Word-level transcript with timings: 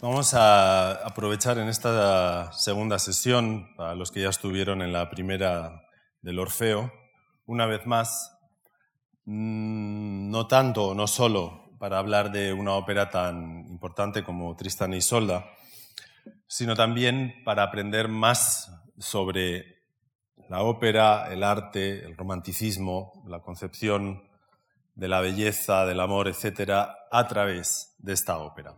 Vamos 0.00 0.32
a 0.32 0.92
aprovechar 0.92 1.58
en 1.58 1.68
esta 1.68 2.52
segunda 2.52 3.00
sesión, 3.00 3.74
para 3.74 3.96
los 3.96 4.12
que 4.12 4.20
ya 4.20 4.28
estuvieron 4.28 4.80
en 4.80 4.92
la 4.92 5.10
primera 5.10 5.82
del 6.22 6.38
Orfeo, 6.38 6.92
una 7.46 7.66
vez 7.66 7.84
más, 7.84 8.32
mm, 9.24 10.30
no 10.30 10.46
tanto, 10.46 10.94
no 10.94 11.08
solo 11.08 11.74
para 11.80 11.98
hablar 11.98 12.30
de 12.30 12.52
una 12.52 12.74
ópera 12.74 13.10
tan 13.10 13.66
importante 13.66 14.22
como 14.22 14.54
Tristan 14.54 14.94
y 14.94 14.98
Isolda, 14.98 15.50
sino 16.46 16.76
también 16.76 17.34
para 17.44 17.64
aprender 17.64 18.06
más 18.06 18.70
sobre 19.00 19.78
la 20.48 20.62
ópera, 20.62 21.26
el 21.32 21.42
arte, 21.42 22.04
el 22.04 22.16
romanticismo, 22.16 23.24
la 23.26 23.40
concepción 23.40 24.22
de 24.94 25.08
la 25.08 25.20
belleza, 25.20 25.86
del 25.86 25.98
amor, 25.98 26.28
etcétera, 26.28 26.98
a 27.10 27.26
través 27.26 27.96
de 27.98 28.12
esta 28.12 28.38
ópera. 28.38 28.76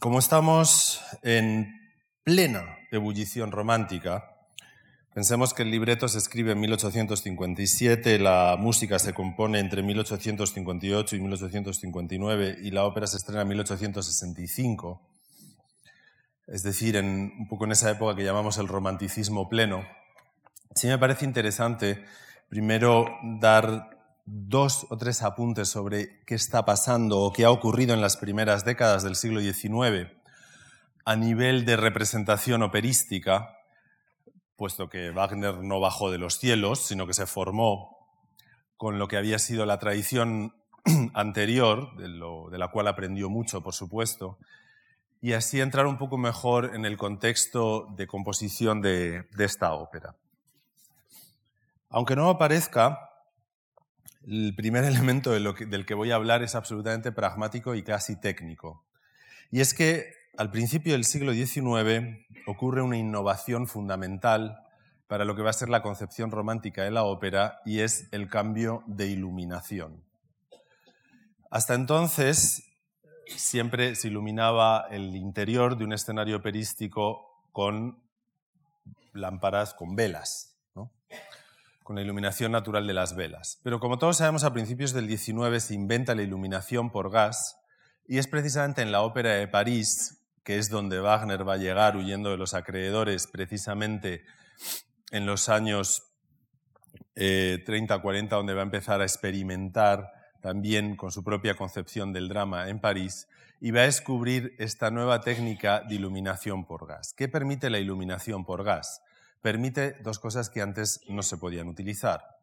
Como 0.00 0.20
estamos 0.20 1.00
en 1.24 1.74
plena 2.22 2.78
ebullición 2.92 3.50
romántica, 3.50 4.32
pensemos 5.12 5.52
que 5.52 5.64
el 5.64 5.72
libreto 5.72 6.06
se 6.06 6.18
escribe 6.18 6.52
en 6.52 6.60
1857, 6.60 8.20
la 8.20 8.54
música 8.56 9.00
se 9.00 9.12
compone 9.12 9.58
entre 9.58 9.82
1858 9.82 11.16
y 11.16 11.18
1859 11.18 12.58
y 12.62 12.70
la 12.70 12.84
ópera 12.84 13.08
se 13.08 13.16
estrena 13.16 13.42
en 13.42 13.48
1865, 13.48 15.02
es 16.46 16.62
decir, 16.62 16.94
en, 16.94 17.32
un 17.36 17.48
poco 17.48 17.64
en 17.64 17.72
esa 17.72 17.90
época 17.90 18.14
que 18.14 18.22
llamamos 18.22 18.58
el 18.58 18.68
romanticismo 18.68 19.48
pleno. 19.48 19.84
Sí 20.76 20.86
me 20.86 20.98
parece 20.98 21.24
interesante 21.24 22.04
primero 22.48 23.04
dar 23.40 23.97
dos 24.30 24.86
o 24.90 24.96
tres 24.96 25.22
apuntes 25.22 25.68
sobre 25.68 26.22
qué 26.24 26.34
está 26.34 26.64
pasando 26.64 27.20
o 27.20 27.32
qué 27.32 27.44
ha 27.44 27.50
ocurrido 27.50 27.94
en 27.94 28.00
las 28.00 28.16
primeras 28.16 28.64
décadas 28.64 29.02
del 29.02 29.16
siglo 29.16 29.40
XIX 29.40 30.12
a 31.08 31.16
nivel 31.16 31.64
de 31.64 31.78
representación 31.78 32.62
operística, 32.62 33.56
puesto 34.56 34.90
que 34.90 35.10
Wagner 35.10 35.62
no 35.62 35.80
bajó 35.80 36.10
de 36.10 36.18
los 36.18 36.34
cielos, 36.38 36.80
sino 36.80 37.06
que 37.06 37.14
se 37.14 37.24
formó 37.24 37.96
con 38.76 38.98
lo 38.98 39.08
que 39.08 39.16
había 39.16 39.38
sido 39.38 39.64
la 39.64 39.78
tradición 39.78 40.54
anterior, 41.14 41.96
de, 41.96 42.58
la 42.58 42.68
cual 42.68 42.88
aprendió 42.88 43.30
mucho, 43.30 43.62
por 43.62 43.72
supuesto, 43.72 44.38
y 45.22 45.32
así 45.32 45.62
entrar 45.62 45.86
un 45.86 45.96
poco 45.96 46.18
mejor 46.18 46.74
en 46.74 46.84
el 46.84 46.98
contexto 46.98 47.86
de 47.96 48.06
composición 48.06 48.82
de, 48.82 49.26
esta 49.38 49.72
ópera. 49.72 50.14
Aunque 51.88 52.16
no 52.16 52.28
aparezca, 52.28 53.07
el 54.28 54.54
primer 54.54 54.84
elemento 54.84 55.32
del 55.32 55.86
que 55.86 55.94
voy 55.94 56.10
a 56.10 56.16
hablar 56.16 56.42
es 56.42 56.54
absolutamente 56.54 57.12
pragmático 57.12 57.74
y 57.74 57.82
casi 57.82 58.16
técnico. 58.16 58.84
Y 59.50 59.60
es 59.60 59.72
que 59.72 60.12
al 60.36 60.50
principio 60.50 60.92
del 60.92 61.04
siglo 61.04 61.32
XIX 61.32 62.26
ocurre 62.46 62.82
una 62.82 62.98
innovación 62.98 63.66
fundamental 63.66 64.64
para 65.06 65.24
lo 65.24 65.34
que 65.34 65.42
va 65.42 65.50
a 65.50 65.54
ser 65.54 65.70
la 65.70 65.82
concepción 65.82 66.30
romántica 66.30 66.84
de 66.84 66.90
la 66.90 67.04
ópera 67.04 67.60
y 67.64 67.80
es 67.80 68.08
el 68.12 68.28
cambio 68.28 68.84
de 68.86 69.06
iluminación. 69.06 70.04
Hasta 71.50 71.74
entonces 71.74 72.64
siempre 73.26 73.94
se 73.94 74.08
iluminaba 74.08 74.86
el 74.90 75.16
interior 75.16 75.78
de 75.78 75.84
un 75.84 75.94
escenario 75.94 76.36
operístico 76.36 77.42
con 77.52 77.98
lámparas, 79.14 79.72
con 79.72 79.96
velas 79.96 80.57
con 81.88 81.96
la 81.96 82.02
iluminación 82.02 82.52
natural 82.52 82.86
de 82.86 82.92
las 82.92 83.16
velas. 83.16 83.60
Pero 83.64 83.80
como 83.80 83.96
todos 83.96 84.18
sabemos, 84.18 84.44
a 84.44 84.52
principios 84.52 84.92
del 84.92 85.08
XIX 85.08 85.58
se 85.64 85.72
inventa 85.72 86.14
la 86.14 86.20
iluminación 86.20 86.90
por 86.90 87.10
gas 87.10 87.56
y 88.06 88.18
es 88.18 88.26
precisamente 88.26 88.82
en 88.82 88.92
la 88.92 89.00
Ópera 89.00 89.32
de 89.32 89.48
París, 89.48 90.22
que 90.44 90.58
es 90.58 90.68
donde 90.68 91.00
Wagner 91.00 91.48
va 91.48 91.54
a 91.54 91.56
llegar 91.56 91.96
huyendo 91.96 92.30
de 92.30 92.36
los 92.36 92.52
acreedores, 92.52 93.26
precisamente 93.26 94.22
en 95.12 95.24
los 95.24 95.48
años 95.48 96.02
30-40, 97.14 98.22
eh, 98.22 98.28
donde 98.28 98.52
va 98.52 98.60
a 98.60 98.64
empezar 98.64 99.00
a 99.00 99.04
experimentar 99.04 100.12
también 100.42 100.94
con 100.94 101.10
su 101.10 101.24
propia 101.24 101.54
concepción 101.54 102.12
del 102.12 102.28
drama 102.28 102.68
en 102.68 102.82
París, 102.82 103.28
y 103.62 103.70
va 103.70 103.80
a 103.80 103.84
descubrir 103.84 104.54
esta 104.58 104.90
nueva 104.90 105.22
técnica 105.22 105.80
de 105.88 105.94
iluminación 105.94 106.66
por 106.66 106.86
gas. 106.86 107.14
¿Qué 107.16 107.28
permite 107.28 107.70
la 107.70 107.78
iluminación 107.78 108.44
por 108.44 108.62
gas? 108.62 109.00
Permite 109.42 109.92
dos 110.02 110.18
cosas 110.18 110.50
que 110.50 110.62
antes 110.62 111.00
no 111.08 111.22
se 111.22 111.36
podían 111.36 111.68
utilizar. 111.68 112.38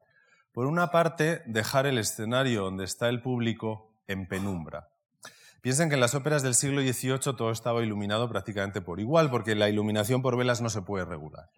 Por 0.52 0.68
una 0.68 0.90
parte, 0.90 1.42
dejar 1.46 1.86
el 1.86 1.98
escenario 1.98 2.64
donde 2.64 2.86
está 2.86 3.10
el 3.10 3.22
público 3.22 3.94
en 4.08 4.28
penumbra. 4.28 4.90
Piensen 5.62 5.90
que 5.90 5.96
en 5.96 6.02
las 6.02 6.16
óperas 6.16 6.44
del 6.44 6.56
siglo 6.56 6.82
XVIII 6.82 7.36
todo 7.36 7.52
estaba 7.52 7.84
iluminado 7.84 8.30
prácticamente 8.30 8.82
por 8.82 9.00
igual, 9.00 9.32
porque 9.32 9.56
la 9.56 9.68
iluminación 9.68 10.22
por 10.22 10.38
velas 10.38 10.62
no 10.62 10.70
se 10.70 10.84
puede 10.84 11.06
regular. 11.06 11.50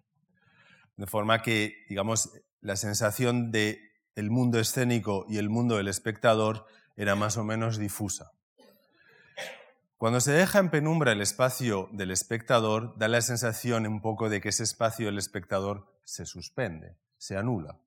De 0.96 1.06
forma 1.06 1.42
que, 1.42 1.84
digamos, 1.88 2.30
la 2.60 2.76
sensación 2.76 3.52
de 3.52 3.80
el 4.16 4.30
mundo 4.30 4.58
escénico 4.58 5.26
y 5.28 5.36
el 5.36 5.48
mundo 5.48 5.76
del 5.76 5.88
espectador 5.88 6.66
era 6.96 7.14
más 7.14 7.36
o 7.36 7.44
menos 7.44 7.78
difusa. 7.78 8.32
Cuando 9.98 10.20
se 10.20 10.30
deja 10.30 10.60
en 10.60 10.70
penumbra 10.70 11.10
el 11.10 11.20
espacio 11.20 11.88
del 11.90 12.12
espectador, 12.12 12.96
da 12.98 13.08
la 13.08 13.20
sensación 13.20 13.84
un 13.84 14.00
poco 14.00 14.28
de 14.28 14.40
que 14.40 14.50
ese 14.50 14.62
espacio 14.62 15.06
del 15.06 15.18
espectador 15.18 15.92
se 16.04 16.24
suspende, 16.24 16.96
se 17.16 17.36
anula. 17.36 17.80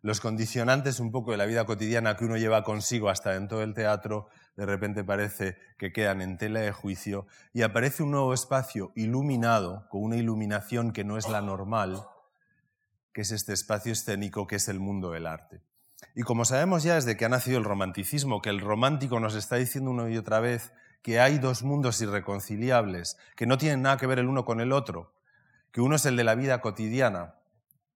Los 0.00 0.20
condicionantes 0.20 0.98
un 0.98 1.12
poco 1.12 1.32
de 1.32 1.36
la 1.36 1.44
vida 1.44 1.66
cotidiana 1.66 2.16
que 2.16 2.24
uno 2.24 2.38
lleva 2.38 2.64
consigo 2.64 3.10
hasta 3.10 3.32
dentro 3.32 3.58
del 3.58 3.74
teatro, 3.74 4.30
de 4.56 4.64
repente 4.64 5.04
parece 5.04 5.58
que 5.76 5.92
quedan 5.92 6.22
en 6.22 6.38
tela 6.38 6.60
de 6.60 6.72
juicio 6.72 7.26
y 7.52 7.60
aparece 7.60 8.02
un 8.02 8.12
nuevo 8.12 8.32
espacio 8.32 8.90
iluminado, 8.94 9.90
con 9.90 10.04
una 10.04 10.16
iluminación 10.16 10.94
que 10.94 11.04
no 11.04 11.18
es 11.18 11.28
la 11.28 11.42
normal, 11.42 12.02
que 13.12 13.20
es 13.20 13.30
este 13.30 13.52
espacio 13.52 13.92
escénico 13.92 14.46
que 14.46 14.56
es 14.56 14.68
el 14.68 14.80
mundo 14.80 15.10
del 15.10 15.26
arte. 15.26 15.60
Y 16.14 16.22
como 16.22 16.46
sabemos 16.46 16.82
ya 16.82 16.94
desde 16.94 17.18
que 17.18 17.26
ha 17.26 17.28
nacido 17.28 17.58
el 17.58 17.64
romanticismo, 17.64 18.40
que 18.40 18.48
el 18.48 18.60
romántico 18.60 19.20
nos 19.20 19.34
está 19.34 19.56
diciendo 19.56 19.90
una 19.90 20.08
y 20.08 20.16
otra 20.16 20.40
vez 20.40 20.72
que 21.02 21.20
hay 21.20 21.38
dos 21.38 21.62
mundos 21.62 22.00
irreconciliables, 22.00 23.16
que 23.36 23.46
no 23.46 23.58
tienen 23.58 23.82
nada 23.82 23.96
que 23.96 24.06
ver 24.06 24.18
el 24.18 24.28
uno 24.28 24.44
con 24.44 24.60
el 24.60 24.72
otro, 24.72 25.12
que 25.72 25.80
uno 25.80 25.96
es 25.96 26.06
el 26.06 26.16
de 26.16 26.24
la 26.24 26.34
vida 26.34 26.60
cotidiana, 26.60 27.34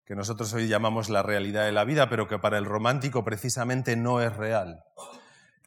que 0.05 0.15
nosotros 0.15 0.53
hoy 0.53 0.69
llamamos 0.69 1.09
la 1.09 1.23
realidad 1.23 1.65
de 1.65 1.73
la 1.73 1.85
vida, 1.85 2.09
pero 2.09 2.29
que 2.29 2.39
para 2.39 2.59
el 2.59 2.65
romántico 2.65 3.25
precisamente 3.25 3.97
no 3.97 4.21
es 4.21 4.37
real. 4.37 4.85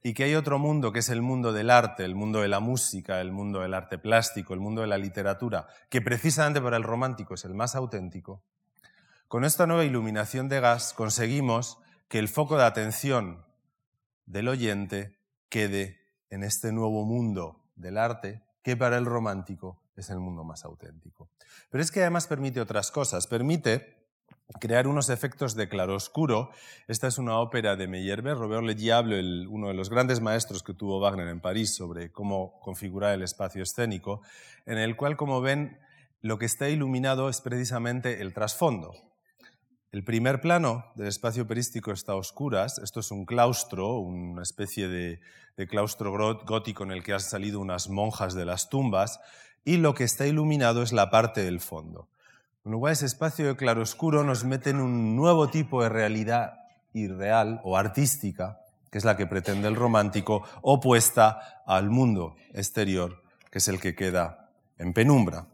Y 0.04 0.14
que 0.14 0.26
hay 0.26 0.36
otro 0.36 0.60
mundo, 0.60 0.92
que 0.92 1.00
es 1.00 1.10
el 1.10 1.24
mundo 1.24 1.52
del 1.52 1.72
arte, 1.72 2.06
el 2.06 2.14
mundo 2.14 2.42
de 2.42 2.48
la 2.48 2.60
música, 2.60 3.22
el 3.22 3.32
mundo 3.32 3.62
del 3.62 3.74
arte 3.74 3.98
plástico, 3.98 4.54
el 4.54 4.60
mundo 4.60 4.82
de 4.82 4.88
la 4.88 5.00
literatura, 5.00 5.68
que 5.90 6.02
precisamente 6.02 6.62
para 6.62 6.78
el 6.78 6.84
romántico 6.84 7.34
es 7.34 7.44
el 7.46 7.56
más 7.56 7.76
auténtico. 7.76 8.44
Con 9.28 9.44
esta 9.44 9.66
nueva 9.66 9.84
iluminación 9.84 10.48
de 10.48 10.60
gas 10.60 10.94
conseguimos 10.94 11.80
que 12.08 12.20
el 12.20 12.28
foco 12.28 12.58
de 12.58 12.66
atención 12.66 13.44
del 14.28 14.48
oyente 14.48 15.18
quede 15.50 16.05
en 16.36 16.44
este 16.44 16.74
nuevo 16.74 17.06
mundo 17.06 17.64
del 17.78 17.98
arte 17.98 18.44
que 18.62 18.76
para 18.76 18.98
el 18.98 19.06
romántico 19.06 19.82
es 19.96 20.10
el 20.10 20.20
mundo 20.20 20.44
más 20.44 20.66
auténtico. 20.66 21.30
Pero 21.70 21.82
es 21.82 21.92
que 21.92 22.02
además 22.02 22.28
permite 22.28 22.60
otras 22.60 22.92
cosas, 22.92 23.26
permite 23.28 23.96
crear 24.60 24.86
unos 24.86 25.10
efectos 25.10 25.56
de 25.56 25.70
claroscuro. 25.70 26.50
Esta 26.90 27.08
es 27.08 27.18
una 27.18 27.40
ópera 27.40 27.78
de 27.78 27.88
Meyerbeer, 27.88 28.38
Robert 28.38 28.64
Le 28.64 28.76
Diable, 28.76 29.48
uno 29.48 29.70
de 29.70 29.74
los 29.76 29.90
grandes 29.90 30.20
maestros 30.20 30.62
que 30.62 30.74
tuvo 30.74 31.00
Wagner 31.00 31.30
en 31.30 31.40
París 31.40 31.74
sobre 31.74 32.12
cómo 32.12 32.60
configurar 32.60 33.14
el 33.14 33.24
espacio 33.24 33.64
escénico, 33.64 34.22
en 34.66 34.78
el 34.78 34.98
cual, 34.98 35.16
como 35.16 35.40
ven, 35.40 35.80
lo 36.22 36.38
que 36.38 36.46
está 36.46 36.68
iluminado 36.68 37.30
es 37.30 37.40
precisamente 37.40 38.22
el 38.22 38.34
trasfondo, 38.34 38.92
el 39.96 40.04
primer 40.04 40.42
plano 40.42 40.84
del 40.96 41.08
espacio 41.08 41.44
operístico 41.44 41.94
está 41.94 42.12
a 42.12 42.16
oscuras. 42.16 42.80
Esto 42.80 43.00
es 43.00 43.12
un 43.12 43.26
claustro, 43.26 44.00
una 44.00 44.42
especie 44.42 44.90
de, 44.90 45.22
claustro 45.70 46.12
gótico 46.46 46.84
en 46.84 46.92
el 46.92 47.02
que 47.02 47.14
han 47.14 47.22
salido 47.22 47.62
unas 47.62 47.88
monjas 47.88 48.34
de 48.34 48.44
las 48.44 48.68
tumbas. 48.68 49.22
Y 49.64 49.78
lo 49.78 49.94
que 49.94 50.04
está 50.04 50.28
iluminado 50.28 50.82
es 50.82 50.92
la 50.92 51.10
parte 51.10 51.46
del 51.46 51.62
fondo. 51.62 52.10
Con 52.62 52.74
lo 52.74 52.80
cual, 52.80 52.92
ese 52.92 53.06
espacio 53.06 53.48
de 53.48 53.56
claroscuro 53.56 54.26
nos 54.26 54.44
mete 54.44 54.72
en 54.72 54.82
un 54.82 55.16
nuevo 55.16 55.48
tipo 55.48 55.82
de 55.82 55.88
realidad 55.88 56.60
irreal 56.92 57.62
o 57.64 57.78
artística, 57.78 58.60
que 58.92 58.98
es 58.98 59.06
la 59.06 59.16
que 59.16 59.28
pretende 59.28 59.70
el 59.70 59.78
romántico, 59.78 60.44
opuesta 60.62 61.64
al 61.66 61.90
mundo 61.90 62.36
exterior, 62.52 63.24
que 63.50 63.60
es 63.60 63.70
el 63.70 63.80
que 63.80 63.96
queda 63.96 64.50
en 64.78 64.92
penumbra. 64.92 65.48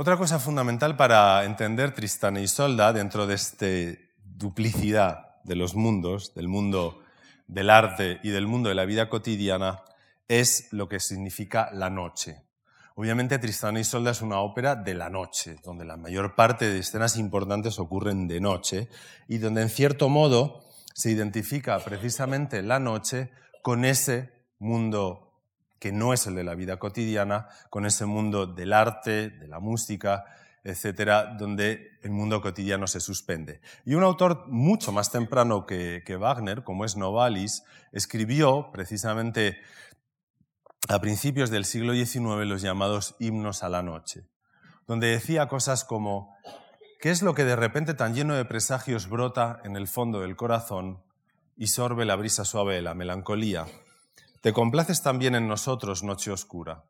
Otra 0.00 0.16
cosa 0.16 0.38
fundamental 0.38 0.94
para 0.94 1.44
entender 1.44 1.92
Tristán 1.92 2.36
y 2.36 2.42
Isolda 2.42 2.92
dentro 2.92 3.26
de 3.26 3.34
esta 3.34 3.66
duplicidad 4.22 5.42
de 5.42 5.56
los 5.56 5.74
mundos, 5.74 6.36
del 6.36 6.46
mundo 6.46 7.02
del 7.48 7.68
arte 7.68 8.20
y 8.22 8.30
del 8.30 8.46
mundo 8.46 8.68
de 8.68 8.76
la 8.76 8.84
vida 8.84 9.08
cotidiana, 9.08 9.82
es 10.28 10.72
lo 10.72 10.88
que 10.88 11.00
significa 11.00 11.70
la 11.72 11.90
noche. 11.90 12.44
Obviamente 12.94 13.40
Tristán 13.40 13.76
y 13.76 13.80
Isolda 13.80 14.12
es 14.12 14.22
una 14.22 14.38
ópera 14.38 14.76
de 14.76 14.94
la 14.94 15.10
noche, 15.10 15.56
donde 15.64 15.84
la 15.84 15.96
mayor 15.96 16.36
parte 16.36 16.68
de 16.68 16.78
escenas 16.78 17.16
importantes 17.16 17.80
ocurren 17.80 18.28
de 18.28 18.38
noche 18.38 18.88
y 19.26 19.38
donde 19.38 19.62
en 19.62 19.68
cierto 19.68 20.08
modo 20.08 20.64
se 20.94 21.10
identifica 21.10 21.76
precisamente 21.80 22.62
la 22.62 22.78
noche 22.78 23.32
con 23.62 23.84
ese 23.84 24.30
mundo 24.60 25.27
que 25.78 25.92
no 25.92 26.12
es 26.12 26.26
el 26.26 26.34
de 26.34 26.44
la 26.44 26.54
vida 26.54 26.78
cotidiana, 26.78 27.48
con 27.70 27.86
ese 27.86 28.06
mundo 28.06 28.46
del 28.46 28.72
arte, 28.72 29.30
de 29.30 29.48
la 29.48 29.60
música, 29.60 30.24
etcétera, 30.64 31.34
donde 31.38 31.98
el 32.02 32.10
mundo 32.10 32.40
cotidiano 32.40 32.86
se 32.86 33.00
suspende. 33.00 33.60
Y 33.84 33.94
un 33.94 34.02
autor 34.02 34.46
mucho 34.48 34.92
más 34.92 35.10
temprano 35.10 35.66
que, 35.66 36.02
que 36.04 36.16
Wagner, 36.16 36.64
como 36.64 36.84
es 36.84 36.96
Novalis, 36.96 37.62
escribió 37.92 38.70
precisamente 38.72 39.58
a 40.88 41.00
principios 41.00 41.50
del 41.50 41.64
siglo 41.64 41.92
XIX 41.94 42.46
los 42.46 42.62
llamados 42.62 43.16
himnos 43.18 43.62
a 43.62 43.68
la 43.68 43.82
noche, 43.82 44.28
donde 44.86 45.08
decía 45.08 45.48
cosas 45.48 45.84
como, 45.84 46.36
¿qué 47.00 47.10
es 47.10 47.22
lo 47.22 47.34
que 47.34 47.44
de 47.44 47.56
repente 47.56 47.94
tan 47.94 48.14
lleno 48.14 48.34
de 48.34 48.44
presagios 48.44 49.08
brota 49.08 49.60
en 49.64 49.76
el 49.76 49.88
fondo 49.88 50.20
del 50.20 50.36
corazón 50.36 51.02
y 51.56 51.68
sorbe 51.68 52.04
la 52.04 52.16
brisa 52.16 52.44
suave 52.44 52.74
de 52.74 52.82
la 52.82 52.94
melancolía? 52.94 53.66
Te 54.48 54.54
complaces 54.54 55.02
también 55.02 55.34
en 55.34 55.46
nosotros, 55.46 56.02
noche 56.02 56.30
oscura. 56.30 56.86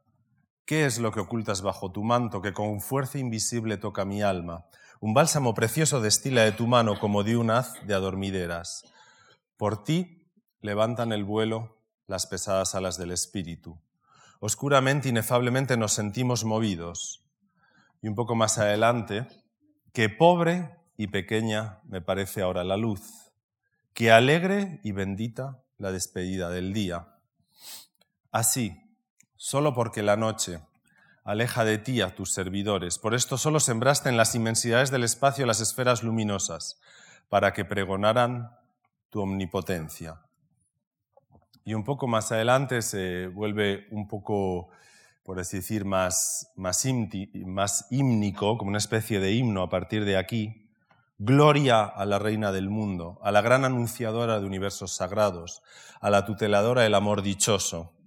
¿Qué 0.65 0.87
es 0.87 1.01
lo 1.01 1.11
que 1.11 1.19
ocultas 1.19 1.61
bajo 1.61 1.91
tu 1.91 2.05
manto 2.05 2.41
que 2.41 2.53
con 2.53 2.81
fuerza 2.81 3.19
invisible 3.19 3.79
toca 3.79 4.05
mi 4.05 4.23
alma? 4.23 4.67
Un 5.01 5.13
bálsamo 5.13 5.55
precioso 5.55 6.01
destila 6.01 6.43
de 6.43 6.53
tu 6.53 6.69
mano 6.69 7.01
como 7.01 7.25
de 7.25 7.37
un 7.37 7.51
haz 7.51 7.85
de 7.85 7.95
adormideras. 7.95 8.85
Por 9.57 9.83
ti 9.83 10.31
levantan 10.61 11.11
el 11.11 11.25
vuelo 11.25 11.83
las 12.07 12.29
pesadas 12.29 12.77
alas 12.77 12.97
del 12.97 13.11
espíritu. 13.11 13.81
Oscuramente, 14.39 15.09
inefablemente 15.09 15.77
nos 15.77 15.95
sentimos 15.95 16.45
movidos. 16.45 17.25
Y 18.03 18.07
un 18.07 18.15
poco 18.15 18.37
más 18.37 18.59
adelante, 18.59 19.27
que 19.93 20.09
pobre 20.09 20.77
y 20.97 21.09
pequeña 21.09 21.81
me 21.89 22.01
parece 22.01 22.41
ahora 22.41 22.63
la 22.63 22.77
luz, 22.77 23.33
que 23.95 24.13
alegre 24.13 24.79
y 24.85 24.93
bendita 24.93 25.65
la 25.77 25.91
despedida 25.91 26.51
del 26.51 26.73
día. 26.73 27.18
Así, 28.31 28.77
solo 29.37 29.73
porque 29.73 30.03
la 30.03 30.17
noche 30.17 30.61
aleja 31.25 31.65
de 31.65 31.79
ti 31.79 32.01
a 32.01 32.15
tus 32.15 32.33
servidores. 32.33 32.99
Por 32.99 33.15
esto 33.15 33.39
solo 33.39 33.61
sembraste 33.61 34.09
en 34.09 34.17
las 34.17 34.35
inmensidades 34.35 34.91
del 34.91 35.05
espacio 35.05 35.47
las 35.47 35.61
esferas 35.61 36.03
luminosas, 36.03 36.81
para 37.29 37.53
que 37.53 37.65
pregonaran 37.65 38.51
tu 39.11 39.21
omnipotencia. 39.21 40.23
Y 41.65 41.75
un 41.75 41.85
poco 41.85 42.07
más 42.07 42.33
adelante 42.33 42.83
se 42.83 43.29
vuelve 43.29 43.87
un 43.91 44.09
poco, 44.09 44.69
por 45.23 45.39
así 45.39 45.59
decir, 45.59 45.85
más, 45.85 46.51
más, 46.57 46.87
más 47.47 47.87
hímnico, 47.91 48.57
como 48.57 48.71
una 48.71 48.79
especie 48.79 49.21
de 49.21 49.33
himno 49.33 49.63
a 49.63 49.69
partir 49.69 50.05
de 50.05 50.17
aquí. 50.17 50.71
Gloria 51.19 51.83
a 51.85 52.07
la 52.07 52.19
Reina 52.19 52.53
del 52.53 52.71
mundo, 52.71 53.19
a 53.23 53.33
la 53.33 53.43
gran 53.43 53.65
anunciadora 53.65 54.41
de 54.41 54.47
universos 54.47 54.93
sagrados, 54.93 55.63
a 56.01 56.11
la 56.11 56.25
tuteladora 56.25 56.83
del 56.83 56.95
amor 56.95 57.23
dichoso 57.23 57.98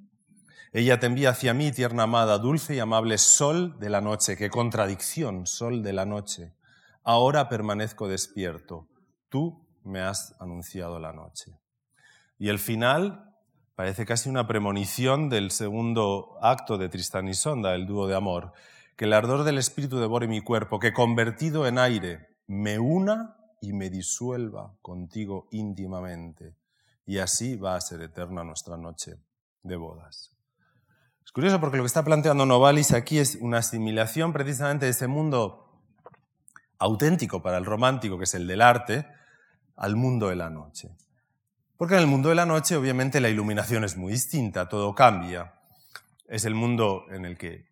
ella 0.74 1.02
te 1.02 1.08
envía 1.08 1.32
hacia 1.32 1.54
mí, 1.54 1.74
tierna 1.74 2.04
amada, 2.04 2.38
dulce 2.38 2.76
y 2.76 2.80
amable 2.80 3.18
sol 3.18 3.78
de 3.80 3.90
la 3.90 4.00
noche. 4.00 4.38
Qué 4.38 4.50
contradicción, 4.50 5.46
sol 5.46 5.84
de 5.84 5.92
la 5.92 6.06
noche. 6.06 6.54
Ahora 7.04 7.50
permanezco 7.50 8.08
despierto. 8.08 8.88
Tú 9.28 9.68
me 9.84 10.00
has 10.00 10.34
anunciado 10.40 10.98
la 10.98 11.12
noche. 11.12 11.60
Y 12.40 12.48
el 12.48 12.58
final 12.58 13.36
parece 13.76 14.06
casi 14.06 14.30
una 14.30 14.48
premonición 14.48 15.28
del 15.28 15.52
segundo 15.52 16.38
acto 16.42 16.78
de 16.78 16.88
Tristán 16.88 17.28
y 17.28 17.34
Sonda, 17.34 17.76
el 17.76 17.86
dúo 17.86 18.08
de 18.08 18.16
amor. 18.16 18.54
Que 18.96 19.06
el 19.06 19.14
ardor 19.14 19.44
del 19.44 19.58
espíritu 19.58 20.00
devore 20.00 20.30
mi 20.30 20.40
cuerpo, 20.40 20.80
que 20.80 20.94
convertido 20.94 21.68
en 21.68 21.80
aire 21.80 22.30
me 22.48 22.80
una 22.80 23.36
y 23.60 23.74
me 23.74 23.90
disuelva 23.90 24.74
contigo 24.82 25.50
íntimamente. 25.52 26.56
Y 27.06 27.18
así 27.18 27.58
va 27.58 27.76
a 27.76 27.82
ser 27.82 28.02
eterna 28.02 28.46
nuestra 28.46 28.78
noche 28.78 29.18
de 29.64 29.76
bodas. 29.76 30.32
Es 31.32 31.34
curioso 31.34 31.62
porque 31.62 31.78
lo 31.78 31.84
que 31.84 31.88
está 31.88 32.04
planteando 32.04 32.46
Novalis 32.46 32.92
aquí 32.92 33.18
es 33.18 33.36
una 33.40 33.60
asimilación 33.60 34.34
precisamente 34.34 34.84
de 34.84 34.92
ese 34.92 35.08
mundo 35.08 35.66
auténtico 36.78 37.42
para 37.42 37.58
el 37.58 37.64
romántico, 37.64 38.18
que 38.18 38.26
es 38.26 38.34
el 38.34 38.48
del 38.48 38.62
arte, 38.62 39.08
al 39.78 39.96
mundo 39.96 40.28
de 40.28 40.36
la 40.36 40.50
noche. 40.50 40.90
Porque 41.78 41.94
en 41.94 42.02
el 42.02 42.08
mundo 42.08 42.28
de 42.28 42.36
la 42.36 42.46
noche, 42.46 42.76
obviamente, 42.76 43.22
la 43.22 43.30
iluminación 43.30 43.86
es 43.86 43.96
muy 43.96 44.12
distinta, 44.12 44.68
todo 44.68 44.94
cambia. 44.94 45.54
Es 46.28 46.44
el 46.44 46.54
mundo 46.54 47.06
en 47.10 47.24
el 47.24 47.38
que 47.38 47.66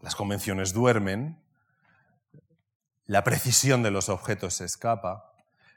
las 0.00 0.16
convenciones 0.16 0.72
duermen, 0.72 1.40
la 3.06 3.22
precisión 3.22 3.84
de 3.84 3.92
los 3.92 4.08
objetos 4.08 4.54
se 4.54 4.64
escapa, 4.64 5.34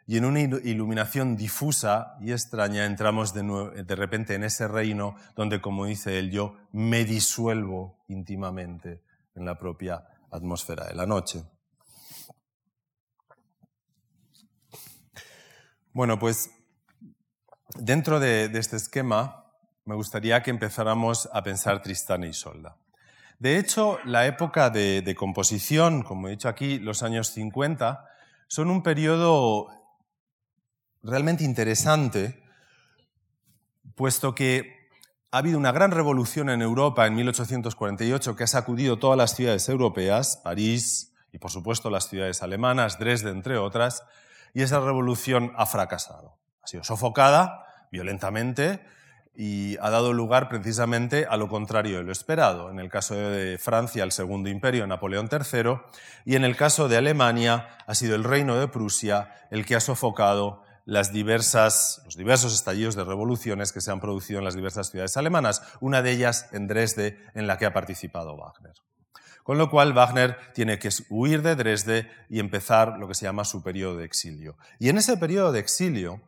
y 0.08 0.18
en 0.18 0.26
una 0.26 0.42
iluminación 0.42 1.36
difusa 1.38 2.18
y 2.20 2.32
extraña 2.32 2.86
entramos 2.86 3.34
de, 3.34 3.96
repente 3.96 4.36
en 4.36 4.44
ese 4.44 4.68
reino 4.68 5.16
donde, 5.36 5.62
como 5.62 5.86
dice 5.86 6.18
él, 6.18 6.32
yo 6.32 6.58
me 6.72 7.06
disuelvo 7.06 8.00
íntimamente 8.08 9.04
en 9.36 9.46
la 9.46 9.58
propia 9.58 10.04
atmósfera 10.32 10.86
de 10.88 10.96
la 10.96 11.06
noche. 11.06 11.44
Bueno, 15.94 16.18
pues 16.18 16.50
dentro 17.76 18.20
de, 18.20 18.46
este 18.46 18.78
esquema 18.78 19.46
me 19.86 19.96
gustaría 19.96 20.42
que 20.42 20.52
empezáramos 20.52 21.30
a 21.32 21.44
pensar 21.44 21.82
Tristán 21.82 22.24
y 22.24 22.28
Isolda. 22.28 22.78
De 23.40 23.58
hecho, 23.58 23.98
la 24.06 24.26
época 24.26 24.70
de, 24.70 25.02
de 25.02 25.16
composición, 25.16 26.04
como 26.04 26.28
he 26.28 26.32
dicho 26.32 26.48
aquí, 26.48 26.80
los 26.80 27.02
años 27.02 27.30
50, 27.30 28.08
son 28.48 28.70
un 28.70 28.84
periodo 28.84 29.81
realmente 31.04 31.44
interesante, 31.44 32.44
puesto 33.96 34.36
que 34.36 34.82
ha 35.32 35.38
habido 35.38 35.58
una 35.58 35.72
gran 35.72 35.92
revolución 35.92 36.50
en 36.50 36.62
Europa 36.62 37.08
en 37.08 37.16
1848 37.16 38.36
que 38.36 38.44
ha 38.44 38.48
sacudido 38.48 39.00
todas 39.00 39.18
las 39.18 39.36
ciudades 39.36 39.68
europeas, 39.70 40.42
París 40.44 41.14
y 41.32 41.38
por 41.38 41.52
supuesto 41.52 41.90
las 41.90 42.10
ciudades 42.10 42.44
alemanas, 42.44 43.00
Dresde 43.00 43.30
entre 43.30 43.58
otras, 43.58 44.04
y 44.54 44.62
esa 44.62 44.82
revolución 44.82 45.54
ha 45.56 45.66
fracasado. 45.66 46.38
Ha 46.62 46.68
sido 46.68 46.84
sofocada 46.84 47.66
violentamente 47.92 48.82
y 49.34 49.78
ha 49.80 49.90
dado 49.90 50.12
lugar 50.12 50.50
precisamente 50.50 51.26
a 51.26 51.38
lo 51.38 51.48
contrario 51.48 51.98
de 51.98 52.04
lo 52.04 52.12
esperado. 52.12 52.70
En 52.70 52.80
el 52.80 52.90
caso 52.90 53.16
de 53.16 53.58
Francia, 53.58 54.04
el 54.04 54.12
Segundo 54.12 54.50
Imperio, 54.50 54.86
Napoleón 54.86 55.30
III, 55.32 55.78
y 56.26 56.36
en 56.36 56.44
el 56.44 56.58
caso 56.58 56.90
de 56.90 56.98
Alemania 56.98 57.70
ha 57.88 57.96
sido 57.96 58.16
el 58.16 58.26
Reino 58.26 58.58
de 58.58 58.68
Prusia 58.68 59.34
el 59.50 59.66
que 59.66 59.76
ha 59.76 59.80
sofocado 59.80 60.64
las 60.86 61.14
diversas, 61.14 62.02
los 62.06 62.18
diversos 62.18 62.54
estallidos 62.54 62.96
de 62.96 63.04
revoluciones 63.04 63.72
que 63.72 63.82
se 63.82 63.92
han 63.92 64.00
producido 64.00 64.40
en 64.40 64.46
las 64.46 64.56
diversas 64.56 64.90
ciudades 64.90 65.18
alemanas, 65.18 65.62
una 65.80 66.02
de 66.02 66.12
ellas 66.12 66.48
en 66.52 66.68
Dresde, 66.68 67.20
en 67.34 67.48
la 67.48 67.58
que 67.58 67.66
ha 67.66 67.74
participado 67.74 68.36
Wagner. 68.36 68.74
Con 69.44 69.58
lo 69.58 69.70
cual, 69.70 69.94
Wagner 69.94 70.38
tiene 70.54 70.78
que 70.80 70.90
huir 71.10 71.42
de 71.42 71.56
Dresde 71.56 72.10
y 72.30 72.40
empezar 72.40 72.98
lo 73.00 73.08
que 73.08 73.16
se 73.16 73.26
llama 73.26 73.44
su 73.44 73.64
periodo 73.64 73.98
de 73.98 74.06
exilio. 74.06 74.58
Y 74.80 74.90
en 74.90 74.98
ese 74.98 75.18
periodo 75.18 75.52
de 75.52 75.60
exilio, 75.60 76.22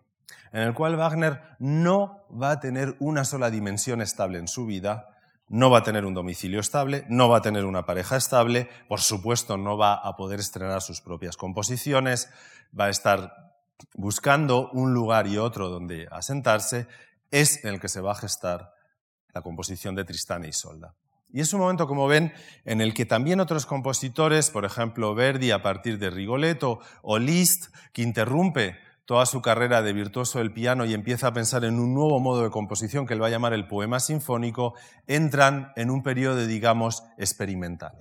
en 0.51 0.62
el 0.62 0.74
cual 0.74 0.96
Wagner 0.96 1.42
no 1.60 2.25
va 2.30 2.51
a 2.51 2.60
tener 2.60 2.96
una 3.00 3.25
sola 3.25 3.50
dimensión 3.50 4.01
estable 4.01 4.39
en 4.39 4.48
su 4.48 4.66
vida, 4.66 5.10
no 5.48 5.70
va 5.70 5.80
a 5.80 5.84
tener 5.84 6.06
un 6.06 6.13
domicilio 6.13 6.60
estable, 6.60 7.06
no 7.10 7.30
va 7.30 7.38
a 7.38 7.42
tener 7.42 7.66
una 7.66 7.86
pareja 7.86 8.16
estable, 8.16 8.70
por 8.88 9.01
supuesto 9.01 9.58
no 9.58 9.77
va 9.77 9.94
a 9.94 10.16
poder 10.16 10.39
estrenar 10.39 10.82
sus 10.82 11.01
propias 11.01 11.38
composiciones, 11.38 12.30
va 12.77 12.86
a 12.86 12.89
estar 12.89 13.43
buscando 13.94 14.70
un 14.72 14.94
lugar 14.94 15.28
y 15.28 15.38
otro 15.38 15.70
donde 15.70 16.08
asentarse, 16.12 16.88
es 17.32 17.63
en 17.63 17.74
el 17.74 17.80
que 17.80 17.90
se 17.90 18.02
va 18.02 18.12
a 18.12 18.16
gestar 18.16 18.74
la 19.34 19.42
composición 19.42 19.96
de 19.96 20.06
Tristán 20.06 20.46
y 20.46 20.50
Isolda. 20.50 20.96
Y 21.32 21.42
es 21.42 21.52
un 21.52 21.62
momento, 21.62 21.88
como 21.88 22.08
ven, 22.08 22.32
en 22.63 22.80
el 22.80 22.94
que 22.94 23.08
también 23.08 23.40
otros 23.40 23.66
compositores, 23.66 24.52
por 24.52 24.66
ejemplo 24.66 25.16
Verdi 25.16 25.50
a 25.50 25.63
partir 25.63 25.98
de 25.98 26.12
Rigoletto 26.12 26.80
o 27.02 27.18
Liszt, 27.18 27.74
que 27.92 28.04
interrumpe 28.04 28.78
toda 29.06 29.25
su 29.25 29.42
carrera 29.42 29.82
de 29.82 29.94
virtuoso 29.94 30.38
del 30.38 30.54
piano 30.54 30.86
y 30.86 30.94
empieza 30.94 31.28
a 31.28 31.34
pensar 31.34 31.66
en 31.66 31.80
un 31.80 31.94
nuevo 31.94 32.20
modo 32.20 32.44
de 32.44 32.52
composición 32.52 33.06
que 33.06 33.16
él 33.16 33.22
va 33.22 33.28
a 33.28 33.32
llamar 33.32 33.54
el 33.54 33.68
poema 33.68 34.00
sinfónico, 34.00 34.75
entran 35.08 35.74
en 35.75 35.90
un 35.90 36.04
periodo, 36.04 36.46
digamos, 36.46 37.04
experimental. 37.18 37.94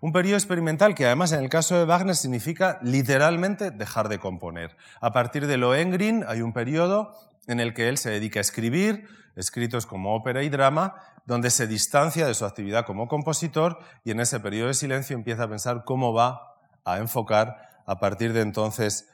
Un 0.00 0.12
periodo 0.12 0.36
experimental 0.36 0.94
que 0.94 1.06
además 1.06 1.32
en 1.32 1.42
el 1.42 1.48
caso 1.48 1.78
de 1.78 1.84
Wagner 1.84 2.16
significa 2.16 2.78
literalmente 2.82 3.70
dejar 3.70 4.08
de 4.08 4.18
componer. 4.18 4.76
A 5.00 5.12
partir 5.12 5.46
de 5.46 5.56
Lohengrin 5.56 6.24
hay 6.28 6.42
un 6.42 6.52
periodo 6.52 7.12
en 7.46 7.60
el 7.60 7.72
que 7.72 7.88
él 7.88 7.96
se 7.96 8.10
dedica 8.10 8.40
a 8.40 8.42
escribir 8.42 9.08
escritos 9.36 9.86
como 9.86 10.14
ópera 10.14 10.42
y 10.42 10.48
drama, 10.48 10.94
donde 11.26 11.50
se 11.50 11.66
distancia 11.66 12.26
de 12.26 12.34
su 12.34 12.44
actividad 12.44 12.84
como 12.84 13.08
compositor 13.08 13.78
y 14.04 14.10
en 14.10 14.20
ese 14.20 14.40
periodo 14.40 14.68
de 14.68 14.74
silencio 14.74 15.16
empieza 15.16 15.44
a 15.44 15.48
pensar 15.48 15.84
cómo 15.84 16.12
va 16.12 16.56
a 16.84 16.98
enfocar 16.98 17.56
a 17.86 17.98
partir 17.98 18.32
de 18.32 18.42
entonces 18.42 19.08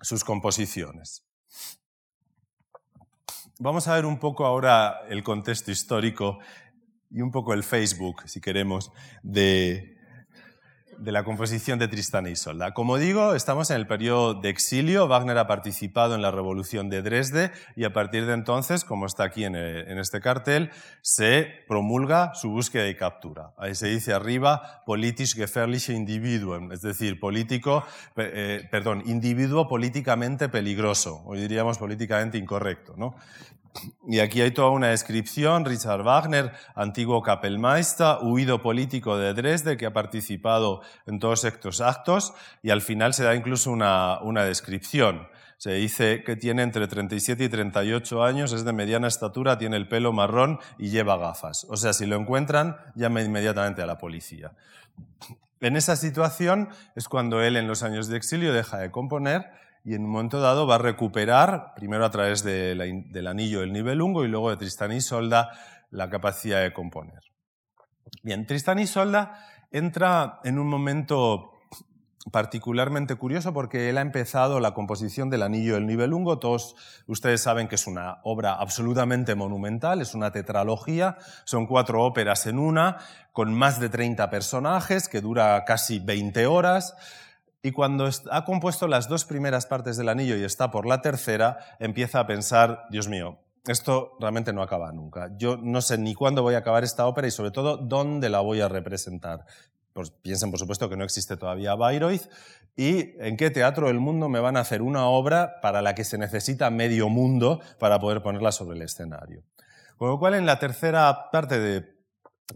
sus 0.00 0.24
composiciones. 0.24 1.26
Vamos 3.58 3.86
a 3.86 3.94
ver 3.94 4.06
un 4.06 4.18
poco 4.18 4.44
ahora 4.44 5.02
el 5.08 5.22
contexto 5.22 5.70
histórico 5.70 6.38
y 7.12 7.20
un 7.20 7.30
poco 7.30 7.52
el 7.54 7.62
Facebook, 7.62 8.22
si 8.26 8.40
queremos, 8.40 8.90
de, 9.22 9.98
la 10.98 11.24
composición 11.24 11.78
de 11.78 11.88
Tristán 11.88 12.26
y 12.26 12.30
Isolda. 12.30 12.74
Como 12.74 12.96
digo, 12.96 13.34
estamos 13.34 13.70
en 13.70 13.76
el 13.76 13.88
periodo 13.88 14.34
de 14.34 14.50
exilio. 14.50 15.08
Wagner 15.08 15.36
ha 15.36 15.48
participado 15.48 16.14
en 16.14 16.22
la 16.22 16.30
revolución 16.30 16.88
de 16.90 17.02
Dresde 17.02 17.50
y 17.74 17.84
a 17.84 17.92
partir 17.92 18.24
de 18.24 18.34
entonces, 18.34 18.84
como 18.84 19.06
está 19.06 19.24
aquí 19.24 19.44
en, 19.44 19.56
este 19.56 20.20
cartel, 20.20 20.70
se 21.00 21.48
promulga 21.66 22.34
su 22.34 22.50
búsqueda 22.50 22.88
y 22.88 22.94
captura. 22.94 23.52
Ahí 23.58 23.74
se 23.74 23.88
dice 23.88 24.12
arriba, 24.12 24.82
politisch 24.86 25.34
gefährliche 25.34 25.92
Individuum, 25.92 26.70
es 26.70 26.82
decir, 26.82 27.18
político, 27.18 27.84
eh, 28.16 28.68
perdón, 28.70 29.02
individuo 29.06 29.66
políticamente 29.68 30.48
peligroso, 30.48 31.22
hoy 31.26 31.40
diríamos 31.40 31.78
políticamente 31.78 32.38
incorrecto. 32.38 32.94
¿no? 32.96 33.16
Y 34.06 34.18
aquí 34.18 34.40
hay 34.40 34.50
toda 34.50 34.70
una 34.70 34.88
descripción, 34.88 35.64
Richard 35.64 36.02
Wagner, 36.02 36.52
antiguo 36.74 37.22
Kapellmeister, 37.22 38.16
huido 38.20 38.60
político 38.60 39.16
de 39.16 39.32
Dresde, 39.32 39.76
que 39.76 39.86
ha 39.86 39.92
participado 39.92 40.82
en 41.06 41.18
todos 41.18 41.44
estos 41.44 41.80
actos, 41.80 42.34
y 42.62 42.70
al 42.70 42.82
final 42.82 43.14
se 43.14 43.24
da 43.24 43.34
incluso 43.34 43.70
una, 43.70 44.20
una 44.20 44.44
descripción. 44.44 45.28
Se 45.56 45.74
dice 45.74 46.24
que 46.24 46.34
tiene 46.34 46.62
entre 46.62 46.88
37 46.88 47.44
y 47.44 47.48
38 47.48 48.24
años, 48.24 48.52
es 48.52 48.64
de 48.64 48.72
mediana 48.72 49.08
estatura, 49.08 49.58
tiene 49.58 49.76
el 49.76 49.88
pelo 49.88 50.12
marrón 50.12 50.58
y 50.76 50.90
lleva 50.90 51.16
gafas. 51.16 51.66
O 51.70 51.76
sea, 51.76 51.92
si 51.92 52.04
lo 52.04 52.16
encuentran, 52.16 52.76
llame 52.96 53.22
inmediatamente 53.22 53.80
a 53.80 53.86
la 53.86 53.96
policía. 53.96 54.52
En 55.60 55.76
esa 55.76 55.94
situación 55.94 56.68
es 56.96 57.08
cuando 57.08 57.40
él 57.40 57.56
en 57.56 57.68
los 57.68 57.84
años 57.84 58.08
de 58.08 58.16
exilio 58.16 58.52
deja 58.52 58.78
de 58.78 58.90
componer 58.90 59.61
y 59.84 59.94
en 59.94 60.04
un 60.04 60.10
momento 60.10 60.40
dado 60.40 60.66
va 60.66 60.76
a 60.76 60.78
recuperar, 60.78 61.72
primero 61.74 62.04
a 62.04 62.10
través 62.10 62.44
del 62.44 63.26
anillo 63.26 63.60
del 63.60 63.72
Nibelungo 63.72 64.24
y 64.24 64.28
luego 64.28 64.50
de 64.50 64.56
Tristán 64.56 64.92
y 64.92 65.00
Solda, 65.00 65.50
la 65.90 66.08
capacidad 66.08 66.62
de 66.62 66.72
componer. 66.72 67.20
Bien, 68.22 68.46
Tristán 68.46 68.78
y 68.78 68.86
Solda 68.86 69.46
entra 69.70 70.40
en 70.44 70.58
un 70.58 70.68
momento 70.68 71.52
particularmente 72.30 73.16
curioso 73.16 73.52
porque 73.52 73.88
él 73.88 73.98
ha 73.98 74.02
empezado 74.02 74.60
la 74.60 74.74
composición 74.74 75.28
del 75.28 75.42
Anillo 75.42 75.74
del 75.74 75.86
Nibelungo. 75.86 76.38
Todos 76.38 76.76
ustedes 77.06 77.42
saben 77.42 77.66
que 77.66 77.74
es 77.74 77.86
una 77.86 78.18
obra 78.22 78.54
absolutamente 78.54 79.34
monumental, 79.34 80.00
es 80.00 80.14
una 80.14 80.30
tetralogía, 80.30 81.18
son 81.44 81.66
cuatro 81.66 82.04
óperas 82.04 82.46
en 82.46 82.58
una, 82.58 82.98
con 83.32 83.52
más 83.52 83.80
de 83.80 83.88
30 83.88 84.30
personajes, 84.30 85.08
que 85.08 85.20
dura 85.20 85.64
casi 85.64 85.98
20 85.98 86.46
horas. 86.46 86.94
Y 87.64 87.70
cuando 87.70 88.10
ha 88.32 88.44
compuesto 88.44 88.88
las 88.88 89.08
dos 89.08 89.24
primeras 89.24 89.66
partes 89.66 89.96
del 89.96 90.08
anillo 90.08 90.36
y 90.36 90.42
está 90.42 90.72
por 90.72 90.84
la 90.84 91.00
tercera, 91.00 91.58
empieza 91.78 92.18
a 92.18 92.26
pensar, 92.26 92.86
Dios 92.90 93.06
mío, 93.06 93.38
esto 93.66 94.16
realmente 94.18 94.52
no 94.52 94.62
acaba 94.62 94.90
nunca. 94.90 95.30
Yo 95.36 95.56
no 95.56 95.80
sé 95.80 95.96
ni 95.96 96.14
cuándo 96.14 96.42
voy 96.42 96.56
a 96.56 96.58
acabar 96.58 96.82
esta 96.82 97.06
ópera 97.06 97.28
y 97.28 97.30
sobre 97.30 97.52
todo 97.52 97.76
dónde 97.76 98.30
la 98.30 98.40
voy 98.40 98.60
a 98.60 98.68
representar. 98.68 99.44
Pues 99.92 100.10
piensen, 100.10 100.50
por 100.50 100.58
supuesto, 100.58 100.88
que 100.88 100.96
no 100.96 101.04
existe 101.04 101.36
todavía 101.36 101.76
Bayreuth 101.76 102.28
y 102.74 103.14
en 103.20 103.36
qué 103.36 103.50
teatro 103.50 103.86
del 103.86 104.00
mundo 104.00 104.28
me 104.28 104.40
van 104.40 104.56
a 104.56 104.60
hacer 104.60 104.82
una 104.82 105.06
obra 105.06 105.60
para 105.62 105.82
la 105.82 105.94
que 105.94 106.02
se 106.02 106.18
necesita 106.18 106.68
medio 106.70 107.08
mundo 107.08 107.60
para 107.78 108.00
poder 108.00 108.22
ponerla 108.22 108.50
sobre 108.50 108.76
el 108.76 108.82
escenario. 108.82 109.44
Con 109.98 110.08
lo 110.08 110.18
cual, 110.18 110.34
en 110.34 110.46
la 110.46 110.58
tercera 110.58 111.30
parte 111.30 111.94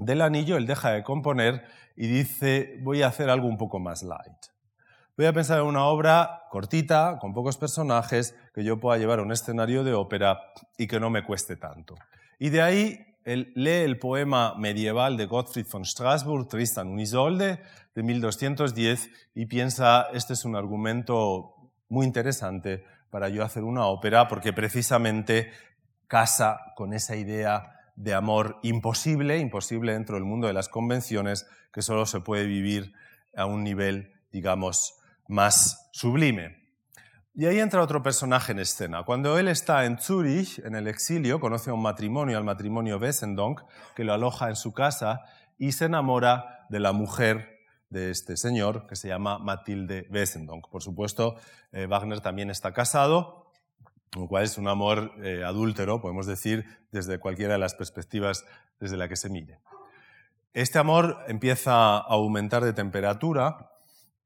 del 0.01 0.21
anillo, 0.21 0.57
él 0.57 0.67
deja 0.67 0.91
de 0.91 1.05
componer 1.05 1.63
y 1.95 2.09
dice, 2.09 2.81
voy 2.83 3.03
a 3.03 3.07
hacer 3.07 3.31
algo 3.31 3.47
un 3.47 3.57
poco 3.57 3.79
más 3.79 4.03
light 4.03 4.56
voy 5.17 5.27
a 5.27 5.33
pensar 5.33 5.61
en 5.61 5.67
una 5.67 5.85
obra 5.87 6.43
cortita, 6.51 7.19
con 7.21 7.33
pocos 7.33 7.57
personajes, 7.57 8.35
que 8.55 8.65
yo 8.65 8.79
pueda 8.79 8.99
llevar 8.99 9.19
a 9.19 9.23
un 9.23 9.33
escenario 9.33 9.83
de 9.83 9.95
ópera 9.95 10.41
y 10.77 10.87
que 10.87 11.01
no 11.01 11.11
me 11.11 11.25
cueste 11.25 11.57
tanto. 11.57 11.95
Y 12.39 12.51
de 12.51 12.63
ahí 12.63 13.07
él 13.25 13.53
lee 13.57 13.83
el 13.83 13.99
poema 13.99 14.55
medieval 14.57 15.17
de 15.17 15.27
Gottfried 15.27 15.67
von 15.71 15.85
Strasbourg, 15.85 16.49
Tristan 16.49 16.89
und 16.89 17.01
Isolde, 17.01 17.61
de 17.95 18.03
1210, 18.03 19.11
y 19.35 19.47
piensa, 19.47 20.09
este 20.13 20.35
es 20.35 20.45
un 20.45 20.55
argumento 20.55 21.73
muy 21.89 22.07
interesante 22.07 22.85
para 23.11 23.29
yo 23.29 23.43
hacer 23.43 23.65
una 23.65 23.87
ópera, 23.87 24.29
porque 24.29 24.53
precisamente 24.53 25.51
casa 26.07 26.61
con 26.77 26.93
esa 26.93 27.17
idea 27.17 27.73
de 27.97 28.13
amor 28.15 28.59
imposible, 28.63 29.39
imposible 29.39 29.95
dentro 29.95 30.17
del 30.17 30.25
mundo 30.25 30.47
de 30.47 30.53
las 30.53 30.69
convenciones, 30.69 31.47
que 31.73 31.83
solo 31.83 32.07
se 32.07 32.21
puede 32.21 32.45
vivir 32.47 32.93
a 33.35 33.47
un 33.47 33.65
nivel, 33.65 34.13
digamos, 34.31 34.99
más 35.29 35.89
sublime. 35.93 36.67
Y 37.35 37.45
ahí 37.45 37.61
entra 37.61 37.83
otro 37.83 38.03
personaje 38.03 38.53
en 38.53 38.61
escena. 38.61 39.05
Cuando 39.05 39.39
él 39.39 39.49
está 39.49 39.85
en 39.85 39.99
Zúrich, 39.99 40.59
en 40.61 40.75
el 40.75 40.89
exilio, 40.89 41.39
conoce 41.39 41.69
a 41.69 41.75
un 41.75 41.83
matrimonio, 41.83 42.39
al 42.39 42.45
matrimonio 42.45 42.97
Wessendonck, 42.97 43.63
que 43.95 44.05
lo 44.05 44.15
aloja 44.15 44.49
en 44.49 44.57
su 44.57 44.73
casa 44.73 45.21
y 45.59 45.73
se 45.73 45.85
enamora 45.85 46.67
de 46.71 46.81
la 46.81 46.93
mujer 46.93 47.57
de 47.91 48.11
este 48.11 48.39
señor, 48.39 48.87
que 48.87 48.97
se 48.97 49.09
llama 49.09 49.39
Matilde 49.39 50.09
Wessendonck. 50.11 50.71
Por 50.71 50.83
supuesto, 50.83 51.37
eh, 51.73 51.87
Wagner 51.87 52.21
también 52.21 52.49
está 52.49 52.73
casado, 52.73 53.53
lo 54.17 54.29
cual 54.29 54.45
es 54.45 54.57
un 54.57 54.67
amor 54.67 55.13
eh, 55.23 55.45
adúltero, 55.45 56.01
podemos 56.01 56.27
decir, 56.27 56.65
desde 56.91 57.19
cualquiera 57.19 57.53
de 57.53 57.59
las 57.59 57.75
perspectivas 57.75 58.47
desde 58.81 58.97
la 58.97 59.09
que 59.09 59.17
se 59.17 59.29
mire. 59.29 59.61
Este 60.55 60.79
amor 60.79 61.19
empieza 61.29 61.75
a 61.75 61.99
aumentar 61.99 62.65
de 62.65 62.73
temperatura 62.73 63.73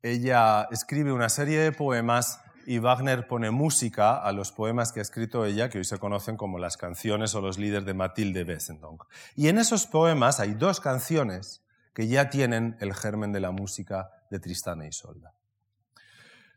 ella 0.02 0.68
escribe 0.70 1.12
una 1.12 1.28
serie 1.28 1.58
de 1.58 1.72
poemas 1.72 2.40
y 2.66 2.78
Wagner 2.78 3.26
pone 3.26 3.50
música 3.50 4.16
a 4.16 4.32
los 4.32 4.52
poemas 4.52 4.92
que 4.92 5.00
ha 5.00 5.02
escrito 5.02 5.44
ella, 5.44 5.68
que 5.68 5.78
hoy 5.78 5.84
se 5.84 5.98
conocen 5.98 6.36
como 6.36 6.58
las 6.58 6.76
canciones 6.76 7.34
o 7.34 7.40
los 7.40 7.58
líderes 7.58 7.84
de 7.84 7.94
Matilde 7.94 8.44
Wessendonck. 8.44 9.04
Y 9.34 9.48
en 9.48 9.58
esos 9.58 9.86
poemas 9.86 10.40
hay 10.40 10.54
dos 10.54 10.80
canciones 10.80 11.64
que 11.94 12.06
ya 12.06 12.30
tienen 12.30 12.76
el 12.80 12.94
germen 12.94 13.32
de 13.32 13.40
la 13.40 13.50
música 13.50 14.10
de 14.30 14.38
Tristán 14.38 14.82
e 14.82 14.88
Isolda. 14.88 15.34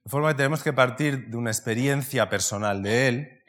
De 0.03 0.09
forma 0.09 0.29
que 0.29 0.35
tenemos 0.35 0.63
que 0.63 0.73
partir 0.73 1.29
de 1.29 1.37
una 1.37 1.49
experiencia 1.49 2.29
personal 2.29 2.83
de 2.83 3.07
él, 3.07 3.43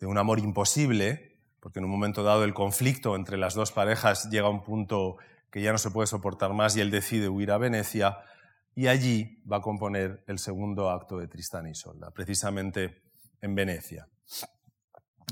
de 0.00 0.06
un 0.06 0.18
amor 0.18 0.38
imposible, 0.38 1.38
porque 1.60 1.78
en 1.78 1.84
un 1.84 1.90
momento 1.90 2.22
dado 2.22 2.44
el 2.44 2.54
conflicto 2.54 3.14
entre 3.14 3.36
las 3.36 3.54
dos 3.54 3.72
parejas 3.72 4.30
llega 4.30 4.46
a 4.46 4.50
un 4.50 4.62
punto 4.62 5.18
que 5.50 5.60
ya 5.60 5.72
no 5.72 5.78
se 5.78 5.90
puede 5.90 6.06
soportar 6.06 6.52
más 6.54 6.76
y 6.76 6.80
él 6.80 6.90
decide 6.90 7.28
huir 7.28 7.50
a 7.50 7.58
Venecia, 7.58 8.18
y 8.78 8.86
allí 8.86 9.42
va 9.50 9.56
a 9.56 9.60
componer 9.60 10.22
el 10.28 10.38
segundo 10.38 10.88
acto 10.88 11.18
de 11.18 11.26
Tristán 11.26 11.66
y 11.66 11.74
Solda, 11.74 12.12
precisamente 12.12 13.02
en 13.40 13.56
Venecia. 13.56 14.06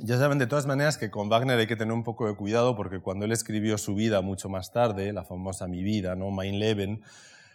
Ya 0.02 0.18
saben 0.18 0.38
de 0.38 0.48
todas 0.48 0.66
maneras 0.66 0.98
que 0.98 1.12
con 1.12 1.28
Wagner 1.28 1.56
hay 1.56 1.68
que 1.68 1.76
tener 1.76 1.92
un 1.94 2.02
poco 2.02 2.26
de 2.26 2.34
cuidado 2.34 2.74
porque 2.74 2.98
cuando 2.98 3.24
él 3.24 3.30
escribió 3.30 3.78
su 3.78 3.94
vida 3.94 4.20
mucho 4.20 4.48
más 4.48 4.72
tarde, 4.72 5.12
la 5.12 5.22
famosa 5.22 5.68
Mi 5.68 5.84
vida, 5.84 6.16
¿no? 6.16 6.32
Mein 6.32 6.58
Leben, 6.58 7.04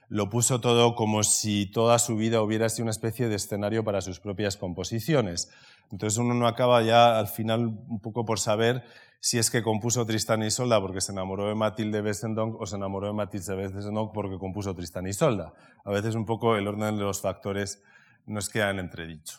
lo 0.07 0.29
puso 0.29 0.61
todo 0.61 0.95
como 0.95 1.23
si 1.23 1.65
toda 1.65 1.99
su 1.99 2.15
vida 2.15 2.41
hubiera 2.41 2.69
sido 2.69 2.85
una 2.85 2.91
especie 2.91 3.27
de 3.27 3.35
escenario 3.35 3.83
para 3.83 3.99
sus 3.99 4.21
propias 4.21 4.55
composiciones. 4.55 5.51
Entonces 5.91 6.17
uno 6.17 6.33
no 6.33 6.47
acaba 6.47 6.81
ya 6.83 7.19
al 7.19 7.27
final 7.27 7.65
un 7.65 7.99
poco 7.99 8.23
por 8.23 8.39
saber 8.39 8.85
si 9.23 9.37
es 9.37 9.51
que 9.51 9.61
compuso 9.61 10.03
Tristán 10.03 10.41
y 10.41 10.49
Solda 10.49 10.81
porque 10.81 10.99
se 10.99 11.11
enamoró 11.11 11.47
de 11.47 11.53
Matilde 11.53 12.01
Westendonck 12.01 12.59
o 12.59 12.65
se 12.65 12.75
enamoró 12.75 13.05
de 13.05 13.13
Matilde 13.13 13.55
Westendonck 13.55 14.11
porque 14.13 14.39
compuso 14.39 14.73
Tristán 14.73 15.05
y 15.05 15.13
Solda. 15.13 15.53
A 15.85 15.91
veces 15.91 16.15
un 16.15 16.25
poco 16.25 16.55
el 16.55 16.67
orden 16.67 16.97
de 16.97 17.03
los 17.03 17.21
factores 17.21 17.83
nos 18.25 18.49
queda 18.49 18.71
en 18.71 18.79
entredicho. 18.79 19.37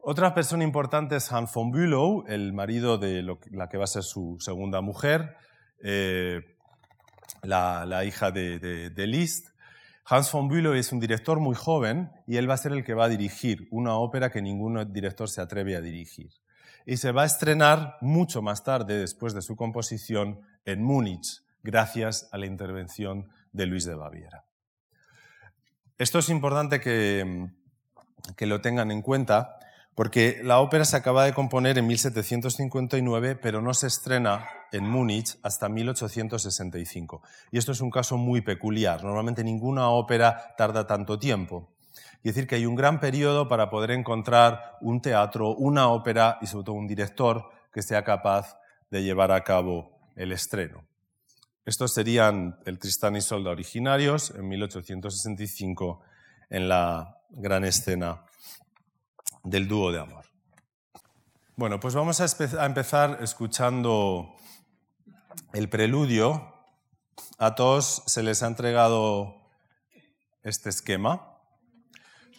Otra 0.00 0.32
persona 0.32 0.64
importante 0.64 1.16
es 1.16 1.30
Hans 1.30 1.52
von 1.52 1.70
Bülow, 1.70 2.24
el 2.28 2.54
marido 2.54 2.96
de 2.96 3.22
la 3.50 3.68
que 3.68 3.76
va 3.76 3.84
a 3.84 3.88
ser 3.88 4.04
su 4.04 4.38
segunda 4.40 4.80
mujer, 4.80 5.36
eh, 5.82 6.40
la, 7.42 8.04
hija 8.06 8.30
de 8.30 9.06
Liszt. 9.06 9.48
Hans 10.06 10.32
von 10.32 10.48
Bülow 10.48 10.72
es 10.72 10.92
un 10.92 11.00
director 11.00 11.40
muy 11.40 11.54
joven 11.54 12.10
y 12.26 12.36
él 12.36 12.48
va 12.48 12.54
a 12.54 12.58
ser 12.58 12.72
el 12.72 12.84
que 12.84 12.94
va 12.94 13.04
a 13.04 13.08
dirigir 13.10 13.68
una 13.70 13.96
ópera 13.96 14.30
que 14.30 14.40
ningún 14.40 14.92
director 14.94 15.28
se 15.28 15.42
atreve 15.42 15.76
a 15.76 15.82
dirigir 15.82 16.30
y 16.86 16.96
se 16.98 17.12
va 17.12 17.22
a 17.22 17.26
estrenar 17.26 17.96
mucho 18.00 18.42
más 18.42 18.62
tarde, 18.62 18.98
después 18.98 19.34
de 19.34 19.42
su 19.42 19.56
composición, 19.56 20.40
en 20.64 20.82
Múnich, 20.82 21.42
gracias 21.62 22.28
a 22.32 22.38
la 22.38 22.46
intervención 22.46 23.28
de 23.52 23.66
Luis 23.66 23.84
de 23.84 23.94
Baviera. 23.94 24.44
Esto 25.98 26.18
es 26.18 26.28
importante 26.28 26.80
que, 26.80 27.48
que 28.36 28.46
lo 28.46 28.60
tengan 28.60 28.90
en 28.90 29.02
cuenta 29.02 29.58
porque 29.94 30.40
la 30.42 30.58
ópera 30.58 30.84
se 30.84 30.96
acaba 30.96 31.24
de 31.24 31.32
componer 31.32 31.78
en 31.78 31.86
1759, 31.86 33.36
pero 33.36 33.62
no 33.62 33.72
se 33.74 33.86
estrena 33.86 34.48
en 34.72 34.88
Múnich 34.88 35.38
hasta 35.44 35.68
1865. 35.68 37.22
Y 37.52 37.58
esto 37.58 37.70
es 37.70 37.80
un 37.80 37.90
caso 37.90 38.16
muy 38.16 38.40
peculiar. 38.40 39.04
Normalmente 39.04 39.44
ninguna 39.44 39.88
ópera 39.90 40.54
tarda 40.58 40.88
tanto 40.88 41.18
tiempo. 41.18 41.73
Y 42.24 42.30
decir 42.30 42.48
que 42.48 42.56
hay 42.56 42.66
un 42.66 42.74
gran 42.74 42.98
periodo 42.98 43.48
para 43.48 43.70
poder 43.70 43.92
encontrar 43.92 44.78
un 44.80 45.00
teatro, 45.00 45.54
una 45.54 45.88
ópera 45.88 46.38
y 46.40 46.46
sobre 46.46 46.64
todo 46.64 46.74
un 46.74 46.88
director 46.88 47.50
que 47.70 47.82
sea 47.82 48.02
capaz 48.02 48.58
de 48.90 49.02
llevar 49.02 49.30
a 49.30 49.44
cabo 49.44 50.00
el 50.16 50.32
estreno. 50.32 50.84
Estos 51.66 51.92
serían 51.92 52.58
el 52.64 52.78
Tristán 52.78 53.14
y 53.16 53.20
Solda 53.20 53.50
originarios 53.50 54.30
en 54.30 54.48
1865 54.48 56.00
en 56.48 56.68
la 56.68 57.18
gran 57.28 57.64
escena 57.64 58.24
del 59.42 59.68
dúo 59.68 59.92
de 59.92 60.00
amor. 60.00 60.24
Bueno, 61.56 61.78
pues 61.78 61.94
vamos 61.94 62.20
a, 62.20 62.66
empezar 62.66 63.18
escuchando 63.20 64.34
el 65.52 65.68
preludio. 65.68 66.54
A 67.38 67.54
todos 67.54 68.02
se 68.06 68.22
les 68.22 68.42
ha 68.42 68.46
entregado 68.46 69.36
este 70.42 70.70
esquema. 70.70 71.33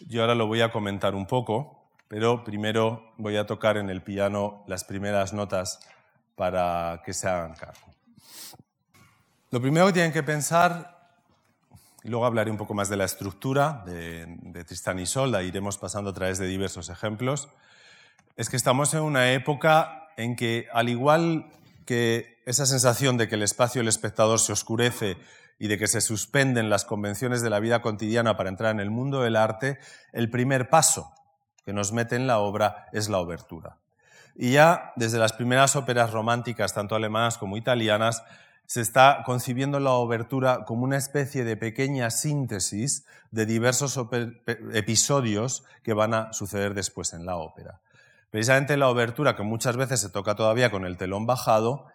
Yo 0.00 0.20
ahora 0.20 0.34
lo 0.34 0.46
voy 0.46 0.60
a 0.60 0.70
comentar 0.70 1.14
un 1.14 1.26
poco, 1.26 1.90
pero 2.08 2.44
primero 2.44 3.12
voy 3.16 3.36
a 3.36 3.46
tocar 3.46 3.76
en 3.76 3.90
el 3.90 4.02
piano 4.02 4.64
las 4.66 4.84
primeras 4.84 5.32
notas 5.32 5.80
para 6.34 7.02
que 7.04 7.14
se 7.14 7.28
hagan 7.28 7.54
cargo. 7.54 7.86
Lo 9.50 9.60
primero 9.60 9.86
que 9.86 9.94
tienen 9.94 10.12
que 10.12 10.22
pensar, 10.22 11.10
y 12.02 12.08
luego 12.08 12.26
hablaré 12.26 12.50
un 12.50 12.56
poco 12.56 12.74
más 12.74 12.88
de 12.88 12.96
la 12.96 13.04
estructura 13.04 13.82
de, 13.86 14.26
de 14.26 14.64
Tristán 14.64 14.98
y 14.98 15.06
Solda, 15.06 15.42
iremos 15.42 15.78
pasando 15.78 16.10
a 16.10 16.14
través 16.14 16.38
de 16.38 16.46
diversos 16.46 16.88
ejemplos, 16.90 17.48
es 18.36 18.50
que 18.50 18.56
estamos 18.56 18.92
en 18.92 19.00
una 19.00 19.32
época 19.32 20.08
en 20.16 20.36
que, 20.36 20.66
al 20.72 20.88
igual 20.88 21.50
que 21.86 22.36
esa 22.44 22.66
sensación 22.66 23.16
de 23.16 23.28
que 23.28 23.36
el 23.36 23.42
espacio 23.42 23.80
del 23.80 23.88
espectador 23.88 24.40
se 24.40 24.52
oscurece 24.52 25.16
y 25.58 25.68
de 25.68 25.78
que 25.78 25.86
se 25.86 26.00
suspenden 26.00 26.70
las 26.70 26.84
convenciones 26.84 27.42
de 27.42 27.50
la 27.50 27.60
vida 27.60 27.82
cotidiana 27.82 28.36
para 28.36 28.50
entrar 28.50 28.72
en 28.72 28.80
el 28.80 28.90
mundo 28.90 29.22
del 29.22 29.36
arte, 29.36 29.78
el 30.12 30.30
primer 30.30 30.68
paso 30.68 31.12
que 31.64 31.72
nos 31.72 31.92
mete 31.92 32.16
en 32.16 32.26
la 32.26 32.38
obra 32.38 32.86
es 32.92 33.08
la 33.08 33.18
obertura. 33.18 33.78
Y 34.34 34.52
ya 34.52 34.92
desde 34.96 35.18
las 35.18 35.32
primeras 35.32 35.76
óperas 35.76 36.12
románticas, 36.12 36.74
tanto 36.74 36.94
alemanas 36.94 37.38
como 37.38 37.56
italianas, 37.56 38.22
se 38.66 38.80
está 38.80 39.22
concibiendo 39.24 39.80
la 39.80 39.92
obertura 39.92 40.64
como 40.64 40.84
una 40.84 40.96
especie 40.96 41.44
de 41.44 41.56
pequeña 41.56 42.10
síntesis 42.10 43.06
de 43.30 43.46
diversos 43.46 43.98
episodios 44.72 45.64
que 45.82 45.94
van 45.94 46.14
a 46.14 46.32
suceder 46.32 46.74
después 46.74 47.12
en 47.12 47.24
la 47.24 47.36
ópera. 47.36 47.80
Precisamente 48.30 48.76
la 48.76 48.88
obertura, 48.88 49.36
que 49.36 49.44
muchas 49.44 49.76
veces 49.76 50.00
se 50.00 50.10
toca 50.10 50.34
todavía 50.34 50.70
con 50.70 50.84
el 50.84 50.96
telón 50.96 51.26
bajado, 51.26 51.86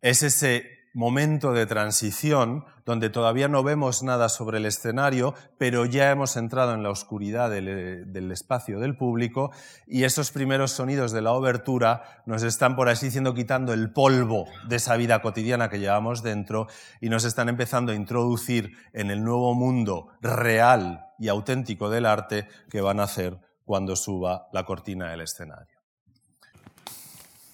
es 0.00 0.22
ese 0.22 0.79
momento 0.92 1.52
de 1.52 1.66
transición 1.66 2.64
donde 2.84 3.10
todavía 3.10 3.48
no 3.48 3.62
vemos 3.62 4.02
nada 4.02 4.28
sobre 4.28 4.58
el 4.58 4.66
escenario, 4.66 5.34
pero 5.58 5.84
ya 5.84 6.10
hemos 6.10 6.36
entrado 6.36 6.74
en 6.74 6.82
la 6.82 6.90
oscuridad 6.90 7.50
del, 7.50 8.32
espacio 8.32 8.80
del 8.80 8.96
público 8.96 9.52
y 9.86 10.04
esos 10.04 10.32
primeros 10.32 10.72
sonidos 10.72 11.12
de 11.12 11.22
la 11.22 11.32
obertura 11.32 12.22
nos 12.26 12.42
están, 12.42 12.74
por 12.74 12.88
así 12.88 13.06
diciendo, 13.06 13.34
quitando 13.34 13.72
el 13.72 13.92
polvo 13.92 14.46
de 14.68 14.76
esa 14.76 14.96
vida 14.96 15.22
cotidiana 15.22 15.68
que 15.68 15.78
llevamos 15.78 16.22
dentro 16.22 16.66
y 17.00 17.08
nos 17.08 17.24
están 17.24 17.48
empezando 17.48 17.92
a 17.92 17.94
introducir 17.94 18.72
en 18.92 19.10
el 19.10 19.22
nuevo 19.22 19.54
mundo 19.54 20.08
real 20.20 21.06
y 21.18 21.28
auténtico 21.28 21.90
del 21.90 22.06
arte 22.06 22.48
que 22.70 22.80
van 22.80 22.98
a 22.98 23.04
hacer 23.04 23.38
cuando 23.64 23.94
suba 23.94 24.48
la 24.52 24.64
cortina 24.64 25.10
del 25.10 25.20
escenario. 25.20 25.78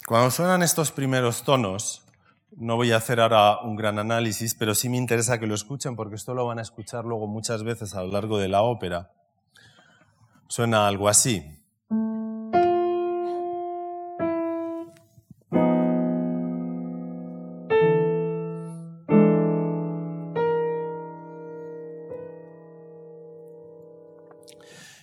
Cuando 0.06 0.30
suenan 0.30 0.62
estos 0.62 0.92
primeros 0.92 1.42
tonos, 1.42 2.05
no 2.56 2.76
voy 2.76 2.92
a 2.92 2.96
hacer 2.96 3.20
ahora 3.20 3.60
un 3.60 3.76
gran 3.76 3.98
análisis, 3.98 4.54
pero 4.54 4.74
sí 4.74 4.88
me 4.88 4.96
interesa 4.96 5.38
que 5.38 5.46
lo 5.46 5.54
escuchen 5.54 5.94
porque 5.94 6.14
esto 6.14 6.34
lo 6.34 6.46
van 6.46 6.58
a 6.58 6.62
escuchar 6.62 7.04
luego 7.04 7.26
muchas 7.26 7.62
veces 7.62 7.94
a 7.94 8.02
lo 8.02 8.12
largo 8.12 8.38
de 8.38 8.48
la 8.48 8.62
ópera. 8.62 9.12
Suena 10.48 10.88
algo 10.88 11.08
así. 11.08 11.44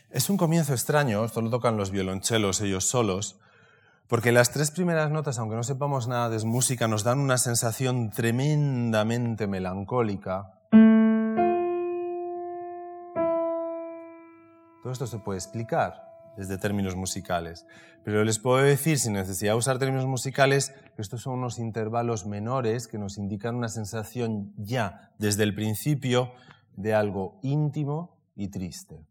Es 0.09 0.29
un 0.29 0.37
comienzo 0.37 0.73
extraño, 0.73 1.25
esto 1.25 1.41
lo 1.41 1.49
tocan 1.49 1.75
los 1.75 1.91
violonchelos 1.91 2.61
ellos 2.61 2.85
solos, 2.85 3.39
porque 4.13 4.31
las 4.31 4.51
tres 4.51 4.69
primeras 4.69 5.09
notas, 5.09 5.39
aunque 5.39 5.55
no 5.55 5.63
sepamos 5.63 6.07
nada 6.07 6.29
de 6.29 6.37
música, 6.45 6.87
nos 6.87 7.03
dan 7.03 7.17
una 7.17 7.39
sensación 7.39 8.11
tremendamente 8.11 9.47
melancólica. 9.47 10.53
Todo 14.83 14.93
esto 14.93 15.07
se 15.07 15.17
puede 15.17 15.39
explicar 15.39 15.95
desde 16.37 16.59
términos 16.59 16.95
musicales, 16.95 17.65
pero 18.05 18.23
les 18.23 18.37
puedo 18.37 18.57
decir, 18.57 18.99
sin 18.99 19.13
necesidad 19.13 19.53
de 19.53 19.57
usar 19.57 19.79
términos 19.79 20.05
musicales, 20.05 20.75
que 20.95 21.01
estos 21.01 21.23
son 21.23 21.39
unos 21.39 21.57
intervalos 21.57 22.27
menores 22.27 22.87
que 22.87 22.99
nos 22.99 23.17
indican 23.17 23.55
una 23.55 23.69
sensación 23.69 24.53
ya 24.57 25.09
desde 25.17 25.41
el 25.41 25.55
principio 25.55 26.33
de 26.75 26.93
algo 26.93 27.39
íntimo 27.41 28.19
y 28.35 28.49
triste. 28.49 29.07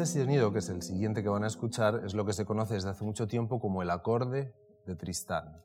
Este 0.00 0.06
sonido, 0.06 0.52
que 0.52 0.58
es 0.58 0.68
el 0.70 0.82
siguiente 0.82 1.22
que 1.22 1.28
van 1.28 1.44
a 1.44 1.46
escuchar, 1.46 2.02
es 2.04 2.14
lo 2.14 2.26
que 2.26 2.32
se 2.32 2.44
conoce 2.44 2.74
desde 2.74 2.90
hace 2.90 3.04
mucho 3.04 3.28
tiempo 3.28 3.60
como 3.60 3.80
el 3.80 3.90
acorde 3.90 4.52
de 4.86 4.96
Tristán. 4.96 5.62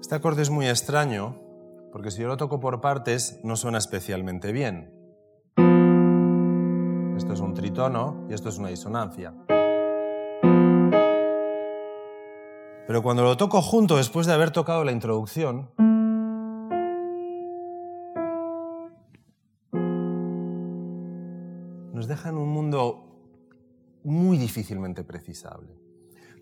Este 0.00 0.14
acorde 0.14 0.42
es 0.42 0.50
muy 0.50 0.68
extraño 0.68 1.36
porque 1.90 2.12
si 2.12 2.22
yo 2.22 2.28
lo 2.28 2.36
toco 2.36 2.60
por 2.60 2.80
partes 2.80 3.40
no 3.42 3.56
suena 3.56 3.78
especialmente 3.78 4.52
bien. 4.52 4.94
Esto 7.16 7.32
es 7.32 7.40
un 7.40 7.54
tritono 7.54 8.24
y 8.30 8.34
esto 8.34 8.50
es 8.50 8.58
una 8.58 8.68
disonancia. 8.68 9.34
Pero 12.86 13.02
cuando 13.02 13.24
lo 13.24 13.36
toco 13.36 13.62
junto 13.62 13.96
después 13.96 14.28
de 14.28 14.34
haber 14.34 14.52
tocado 14.52 14.84
la 14.84 14.92
introducción, 14.92 15.70
difícilmente 24.52 25.02
precisable. 25.02 25.74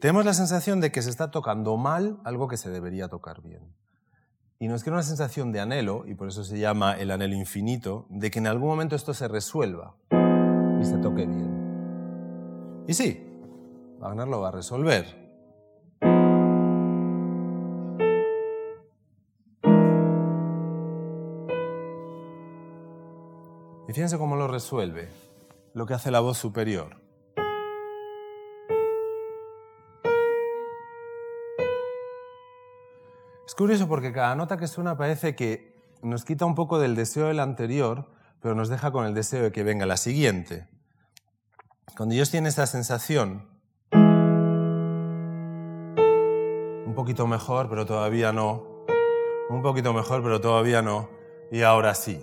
Tenemos 0.00 0.24
la 0.24 0.34
sensación 0.34 0.80
de 0.80 0.90
que 0.90 1.00
se 1.00 1.10
está 1.10 1.30
tocando 1.30 1.76
mal 1.76 2.18
algo 2.24 2.48
que 2.48 2.56
se 2.56 2.68
debería 2.68 3.06
tocar 3.06 3.40
bien. 3.40 3.62
Y 4.58 4.66
nos 4.66 4.82
queda 4.82 4.94
una 4.94 5.04
sensación 5.04 5.52
de 5.52 5.60
anhelo, 5.60 6.04
y 6.08 6.14
por 6.14 6.26
eso 6.26 6.42
se 6.42 6.58
llama 6.58 6.94
el 6.94 7.12
anhelo 7.12 7.36
infinito, 7.36 8.06
de 8.10 8.32
que 8.32 8.40
en 8.40 8.48
algún 8.48 8.68
momento 8.68 8.96
esto 8.96 9.14
se 9.14 9.28
resuelva 9.28 9.94
y 10.80 10.84
se 10.84 10.98
toque 10.98 11.24
bien. 11.24 12.84
Y 12.88 12.94
sí, 12.94 13.24
Wagner 14.00 14.26
lo 14.26 14.40
va 14.40 14.48
a 14.48 14.52
resolver. 14.52 15.06
Y 23.88 23.92
fíjense 23.92 24.18
cómo 24.18 24.34
lo 24.34 24.48
resuelve 24.48 25.08
lo 25.74 25.86
que 25.86 25.94
hace 25.94 26.10
la 26.10 26.18
voz 26.18 26.38
superior. 26.38 26.99
Curioso 33.60 33.86
porque 33.88 34.10
cada 34.10 34.34
nota 34.36 34.56
que 34.56 34.66
suena 34.66 34.96
parece 34.96 35.36
que 35.36 35.74
nos 36.00 36.24
quita 36.24 36.46
un 36.46 36.54
poco 36.54 36.78
del 36.78 36.96
deseo 36.96 37.26
del 37.26 37.40
anterior, 37.40 38.10
pero 38.40 38.54
nos 38.54 38.70
deja 38.70 38.90
con 38.90 39.04
el 39.04 39.12
deseo 39.12 39.42
de 39.42 39.52
que 39.52 39.62
venga 39.62 39.84
la 39.84 39.98
siguiente. 39.98 40.66
Cuando 41.94 42.14
ellos 42.14 42.30
tienen 42.30 42.48
esta 42.48 42.66
sensación, 42.66 43.46
un 46.86 46.94
poquito 46.94 47.26
mejor, 47.26 47.68
pero 47.68 47.84
todavía 47.84 48.32
no, 48.32 48.86
un 49.50 49.60
poquito 49.60 49.92
mejor, 49.92 50.22
pero 50.22 50.40
todavía 50.40 50.80
no, 50.80 51.10
y 51.52 51.60
ahora 51.60 51.94
sí. 51.94 52.18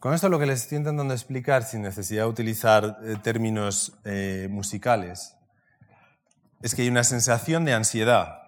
Con 0.00 0.12
esto 0.12 0.28
lo 0.28 0.40
que 0.40 0.46
les 0.46 0.62
estoy 0.62 0.78
intentando 0.78 1.14
explicar, 1.14 1.62
sin 1.62 1.82
necesidad 1.82 2.24
de 2.24 2.30
utilizar 2.30 2.98
eh, 3.04 3.14
términos 3.22 3.96
eh, 4.04 4.48
musicales, 4.50 5.35
es 6.62 6.74
que 6.74 6.82
hay 6.82 6.88
una 6.88 7.04
sensación 7.04 7.64
de 7.64 7.74
ansiedad, 7.74 8.42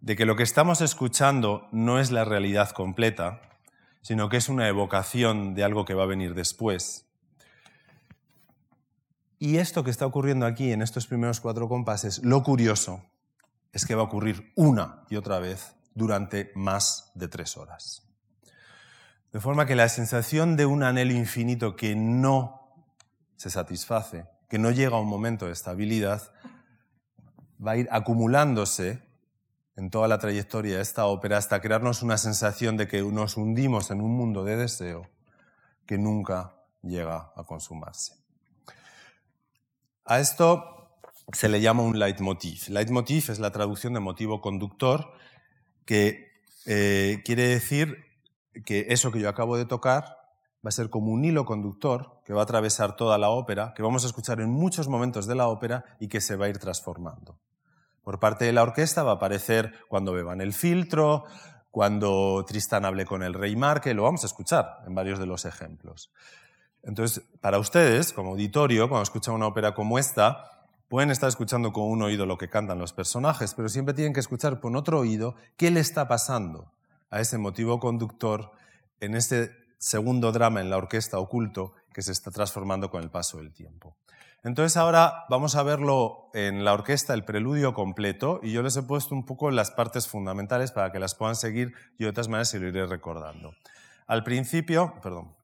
de 0.00 0.16
que 0.16 0.26
lo 0.26 0.36
que 0.36 0.42
estamos 0.42 0.80
escuchando 0.80 1.68
no 1.72 1.98
es 1.98 2.10
la 2.10 2.24
realidad 2.24 2.70
completa, 2.70 3.40
sino 4.02 4.28
que 4.28 4.36
es 4.36 4.48
una 4.48 4.68
evocación 4.68 5.54
de 5.54 5.64
algo 5.64 5.84
que 5.84 5.94
va 5.94 6.04
a 6.04 6.06
venir 6.06 6.34
después. 6.34 7.06
Y 9.38 9.56
esto 9.58 9.84
que 9.84 9.90
está 9.90 10.06
ocurriendo 10.06 10.46
aquí 10.46 10.72
en 10.72 10.80
estos 10.80 11.06
primeros 11.06 11.40
cuatro 11.40 11.68
compases, 11.68 12.24
lo 12.24 12.42
curioso 12.42 13.04
es 13.72 13.84
que 13.84 13.94
va 13.94 14.02
a 14.02 14.06
ocurrir 14.06 14.52
una 14.54 15.04
y 15.10 15.16
otra 15.16 15.38
vez 15.40 15.74
durante 15.94 16.52
más 16.54 17.10
de 17.14 17.28
tres 17.28 17.56
horas. 17.56 18.06
De 19.32 19.40
forma 19.40 19.66
que 19.66 19.74
la 19.74 19.88
sensación 19.88 20.56
de 20.56 20.64
un 20.64 20.82
anhelo 20.82 21.12
infinito 21.12 21.76
que 21.76 21.94
no 21.94 22.72
se 23.36 23.50
satisface, 23.50 24.24
que 24.48 24.58
no 24.58 24.70
llega 24.70 24.96
a 24.96 25.00
un 25.00 25.08
momento 25.08 25.46
de 25.46 25.52
estabilidad, 25.52 26.32
va 27.64 27.72
a 27.72 27.76
ir 27.76 27.88
acumulándose 27.90 29.02
en 29.76 29.90
toda 29.90 30.08
la 30.08 30.18
trayectoria 30.18 30.76
de 30.76 30.82
esta 30.82 31.06
ópera 31.06 31.36
hasta 31.36 31.60
crearnos 31.60 32.02
una 32.02 32.18
sensación 32.18 32.76
de 32.76 32.88
que 32.88 33.02
nos 33.02 33.36
hundimos 33.36 33.90
en 33.90 34.00
un 34.00 34.16
mundo 34.16 34.44
de 34.44 34.56
deseo 34.56 35.08
que 35.84 35.98
nunca 35.98 36.54
llega 36.82 37.32
a 37.36 37.44
consumarse. 37.44 38.14
A 40.04 40.20
esto 40.20 40.98
se 41.32 41.48
le 41.48 41.60
llama 41.60 41.82
un 41.82 41.98
leitmotiv. 41.98 42.68
Leitmotiv 42.68 43.30
es 43.30 43.38
la 43.38 43.50
traducción 43.50 43.94
de 43.94 44.00
motivo 44.00 44.40
conductor, 44.40 45.12
que 45.84 46.28
eh, 46.66 47.22
quiere 47.24 47.48
decir 47.48 48.04
que 48.64 48.86
eso 48.90 49.12
que 49.12 49.20
yo 49.20 49.28
acabo 49.28 49.56
de 49.56 49.66
tocar 49.66 50.16
va 50.64 50.68
a 50.68 50.72
ser 50.72 50.90
como 50.90 51.12
un 51.12 51.24
hilo 51.24 51.44
conductor 51.44 52.20
que 52.24 52.32
va 52.32 52.40
a 52.40 52.44
atravesar 52.44 52.96
toda 52.96 53.18
la 53.18 53.30
ópera, 53.30 53.72
que 53.74 53.82
vamos 53.82 54.04
a 54.04 54.06
escuchar 54.06 54.40
en 54.40 54.50
muchos 54.50 54.88
momentos 54.88 55.26
de 55.26 55.34
la 55.34 55.48
ópera 55.48 55.84
y 56.00 56.08
que 56.08 56.20
se 56.20 56.36
va 56.36 56.46
a 56.46 56.48
ir 56.48 56.58
transformando. 56.58 57.38
Por 58.06 58.20
parte 58.20 58.44
de 58.44 58.52
la 58.52 58.62
orquesta 58.62 59.02
va 59.02 59.10
a 59.10 59.14
aparecer 59.14 59.74
cuando 59.88 60.12
beban 60.12 60.40
el 60.40 60.52
filtro, 60.52 61.24
cuando 61.72 62.44
Tristan 62.46 62.84
hable 62.84 63.04
con 63.04 63.24
el 63.24 63.34
rey 63.34 63.56
Marque, 63.56 63.94
lo 63.94 64.04
vamos 64.04 64.22
a 64.22 64.28
escuchar 64.28 64.78
en 64.86 64.94
varios 64.94 65.18
de 65.18 65.26
los 65.26 65.44
ejemplos. 65.44 66.12
Entonces, 66.84 67.24
para 67.40 67.58
ustedes, 67.58 68.12
como 68.12 68.30
auditorio, 68.30 68.88
cuando 68.88 69.02
escuchan 69.02 69.34
una 69.34 69.48
ópera 69.48 69.74
como 69.74 69.98
esta, 69.98 70.68
pueden 70.86 71.10
estar 71.10 71.28
escuchando 71.28 71.72
con 71.72 71.82
un 71.82 72.00
oído 72.00 72.26
lo 72.26 72.38
que 72.38 72.48
cantan 72.48 72.78
los 72.78 72.92
personajes, 72.92 73.54
pero 73.54 73.68
siempre 73.68 73.92
tienen 73.92 74.12
que 74.12 74.20
escuchar 74.20 74.60
con 74.60 74.76
otro 74.76 75.00
oído 75.00 75.34
qué 75.56 75.72
le 75.72 75.80
está 75.80 76.06
pasando 76.06 76.70
a 77.10 77.20
ese 77.20 77.38
motivo 77.38 77.80
conductor 77.80 78.52
en 79.00 79.16
este 79.16 79.50
segundo 79.78 80.30
drama 80.30 80.60
en 80.60 80.70
la 80.70 80.76
orquesta 80.76 81.18
oculto 81.18 81.72
que 81.92 82.02
se 82.02 82.12
está 82.12 82.30
transformando 82.30 82.88
con 82.88 83.02
el 83.02 83.10
paso 83.10 83.38
del 83.38 83.52
tiempo. 83.52 83.96
Entonces 84.46 84.76
ahora 84.76 85.24
vamos 85.28 85.56
a 85.56 85.64
verlo 85.64 86.30
en 86.32 86.64
la 86.64 86.72
orquesta, 86.72 87.14
el 87.14 87.24
preludio 87.24 87.74
completo, 87.74 88.38
y 88.44 88.52
yo 88.52 88.62
les 88.62 88.76
he 88.76 88.82
puesto 88.84 89.12
un 89.12 89.26
poco 89.26 89.50
las 89.50 89.72
partes 89.72 90.06
fundamentales 90.06 90.70
para 90.70 90.92
que 90.92 91.00
las 91.00 91.16
puedan 91.16 91.34
seguir 91.34 91.74
y 91.98 92.04
de 92.04 92.10
otras 92.10 92.28
maneras 92.28 92.50
se 92.50 92.60
lo 92.60 92.68
iré 92.68 92.86
recordando. 92.86 93.54
Al 94.06 94.22
principio, 94.22 94.94
perdón, 95.02 95.34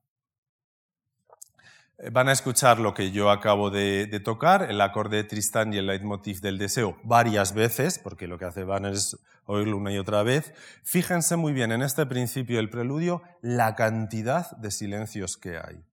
eh, 1.98 2.10
van 2.12 2.28
a 2.28 2.32
escuchar 2.32 2.78
lo 2.78 2.94
que 2.94 3.10
yo 3.10 3.32
acabo 3.32 3.70
de, 3.70 4.06
tocar, 4.24 4.70
el 4.70 4.80
acorde 4.80 5.16
de 5.16 5.24
Tristán 5.24 5.74
y 5.74 5.78
el 5.78 5.88
leitmotiv 5.88 6.40
del 6.40 6.58
deseo, 6.58 6.96
varias 7.02 7.54
veces, 7.54 7.98
porque 7.98 8.28
lo 8.28 8.38
que 8.38 8.44
hace 8.44 8.62
Van 8.62 8.84
es 8.86 9.18
oírlo 9.46 9.78
una 9.78 9.90
y 9.90 9.98
otra 9.98 10.22
vez. 10.22 10.54
Fíjense 10.84 11.34
muy 11.34 11.52
bien 11.52 11.72
en 11.72 11.82
este 11.82 12.06
principio 12.06 12.58
del 12.58 12.70
preludio 12.70 13.20
la 13.40 13.74
cantidad 13.74 14.56
de 14.58 14.70
silencios 14.70 15.36
que 15.36 15.58
hay. 15.58 15.91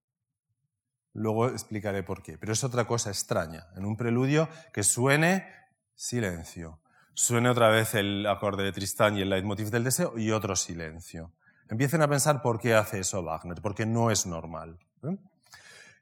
Luego 1.14 1.48
explicaré 1.48 2.04
por 2.04 2.22
qué. 2.22 2.38
Pero 2.38 2.54
es 2.54 2.64
otra 2.64 2.86
cosa 2.86 3.10
extraña. 3.10 3.68
En 3.76 3.86
un 3.86 3.98
preludio 3.98 4.50
que 4.74 4.84
suene 4.84 5.48
silencio. 5.96 6.80
Suene 7.14 7.50
otra 7.50 7.70
vez 7.70 7.96
el 7.96 8.26
acorde 8.26 8.64
de 8.64 8.72
Tristán 8.72 9.18
y 9.18 9.22
el 9.22 9.30
leitmotiv 9.30 9.70
del 9.70 9.84
deseo 9.84 10.18
y 10.18 10.32
otro 10.32 10.56
silencio. 10.56 11.34
Empiecen 11.70 12.02
a 12.02 12.08
pensar 12.08 12.42
por 12.42 12.60
qué 12.60 12.74
hace 12.74 13.00
eso 13.00 13.22
Wagner, 13.24 13.62
porque 13.62 13.86
no 13.86 14.10
es 14.10 14.26
normal. 14.26 14.80
¿eh? 15.04 15.18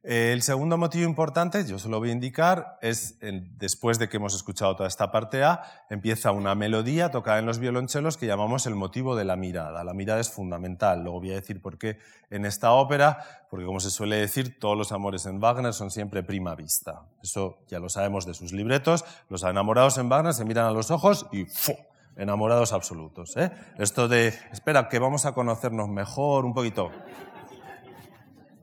El 0.10 0.42
segundo 0.42 0.78
motivo 0.78 1.04
importante, 1.04 1.66
yo 1.66 1.80
se 1.80 1.90
lo 1.90 2.00
voy 2.00 2.12
a 2.12 2.14
indicar, 2.14 2.78
es 2.82 3.18
después 3.20 4.00
de 4.00 4.08
que 4.08 4.16
hemos 4.16 4.34
escuchado 4.34 4.74
toda 4.74 4.88
esta 4.88 5.12
parte 5.12 5.44
A, 5.44 5.64
empieza 5.90 6.32
una 6.32 6.56
melodía 6.56 7.12
tocada 7.12 7.40
en 7.40 7.46
los 7.46 7.60
violonchelos 7.60 8.16
que 8.16 8.26
llamamos 8.26 8.66
el 8.68 8.76
motivo 8.76 9.18
de 9.18 9.26
la 9.26 9.36
mirada. 9.36 9.84
La 9.84 9.94
mirada 9.94 10.22
es 10.22 10.30
fundamental. 10.30 11.04
Luego 11.04 11.20
voy 11.20 11.32
a 11.32 11.36
decir 11.36 11.62
por 11.62 11.78
qué 11.78 11.98
en 12.30 12.46
esta 12.46 12.72
ópera, 12.72 13.22
porque 13.50 13.66
como 13.66 13.82
se 13.82 13.90
suele 13.90 14.16
decir, 14.16 14.58
todos 14.62 14.78
los 14.78 14.94
amores 14.94 15.26
en 15.26 15.42
Wagner 15.42 15.74
son 15.74 15.92
siempre 15.92 16.24
prima 16.24 16.56
vista. 16.56 17.02
Eso 17.22 17.58
ya 17.68 17.80
lo 17.80 17.90
sabemos 17.90 18.26
de 18.26 18.34
sus 18.34 18.54
libretos. 18.54 19.04
Los 19.28 19.44
enamorados 19.44 19.98
en 19.98 20.08
Wagner 20.08 20.34
se 20.34 20.46
miran 20.46 20.68
a 20.68 20.72
los 20.72 20.90
ojos 20.90 21.28
y 21.34 21.44
¡fu! 21.44 21.76
enamorados 22.16 22.72
absolutos. 22.72 23.36
¿eh? 23.36 23.52
Esto 23.78 24.08
de, 24.08 24.30
espera, 24.54 24.88
que 24.88 25.00
vamos 25.00 25.26
a 25.26 25.34
conocernos 25.34 25.90
mejor, 25.90 26.46
un 26.46 26.54
poquito. 26.54 26.92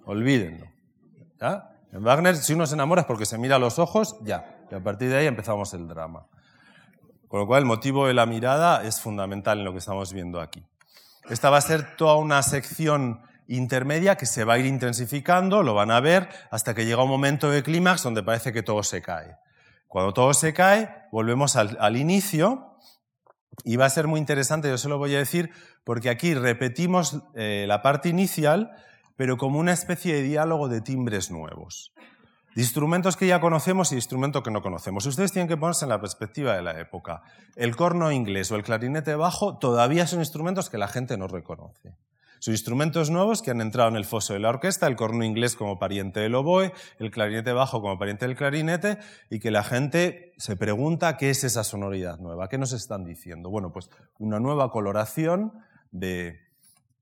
Olvídenlo. 0.06 0.73
En 1.40 2.02
Wagner, 2.02 2.36
si 2.36 2.54
uno 2.54 2.66
se 2.66 2.74
enamora 2.74 3.02
es 3.02 3.06
porque 3.06 3.26
se 3.26 3.38
mira 3.38 3.56
a 3.56 3.58
los 3.58 3.78
ojos, 3.78 4.16
ya. 4.22 4.64
Y 4.70 4.74
a 4.74 4.82
partir 4.82 5.10
de 5.10 5.18
ahí 5.18 5.26
empezamos 5.26 5.74
el 5.74 5.86
drama. 5.86 6.26
Con 7.28 7.40
lo 7.40 7.46
cual, 7.46 7.62
el 7.62 7.66
motivo 7.66 8.06
de 8.06 8.14
la 8.14 8.26
mirada 8.26 8.84
es 8.84 9.00
fundamental 9.00 9.58
en 9.58 9.64
lo 9.64 9.72
que 9.72 9.78
estamos 9.78 10.12
viendo 10.12 10.40
aquí. 10.40 10.64
Esta 11.28 11.50
va 11.50 11.58
a 11.58 11.62
ser 11.62 11.96
toda 11.96 12.16
una 12.16 12.42
sección 12.42 13.22
intermedia 13.48 14.16
que 14.16 14.26
se 14.26 14.44
va 14.44 14.54
a 14.54 14.58
ir 14.58 14.66
intensificando, 14.66 15.62
lo 15.62 15.74
van 15.74 15.90
a 15.90 16.00
ver, 16.00 16.28
hasta 16.50 16.74
que 16.74 16.86
llega 16.86 17.02
un 17.02 17.08
momento 17.08 17.50
de 17.50 17.62
clímax 17.62 18.02
donde 18.02 18.22
parece 18.22 18.52
que 18.52 18.62
todo 18.62 18.82
se 18.82 19.02
cae. 19.02 19.36
Cuando 19.88 20.12
todo 20.12 20.34
se 20.34 20.52
cae, 20.52 20.90
volvemos 21.12 21.56
al, 21.56 21.96
inicio 21.96 22.78
y 23.64 23.76
va 23.76 23.86
a 23.86 23.90
ser 23.90 24.06
muy 24.06 24.18
interesante, 24.18 24.68
yo 24.68 24.78
se 24.78 24.88
lo 24.88 24.98
voy 24.98 25.14
a 25.14 25.18
decir, 25.18 25.50
porque 25.84 26.10
aquí 26.10 26.34
repetimos 26.34 27.22
eh, 27.34 27.64
la 27.68 27.80
parte 27.82 28.08
inicial, 28.08 28.72
pero 29.16 29.36
como 29.36 29.58
una 29.58 29.72
especie 29.72 30.14
de 30.14 30.22
diálogo 30.22 30.68
de 30.68 30.80
timbres 30.80 31.30
nuevos. 31.30 31.92
De 32.54 32.62
instrumentos 32.62 33.16
que 33.16 33.26
ya 33.26 33.40
conocemos 33.40 33.90
y 33.90 33.96
instrumentos 33.96 34.42
que 34.42 34.50
no 34.50 34.62
conocemos. 34.62 35.06
Ustedes 35.06 35.32
tienen 35.32 35.48
que 35.48 35.56
ponerse 35.56 35.84
en 35.84 35.88
la 35.88 36.00
perspectiva 36.00 36.54
de 36.54 36.62
la 36.62 36.78
época. 36.78 37.22
El 37.56 37.74
corno 37.74 38.12
inglés 38.12 38.52
o 38.52 38.56
el 38.56 38.62
clarinete 38.62 39.16
bajo 39.16 39.58
todavía 39.58 40.06
son 40.06 40.20
instrumentos 40.20 40.70
que 40.70 40.78
la 40.78 40.86
gente 40.86 41.16
no 41.16 41.26
reconoce. 41.26 41.96
Son 42.44 42.52
instrumentos 42.52 43.10
nuevos 43.10 43.40
que 43.40 43.50
han 43.50 43.62
entrado 43.62 43.88
en 43.88 43.96
el 43.96 44.04
foso 44.04 44.34
de 44.34 44.38
la 44.38 44.50
orquesta, 44.50 44.86
el 44.86 44.96
corno 44.96 45.24
inglés 45.24 45.56
como 45.56 45.78
pariente 45.78 46.20
del 46.20 46.34
oboe, 46.34 46.74
el 46.98 47.10
clarinete 47.10 47.52
bajo 47.52 47.80
como 47.80 47.98
pariente 47.98 48.26
del 48.26 48.36
clarinete, 48.36 48.98
y 49.30 49.40
que 49.40 49.50
la 49.50 49.64
gente 49.64 50.34
se 50.36 50.54
pregunta 50.54 51.16
qué 51.16 51.30
es 51.30 51.42
esa 51.42 51.64
sonoridad 51.64 52.18
nueva, 52.18 52.50
qué 52.50 52.58
nos 52.58 52.74
están 52.74 53.04
diciendo. 53.06 53.48
Bueno, 53.48 53.72
pues 53.72 53.88
una 54.18 54.40
nueva 54.40 54.70
coloración 54.70 55.54
de, 55.90 56.43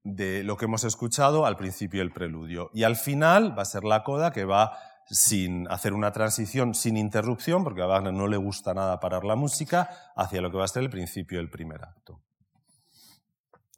de 0.05 0.43
lo 0.43 0.57
que 0.57 0.65
hemos 0.65 0.85
escuchado 0.85 1.47
al 1.47 1.57
principio 1.57 2.01
del 2.01 2.12
preludio. 2.12 2.71
Y 2.75 2.83
al 2.83 2.97
final 2.97 3.57
va 3.57 3.62
a 3.62 3.67
ser 3.67 3.85
la 3.85 4.03
coda 4.03 4.33
que 4.33 4.45
va 4.45 4.79
sin 5.07 5.71
hacer 5.71 5.93
una 5.93 6.12
transición 6.12 6.75
sin 6.75 6.97
interrupción, 6.97 7.65
porque 7.65 7.83
a 7.83 7.87
Wagner 7.87 8.12
no 8.12 8.27
le 8.27 8.37
gusta 8.37 8.75
nada 8.75 9.01
parar 9.01 9.25
la 9.25 9.37
música, 9.37 9.91
hacia 10.17 10.41
lo 10.41 10.51
que 10.51 10.59
va 10.59 10.65
a 10.65 10.69
ser 10.69 10.83
el 10.83 10.91
principio 10.91 11.38
del 11.38 11.51
primer 11.51 11.83
acto. 11.83 12.21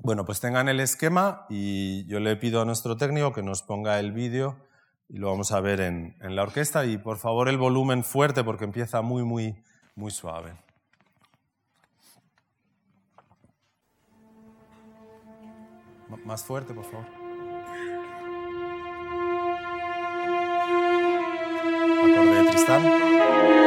Bueno, 0.03 0.25
pues 0.25 0.41
tengan 0.41 0.69
el 0.69 0.81
esquema 0.81 1.47
y 1.49 2.07
yo 2.07 2.21
le 2.21 2.37
pido 2.37 2.61
a 2.61 2.65
nuestro 2.65 2.97
técnico 2.97 3.33
que 3.33 3.43
nos 3.43 3.63
ponga 3.63 3.99
el 4.01 4.13
vídeo 4.13 4.57
y 5.09 5.19
lo 5.19 5.29
vamos 5.29 5.53
a 5.53 5.61
ver 5.61 5.81
en, 5.81 6.17
en 6.21 6.37
la 6.37 6.43
orquesta 6.43 6.85
y 6.85 6.99
por 6.99 7.19
favor 7.19 7.49
el 7.49 7.59
volumen 7.59 8.05
fuerte 8.05 8.43
porque 8.45 8.65
empieza 8.65 9.03
muy, 9.03 9.23
muy, 9.23 9.63
muy 9.95 10.11
suave. 10.11 10.63
Más 16.25 16.45
fuerte, 16.45 16.73
por 16.75 16.85
favor. 16.85 17.07
Acorde 22.05 22.43
de 22.43 22.51
Tristán. 22.51 23.63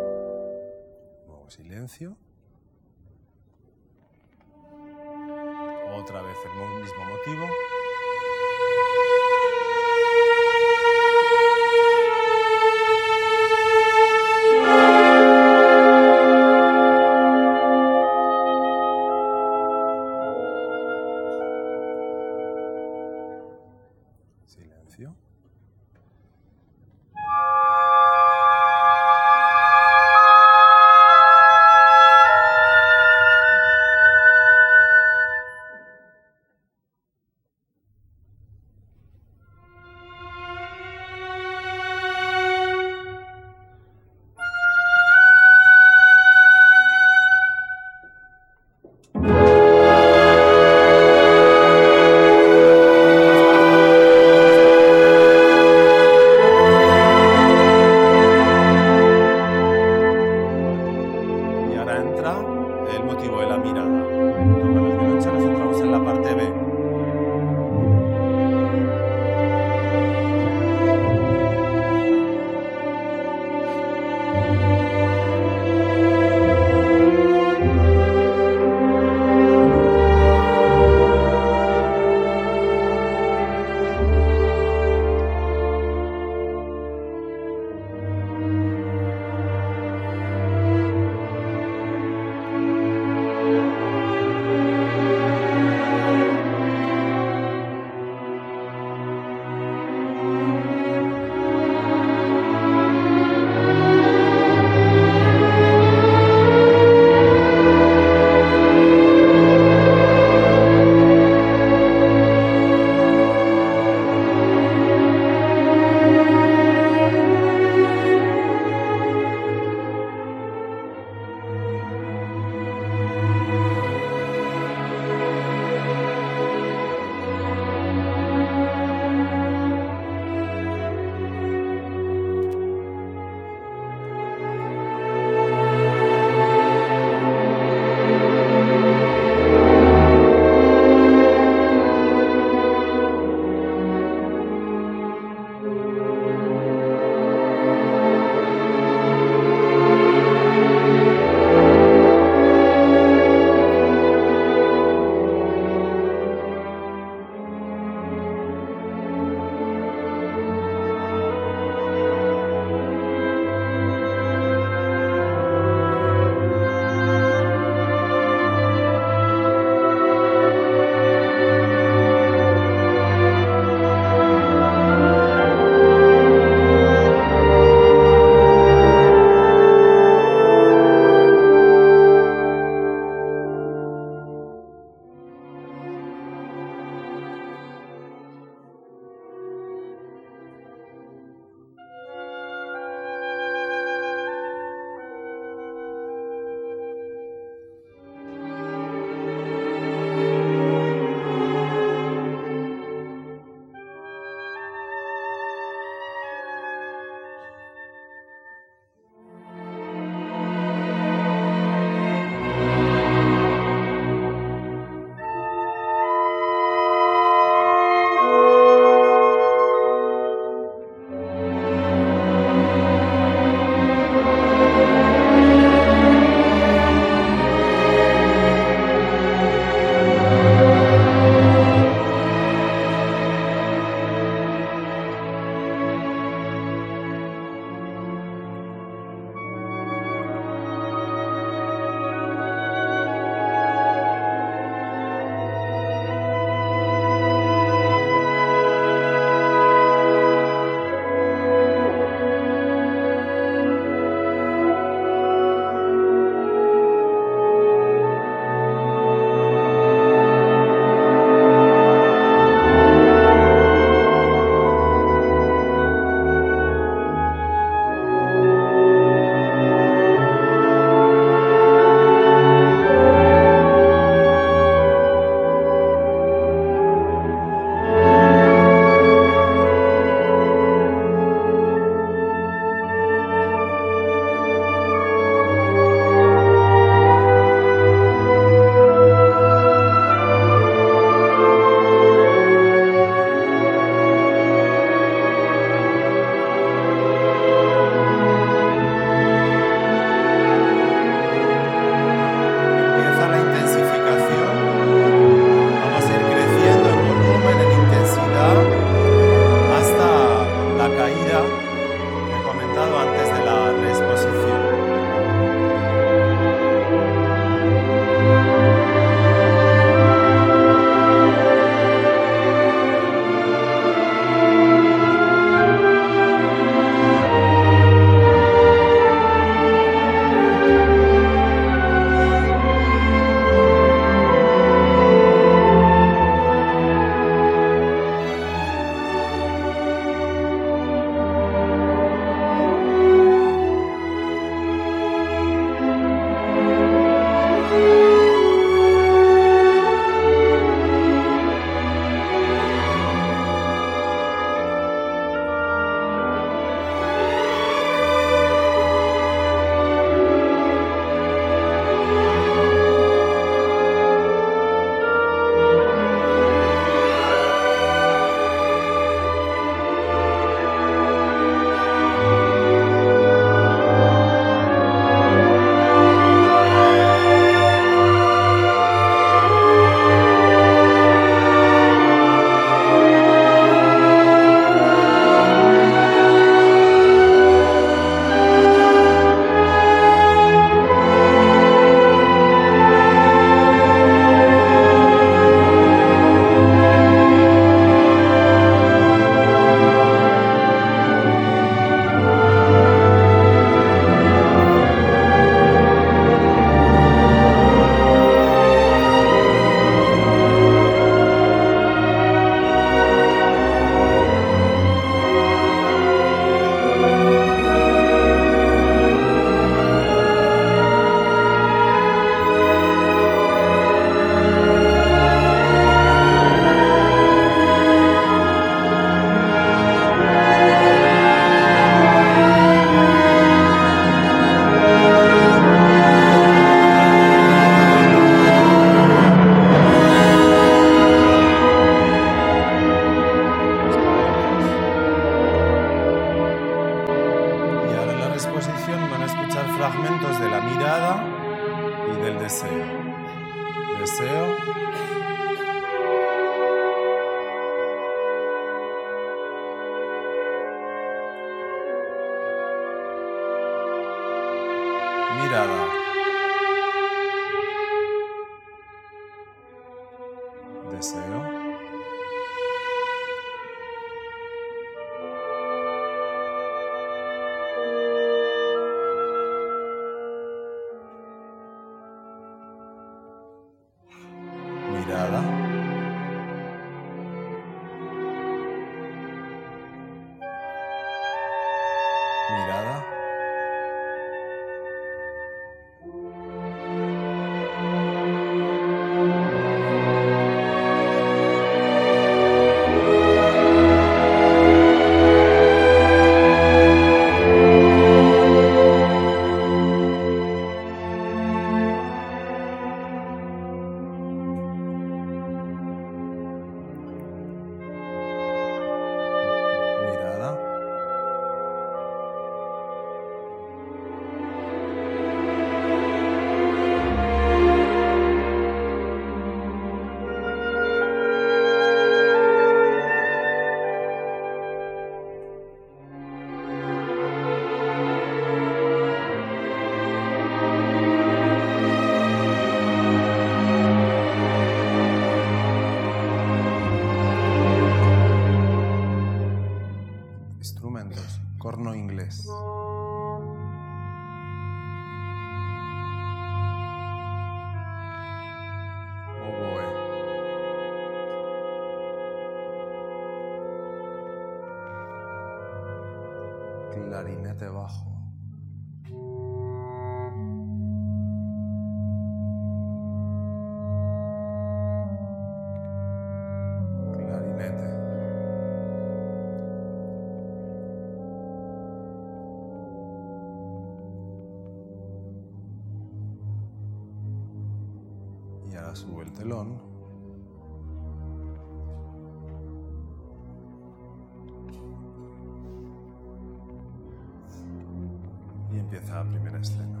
Empieza 598.86 599.16
la 599.16 599.24
primera 599.30 599.58
escena. 599.58 600.00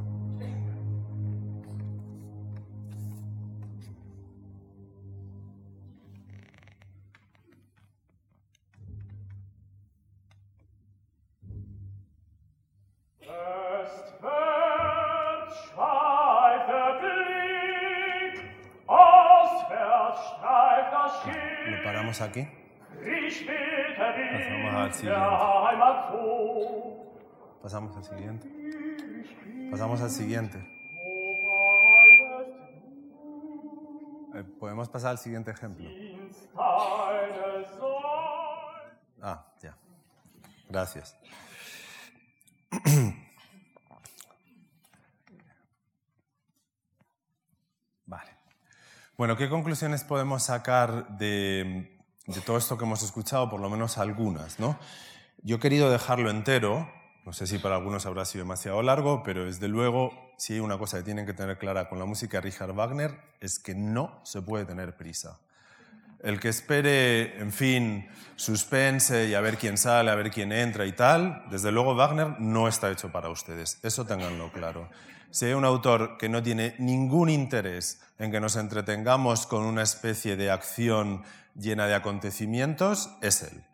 Lo 21.66 21.82
paramos 21.82 22.20
aquí. 22.20 22.46
Pasamos 24.02 24.76
al 24.76 24.94
siguiente. 24.94 25.16
Pasamos 27.62 27.96
al 27.96 28.04
siguiente. 28.04 28.65
Pasamos 29.76 30.00
al 30.00 30.10
siguiente. 30.10 30.56
Eh, 34.34 34.42
Podemos 34.58 34.88
pasar 34.88 35.10
al 35.10 35.18
siguiente 35.18 35.50
ejemplo. 35.50 35.86
Ah, 39.20 39.44
ya. 39.60 39.76
Gracias. 40.70 41.14
Vale. 48.06 48.30
Bueno, 49.18 49.36
¿qué 49.36 49.50
conclusiones 49.50 50.04
podemos 50.04 50.44
sacar 50.44 51.18
de, 51.18 52.00
de 52.26 52.40
todo 52.40 52.56
esto 52.56 52.78
que 52.78 52.86
hemos 52.86 53.02
escuchado? 53.02 53.50
Por 53.50 53.60
lo 53.60 53.68
menos 53.68 53.98
algunas, 53.98 54.58
¿no? 54.58 54.78
Yo 55.42 55.56
he 55.56 55.60
querido 55.60 55.90
dejarlo 55.90 56.30
entero. 56.30 56.88
No 57.26 57.32
sé 57.32 57.48
si 57.48 57.58
para 57.58 57.74
algunos 57.74 58.06
habrá 58.06 58.24
sido 58.24 58.44
demasiado 58.44 58.80
largo, 58.82 59.24
pero 59.24 59.46
desde 59.46 59.66
luego, 59.66 60.32
si 60.38 60.54
hay 60.54 60.60
una 60.60 60.78
cosa 60.78 60.98
que 60.98 61.02
tienen 61.02 61.26
que 61.26 61.34
tener 61.34 61.58
clara 61.58 61.88
con 61.88 61.98
la 61.98 62.04
música 62.04 62.36
de 62.36 62.42
Richard 62.42 62.72
Wagner, 62.72 63.18
es 63.40 63.58
que 63.58 63.74
no 63.74 64.20
se 64.22 64.42
puede 64.42 64.64
tener 64.64 64.96
prisa. 64.96 65.40
El 66.22 66.38
que 66.38 66.48
espere, 66.48 67.40
en 67.40 67.50
fin, 67.52 68.08
suspense 68.36 69.26
y 69.26 69.34
a 69.34 69.40
ver 69.40 69.58
quién 69.58 69.76
sale, 69.76 70.12
a 70.12 70.14
ver 70.14 70.30
quién 70.30 70.52
entra 70.52 70.86
y 70.86 70.92
tal, 70.92 71.42
desde 71.50 71.72
luego 71.72 71.96
Wagner 71.96 72.38
no 72.38 72.68
está 72.68 72.92
hecho 72.92 73.10
para 73.10 73.28
ustedes. 73.28 73.80
Eso 73.82 74.06
tenganlo 74.06 74.52
claro. 74.52 74.88
Si 75.30 75.46
hay 75.46 75.54
un 75.54 75.64
autor 75.64 76.18
que 76.18 76.28
no 76.28 76.44
tiene 76.44 76.76
ningún 76.78 77.28
interés 77.28 78.00
en 78.20 78.30
que 78.30 78.38
nos 78.38 78.54
entretengamos 78.54 79.48
con 79.48 79.64
una 79.64 79.82
especie 79.82 80.36
de 80.36 80.52
acción 80.52 81.24
llena 81.56 81.88
de 81.88 81.96
acontecimientos, 81.96 83.10
es 83.20 83.42
él. 83.42 83.64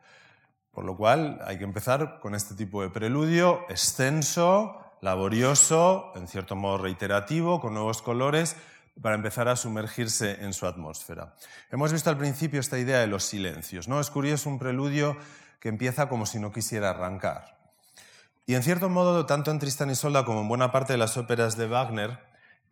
Por 0.72 0.84
lo 0.84 0.96
cual 0.96 1.40
hay 1.46 1.58
que 1.58 1.64
empezar 1.64 2.18
con 2.20 2.34
este 2.34 2.54
tipo 2.54 2.82
de 2.82 2.88
preludio 2.88 3.60
extenso, 3.68 4.80
laborioso, 5.02 6.12
en 6.16 6.26
cierto 6.26 6.56
modo 6.56 6.78
reiterativo, 6.78 7.60
con 7.60 7.74
nuevos 7.74 8.00
colores, 8.00 8.56
para 9.00 9.14
empezar 9.14 9.48
a 9.48 9.56
sumergirse 9.56 10.42
en 10.42 10.52
su 10.52 10.66
atmósfera. 10.66 11.34
Hemos 11.70 11.92
visto 11.92 12.10
al 12.10 12.18
principio 12.18 12.60
esta 12.60 12.78
idea 12.78 13.00
de 13.00 13.06
los 13.06 13.24
silencios. 13.24 13.86
¿no? 13.86 14.00
Es 14.00 14.10
curioso 14.10 14.48
un 14.48 14.58
preludio 14.58 15.16
que 15.60 15.68
empieza 15.68 16.08
como 16.08 16.26
si 16.26 16.38
no 16.38 16.52
quisiera 16.52 16.90
arrancar. 16.90 17.58
Y 18.46 18.54
en 18.54 18.62
cierto 18.62 18.88
modo, 18.88 19.26
tanto 19.26 19.50
en 19.50 19.58
Tristan 19.58 19.90
y 19.90 19.94
Solda 19.94 20.24
como 20.24 20.40
en 20.40 20.48
buena 20.48 20.72
parte 20.72 20.94
de 20.94 20.98
las 20.98 21.16
óperas 21.16 21.56
de 21.56 21.68
Wagner, 21.68 22.18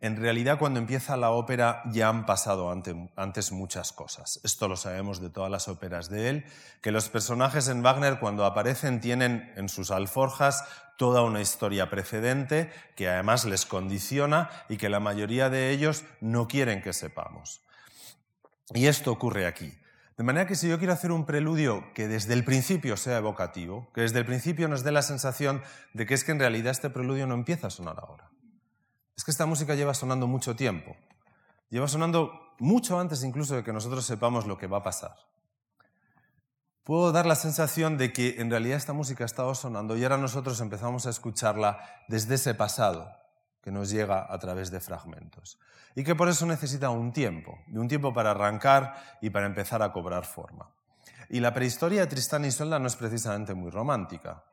en 0.01 0.17
realidad 0.17 0.57
cuando 0.59 0.79
empieza 0.79 1.15
la 1.15 1.29
ópera 1.29 1.83
ya 1.91 2.09
han 2.09 2.25
pasado 2.25 2.71
ante- 2.71 3.09
antes 3.15 3.51
muchas 3.51 3.93
cosas. 3.93 4.39
Esto 4.43 4.67
lo 4.67 4.75
sabemos 4.75 5.21
de 5.21 5.29
todas 5.29 5.51
las 5.51 5.67
óperas 5.67 6.09
de 6.09 6.29
él, 6.29 6.45
que 6.81 6.91
los 6.91 7.07
personajes 7.09 7.67
en 7.67 7.83
Wagner 7.83 8.19
cuando 8.19 8.43
aparecen 8.45 8.99
tienen 8.99 9.53
en 9.55 9.69
sus 9.69 9.91
alforjas 9.91 10.65
toda 10.97 11.21
una 11.21 11.39
historia 11.41 11.89
precedente 11.89 12.71
que 12.95 13.09
además 13.09 13.45
les 13.45 13.65
condiciona 13.65 14.49
y 14.69 14.77
que 14.77 14.89
la 14.89 14.99
mayoría 14.99 15.49
de 15.49 15.69
ellos 15.69 16.03
no 16.19 16.47
quieren 16.47 16.81
que 16.81 16.93
sepamos. 16.93 17.61
Y 18.73 18.87
esto 18.87 19.11
ocurre 19.11 19.45
aquí. 19.45 19.71
De 20.17 20.23
manera 20.23 20.45
que 20.47 20.55
si 20.55 20.67
yo 20.69 20.77
quiero 20.77 20.93
hacer 20.93 21.11
un 21.11 21.25
preludio 21.25 21.83
que 21.93 22.07
desde 22.07 22.33
el 22.33 22.43
principio 22.43 22.97
sea 22.97 23.17
evocativo, 23.17 23.89
que 23.93 24.01
desde 24.01 24.19
el 24.19 24.25
principio 24.25 24.67
nos 24.67 24.83
dé 24.83 24.91
la 24.91 25.01
sensación 25.01 25.61
de 25.93 26.05
que 26.05 26.13
es 26.13 26.23
que 26.23 26.31
en 26.31 26.39
realidad 26.39 26.71
este 26.71 26.89
preludio 26.89 27.25
no 27.27 27.33
empieza 27.33 27.67
a 27.67 27.71
sonar 27.71 27.97
ahora. 27.99 28.29
Es 29.15 29.23
que 29.23 29.31
esta 29.31 29.45
música 29.45 29.75
lleva 29.75 29.93
sonando 29.93 30.27
mucho 30.27 30.55
tiempo. 30.55 30.95
Lleva 31.69 31.87
sonando 31.87 32.53
mucho 32.59 32.99
antes 32.99 33.23
incluso 33.23 33.55
de 33.55 33.63
que 33.63 33.73
nosotros 33.73 34.05
sepamos 34.05 34.45
lo 34.45 34.57
que 34.57 34.67
va 34.67 34.77
a 34.77 34.83
pasar. 34.83 35.15
Puedo 36.83 37.11
dar 37.11 37.25
la 37.25 37.35
sensación 37.35 37.97
de 37.97 38.11
que 38.11 38.41
en 38.41 38.49
realidad 38.49 38.77
esta 38.77 38.93
música 38.93 39.23
ha 39.23 39.25
estado 39.25 39.53
sonando 39.53 39.95
y 39.95 40.03
ahora 40.03 40.17
nosotros 40.17 40.59
empezamos 40.61 41.05
a 41.05 41.11
escucharla 41.11 41.79
desde 42.07 42.35
ese 42.35 42.55
pasado 42.55 43.15
que 43.61 43.71
nos 43.71 43.89
llega 43.91 44.25
a 44.27 44.39
través 44.39 44.71
de 44.71 44.79
fragmentos. 44.79 45.59
Y 45.95 46.03
que 46.03 46.15
por 46.15 46.27
eso 46.27 46.45
necesita 46.45 46.89
un 46.89 47.13
tiempo, 47.13 47.59
un 47.71 47.87
tiempo 47.87 48.13
para 48.13 48.31
arrancar 48.31 49.17
y 49.21 49.29
para 49.29 49.45
empezar 49.45 49.83
a 49.83 49.91
cobrar 49.91 50.25
forma. 50.25 50.71
Y 51.29 51.39
la 51.39 51.53
prehistoria 51.53 52.01
de 52.01 52.07
Tristán 52.07 52.43
y 52.45 52.49
Isolda 52.49 52.79
no 52.79 52.87
es 52.87 52.95
precisamente 52.95 53.53
muy 53.53 53.69
romántica. 53.69 54.43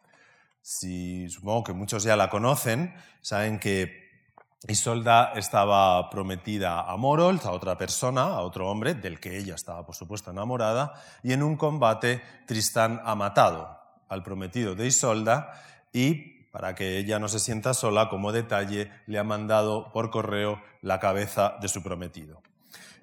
Si, 0.60 1.28
supongo 1.28 1.64
que 1.64 1.72
muchos 1.72 2.04
ya 2.04 2.14
la 2.14 2.28
conocen, 2.28 2.94
saben 3.20 3.58
que 3.58 4.07
Isolda 4.66 5.34
estaba 5.36 6.10
prometida 6.10 6.80
a 6.80 6.96
Morold, 6.96 7.46
a 7.46 7.52
otra 7.52 7.78
persona, 7.78 8.22
a 8.22 8.40
otro 8.40 8.68
hombre, 8.68 8.94
del 8.94 9.20
que 9.20 9.38
ella 9.38 9.54
estaba, 9.54 9.86
por 9.86 9.94
supuesto, 9.94 10.32
enamorada, 10.32 10.94
y 11.22 11.32
en 11.32 11.44
un 11.44 11.56
combate 11.56 12.20
Tristán 12.44 13.00
ha 13.04 13.14
matado 13.14 13.78
al 14.08 14.24
prometido 14.24 14.74
de 14.74 14.88
Isolda 14.88 15.52
y, 15.92 16.42
para 16.50 16.74
que 16.74 16.98
ella 16.98 17.20
no 17.20 17.28
se 17.28 17.38
sienta 17.38 17.72
sola, 17.72 18.08
como 18.08 18.32
detalle, 18.32 18.90
le 19.06 19.20
ha 19.20 19.24
mandado 19.24 19.92
por 19.92 20.10
correo 20.10 20.60
la 20.82 20.98
cabeza 20.98 21.54
de 21.60 21.68
su 21.68 21.84
prometido. 21.84 22.42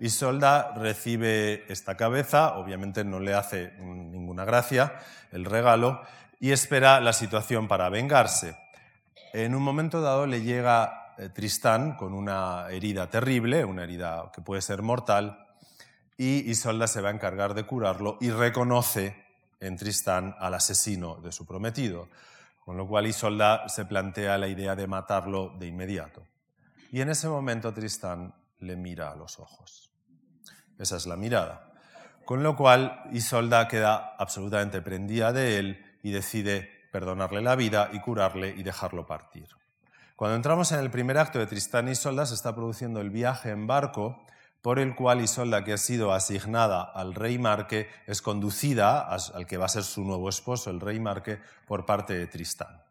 Isolda 0.02 0.74
recibe 0.76 1.72
esta 1.72 1.96
cabeza, 1.96 2.58
obviamente 2.58 3.06
no 3.06 3.22
le 3.22 3.34
hace 3.34 3.72
ninguna 3.80 4.44
gracia 4.44 4.94
el 5.32 5.46
regalo, 5.46 6.02
y 6.42 6.52
espera 6.52 7.00
la 7.00 7.14
situación 7.14 7.70
para 7.70 7.88
vengarse. 7.88 8.58
En 9.32 9.56
un 9.56 9.64
momento 9.64 10.02
dado 10.02 10.28
le 10.28 10.42
llega 10.42 11.05
Tristán 11.34 11.96
con 11.96 12.14
una 12.14 12.68
herida 12.70 13.10
terrible, 13.10 13.66
una 13.66 13.84
herida 13.84 14.32
que 14.34 14.42
puede 14.42 14.62
ser 14.62 14.82
mortal, 14.82 15.48
y 16.18 16.50
Isolda 16.50 16.88
se 16.88 17.02
va 17.02 17.10
a 17.10 17.14
encargar 17.14 17.54
de 17.54 17.66
curarlo 17.66 18.18
y 18.22 18.30
reconoce 18.30 19.26
en 19.60 19.78
Tristán 19.78 20.36
al 20.40 20.54
asesino 20.54 21.16
de 21.16 21.32
su 21.32 21.46
prometido, 21.46 22.10
con 22.64 22.78
lo 22.78 22.88
cual 22.88 23.08
Isolda 23.08 23.68
se 23.70 23.86
plantea 23.86 24.38
la 24.38 24.48
idea 24.48 24.76
de 24.76 24.88
matarlo 24.88 25.56
de 25.58 25.68
inmediato. 25.68 26.24
Y 26.92 27.02
en 27.02 27.10
ese 27.10 27.28
momento 27.28 27.74
Tristán 27.74 28.34
le 28.60 28.76
mira 28.76 29.12
a 29.12 29.16
los 29.16 29.40
ojos. 29.40 29.92
Esa 30.78 30.98
es 30.98 31.06
la 31.06 31.16
mirada. 31.16 31.72
Con 32.26 32.44
lo 32.44 32.56
cual 32.56 33.04
Isolda 33.12 33.68
queda 33.68 34.16
absolutamente 34.18 34.82
prendida 34.82 35.32
de 35.32 35.60
él 35.60 35.98
y 36.02 36.12
decide 36.12 36.88
perdonarle 36.92 37.42
la 37.42 37.56
vida 37.56 37.90
y 37.92 38.00
curarle 38.00 38.50
y 38.56 38.64
dejarlo 38.64 39.06
partir. 39.06 39.48
Cuando 40.16 40.38
entramos 40.38 40.72
en 40.72 40.80
el 40.80 40.90
primer 40.92 41.18
acto 41.18 41.40
de 41.40 41.46
Tristán 41.46 41.90
y 41.90 41.92
Isolda, 41.92 42.26
se 42.26 42.36
está 42.36 42.56
produciendo 42.56 43.02
el 43.02 43.10
viaje 43.10 43.50
en 43.50 43.68
barco 43.68 44.26
por 44.62 44.80
el 44.80 44.96
cual 44.96 45.22
Isolda, 45.22 45.66
que 45.66 45.74
ha 45.74 45.78
sido 45.78 46.14
asignada 46.14 46.82
al 46.82 47.14
rey 47.14 47.38
Marque, 47.38 47.90
es 48.08 48.22
conducida 48.22 49.02
al 49.02 49.46
que 49.46 49.58
va 49.58 49.66
a 49.66 49.70
ser 49.70 49.84
su 49.84 50.06
nuevo 50.06 50.30
esposo, 50.30 50.72
el 50.72 50.80
rey 50.80 51.02
Marque, 51.02 51.40
por 51.68 51.86
parte 51.86 52.14
de 52.14 52.28
Tristán. 52.28 52.82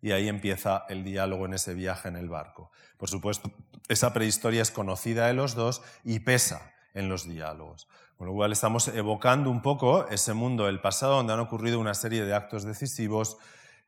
Y 0.00 0.12
ahí 0.12 0.28
empieza 0.28 0.86
el 0.88 1.02
diálogo 1.02 1.46
en 1.46 1.54
ese 1.54 1.74
viaje 1.74 2.08
en 2.08 2.16
el 2.16 2.28
barco. 2.28 2.70
Por 2.96 3.10
supuesto, 3.10 3.50
esa 3.88 4.12
prehistoria 4.12 4.62
es 4.62 4.70
conocida 4.70 5.26
de 5.26 5.34
los 5.34 5.56
dos 5.56 5.82
y 6.04 6.20
pesa 6.20 6.72
en 6.94 7.08
los 7.08 7.28
diálogos. 7.28 7.88
Con 8.16 8.28
lo 8.28 8.34
cual 8.34 8.52
estamos 8.52 8.86
evocando 8.86 9.50
un 9.50 9.62
poco 9.62 10.06
ese 10.08 10.32
mundo 10.32 10.66
del 10.66 10.80
pasado 10.80 11.16
donde 11.16 11.32
han 11.32 11.40
ocurrido 11.40 11.80
una 11.80 11.94
serie 11.94 12.24
de 12.24 12.34
actos 12.34 12.62
decisivos 12.62 13.36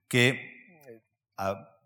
que 0.08 0.60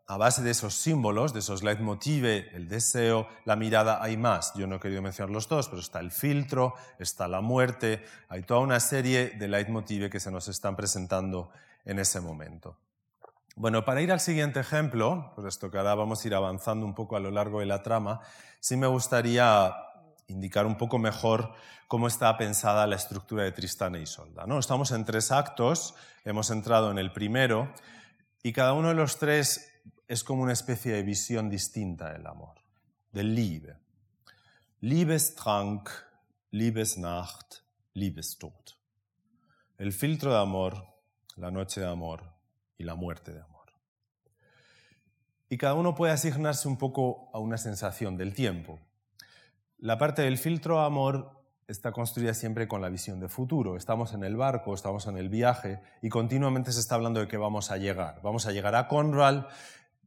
a 0.06 0.16
base 0.18 0.42
de 0.42 0.50
esos 0.50 0.74
símbolos, 0.74 1.32
de 1.32 1.38
esos 1.38 1.62
leitmotiv, 1.62 2.26
el 2.26 2.68
deseo, 2.68 3.26
la 3.44 3.56
mirada, 3.56 4.02
hay 4.02 4.16
más. 4.16 4.52
Yo 4.54 4.66
no 4.66 4.76
he 4.76 4.80
querido 4.80 5.00
mencionar 5.00 5.30
los 5.30 5.48
dos, 5.48 5.68
pero 5.68 5.80
está 5.80 6.00
el 6.00 6.10
filtro, 6.10 6.74
está 6.98 7.26
la 7.26 7.40
muerte, 7.40 8.04
hay 8.28 8.42
toda 8.42 8.60
una 8.60 8.80
serie 8.80 9.30
de 9.30 9.48
leitmotiv 9.48 10.10
que 10.10 10.20
se 10.20 10.30
nos 10.30 10.48
están 10.48 10.76
presentando 10.76 11.50
en 11.84 11.98
ese 11.98 12.20
momento. 12.20 12.76
Bueno, 13.56 13.84
para 13.84 14.02
ir 14.02 14.12
al 14.12 14.20
siguiente 14.20 14.60
ejemplo, 14.60 15.32
puesto 15.36 15.70
que 15.70 15.78
ahora 15.78 15.94
vamos 15.94 16.22
a 16.22 16.28
ir 16.28 16.34
avanzando 16.34 16.84
un 16.84 16.94
poco 16.94 17.16
a 17.16 17.20
lo 17.20 17.30
largo 17.30 17.60
de 17.60 17.66
la 17.66 17.82
trama, 17.82 18.20
sí 18.60 18.76
me 18.76 18.88
gustaría 18.88 19.72
indicar 20.26 20.66
un 20.66 20.76
poco 20.76 20.98
mejor 20.98 21.52
cómo 21.86 22.08
está 22.08 22.36
pensada 22.36 22.86
la 22.86 22.96
estructura 22.96 23.44
de 23.44 23.52
Tristán 23.52 23.94
e 23.94 24.02
Isolda. 24.02 24.46
¿no? 24.46 24.58
Estamos 24.58 24.90
en 24.90 25.04
tres 25.04 25.30
actos, 25.30 25.94
hemos 26.24 26.50
entrado 26.50 26.90
en 26.90 26.98
el 26.98 27.12
primero, 27.12 27.72
y 28.42 28.52
cada 28.52 28.72
uno 28.72 28.88
de 28.88 28.94
los 28.94 29.18
tres 29.18 29.73
es 30.08 30.24
como 30.24 30.42
una 30.42 30.52
especie 30.52 30.92
de 30.92 31.02
visión 31.02 31.48
distinta 31.48 32.12
del 32.12 32.26
amor, 32.26 32.56
del 33.12 33.34
Liebe. 33.34 33.76
Liebestrank, 34.80 35.88
Liebesnacht, 36.50 37.56
Liebestod. 37.94 38.52
El 39.78 39.92
filtro 39.92 40.32
de 40.32 40.38
amor, 40.38 40.86
la 41.36 41.50
noche 41.50 41.80
de 41.80 41.88
amor 41.88 42.22
y 42.76 42.84
la 42.84 42.94
muerte 42.94 43.32
de 43.32 43.40
amor. 43.40 43.72
Y 45.48 45.56
cada 45.56 45.74
uno 45.74 45.94
puede 45.94 46.12
asignarse 46.12 46.68
un 46.68 46.76
poco 46.76 47.30
a 47.32 47.38
una 47.38 47.56
sensación 47.56 48.16
del 48.16 48.34
tiempo. 48.34 48.80
La 49.78 49.98
parte 49.98 50.22
del 50.22 50.38
filtro 50.38 50.80
de 50.80 50.86
amor 50.86 51.44
está 51.66 51.92
construida 51.92 52.34
siempre 52.34 52.68
con 52.68 52.82
la 52.82 52.88
visión 52.88 53.20
de 53.20 53.28
futuro. 53.28 53.76
Estamos 53.76 54.12
en 54.12 54.24
el 54.24 54.36
barco, 54.36 54.74
estamos 54.74 55.06
en 55.06 55.16
el 55.16 55.28
viaje 55.28 55.80
y 56.02 56.08
continuamente 56.08 56.72
se 56.72 56.80
está 56.80 56.94
hablando 56.94 57.20
de 57.20 57.28
que 57.28 57.36
vamos 57.36 57.70
a 57.70 57.78
llegar. 57.78 58.20
Vamos 58.22 58.46
a 58.46 58.52
llegar 58.52 58.74
a 58.74 58.88
Conral 58.88 59.48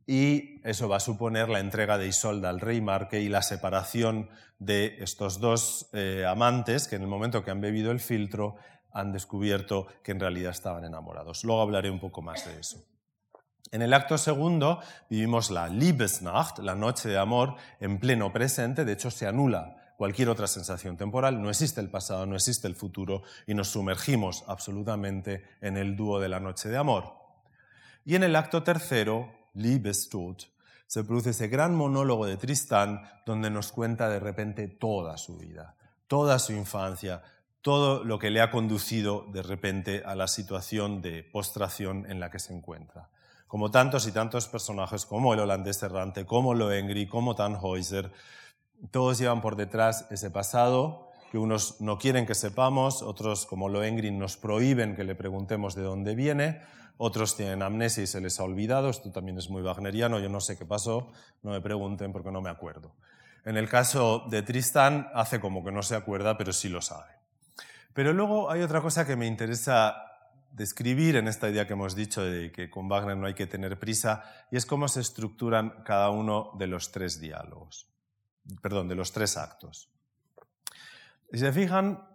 y 0.07 0.61
eso 0.63 0.87
va 0.87 0.97
a 0.97 1.01
suponer 1.01 1.49
la 1.49 1.59
entrega 1.59 1.97
de 1.97 2.07
Isolda 2.07 2.49
al 2.49 2.61
rey 2.61 2.79
Marque 2.79 3.19
y 3.19 3.27
la 3.27 3.41
separación 3.41 4.29
de 4.57 4.95
estos 4.99 5.41
dos 5.41 5.89
eh, 5.91 6.25
amantes 6.25 6.87
que 6.87 6.95
en 6.95 7.01
el 7.01 7.09
momento 7.09 7.43
que 7.43 7.51
han 7.51 7.59
bebido 7.59 7.91
el 7.91 7.99
filtro 7.99 8.55
han 8.93 9.11
descubierto 9.11 9.85
que 10.03 10.13
en 10.13 10.21
realidad 10.21 10.51
estaban 10.51 10.85
enamorados. 10.85 11.43
Luego 11.43 11.61
hablaré 11.61 11.91
un 11.91 11.99
poco 11.99 12.21
más 12.21 12.45
de 12.45 12.57
eso. 12.57 12.83
En 13.71 13.81
el 13.81 13.93
acto 13.93 14.17
segundo 14.17 14.79
vivimos 15.09 15.51
la 15.51 15.67
Liebesnacht, 15.67 16.59
la 16.59 16.73
noche 16.73 17.09
de 17.09 17.17
amor, 17.17 17.55
en 17.81 17.99
pleno 17.99 18.31
presente, 18.31 18.85
de 18.85 18.93
hecho 18.93 19.11
se 19.11 19.27
anula 19.27 19.93
cualquier 19.97 20.29
otra 20.29 20.47
sensación 20.47 20.95
temporal, 20.95 21.41
no 21.41 21.49
existe 21.49 21.81
el 21.81 21.89
pasado, 21.89 22.25
no 22.25 22.35
existe 22.35 22.67
el 22.67 22.75
futuro 22.75 23.23
y 23.45 23.55
nos 23.55 23.67
sumergimos 23.69 24.45
absolutamente 24.47 25.43
en 25.59 25.75
el 25.75 25.97
dúo 25.97 26.21
de 26.21 26.29
la 26.29 26.39
noche 26.39 26.69
de 26.69 26.77
amor. 26.77 27.13
Y 28.05 28.15
en 28.15 28.23
el 28.23 28.37
acto 28.37 28.63
tercero 28.63 29.36
Liebestod, 29.57 30.37
se 30.85 31.03
produce 31.03 31.31
ese 31.31 31.49
gran 31.49 31.75
monólogo 31.75 32.25
de 32.25 32.37
Tristán 32.37 33.01
donde 33.25 33.49
nos 33.49 33.71
cuenta 33.71 34.07
de 34.07 34.19
repente 34.19 34.67
toda 34.67 35.17
su 35.17 35.37
vida, 35.37 35.75
toda 36.07 36.39
su 36.39 36.53
infancia, 36.53 37.23
todo 37.61 38.03
lo 38.03 38.19
que 38.19 38.29
le 38.29 38.39
ha 38.39 38.51
conducido 38.51 39.25
de 39.33 39.41
repente 39.41 40.03
a 40.05 40.15
la 40.15 40.27
situación 40.27 41.01
de 41.01 41.23
postración 41.23 42.09
en 42.09 42.19
la 42.19 42.31
que 42.31 42.39
se 42.39 42.53
encuentra. 42.53 43.09
Como 43.47 43.71
tantos 43.71 44.07
y 44.07 44.11
tantos 44.11 44.47
personajes 44.47 45.05
como 45.05 45.33
el 45.33 45.39
holandés 45.39 45.81
errante, 45.83 46.25
como 46.25 46.53
Lohengri, 46.53 47.07
como 47.07 47.35
Tannhäuser, 47.35 48.11
todos 48.91 49.17
llevan 49.17 49.41
por 49.41 49.55
detrás 49.55 50.05
ese 50.11 50.29
pasado 50.29 51.06
que 51.32 51.38
unos 51.38 51.82
no 51.82 51.97
quieren 51.97 52.25
que 52.25 52.36
sepamos, 52.36 53.01
otros 53.01 53.45
como 53.45 53.69
Lohengri 53.69 54.11
nos 54.11 54.38
prohíben 54.38 54.95
que 54.95 55.03
le 55.03 55.15
preguntemos 55.15 55.75
de 55.75 55.84
dónde 55.84 56.15
viene, 56.15 56.61
otros 56.97 57.36
tienen 57.36 57.61
amnesia 57.61 58.03
y 58.03 58.07
se 58.07 58.21
les 58.21 58.39
ha 58.39 58.43
olvidado, 58.43 58.89
esto 58.89 59.11
también 59.11 59.38
es 59.38 59.49
muy 59.49 59.61
wagneriano, 59.61 60.19
yo 60.19 60.30
no 60.30 60.39
sé 60.39 60.57
qué 60.57 60.65
pasó, 60.65 61.11
no 61.43 61.51
me 61.51 61.61
pregunten 61.61 62.11
porque 62.11 62.32
no 62.32 62.41
me 62.41 62.49
acuerdo. 62.49 62.95
En 63.45 63.55
el 63.55 63.69
caso 63.69 64.25
de 64.30 64.41
Tristan, 64.41 65.07
hace 65.13 65.39
como 65.39 65.63
que 65.63 65.71
no 65.71 65.84
se 65.84 65.95
acuerda, 65.95 66.38
pero 66.38 66.51
sí 66.51 66.69
lo 66.69 66.82
sabe. 66.82 67.11
Pero 67.93 68.13
luego 68.13 68.51
hay 68.51 68.61
otra 68.61 68.82
cosa 68.82 69.05
que 69.05 69.15
me 69.15 69.28
interesa 69.28 69.95
describir 70.51 71.15
en 71.15 71.28
esta 71.28 71.49
idea 71.49 71.67
que 71.67 71.73
hemos 71.73 71.95
dicho 71.95 72.23
de 72.23 72.51
que 72.51 72.69
con 72.69 72.89
Wagner 72.89 73.15
no 73.15 73.28
hay 73.28 73.36
que 73.36 73.47
tener 73.47 73.80
prisa, 73.80 74.23
y 74.51 74.57
es 74.57 74.65
cómo 74.65 74.88
se 74.88 75.01
estructuran 75.01 75.84
cada 75.86 76.09
uno 76.09 76.51
de 76.57 76.67
los 76.67 76.91
tres 76.91 77.19
diálogos, 77.19 77.88
perdón, 78.61 78.88
de 78.88 78.95
los 78.95 79.11
tres 79.11 79.38
actos. 79.38 79.89
Si 81.32 81.39
se 81.39 81.51
fijan, 81.51 82.07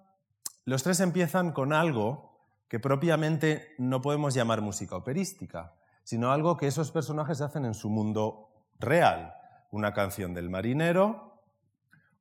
los 0.64 0.82
tres 0.82 1.00
empiezan 1.00 1.52
con 1.52 1.72
algo 1.72 2.32
que 2.68 2.80
propiamente 2.80 3.74
no 3.78 4.00
podemos 4.00 4.32
llamar 4.32 4.62
música 4.62 4.96
operística, 4.96 5.74
sino 6.04 6.32
algo 6.32 6.56
que 6.56 6.66
esos 6.66 6.90
personajes 6.90 7.40
hacen 7.40 7.66
en 7.66 7.74
su 7.74 7.90
mundo 7.90 8.48
real. 8.78 9.34
Una 9.70 9.92
canción 9.92 10.32
del 10.32 10.48
marinero, 10.48 11.42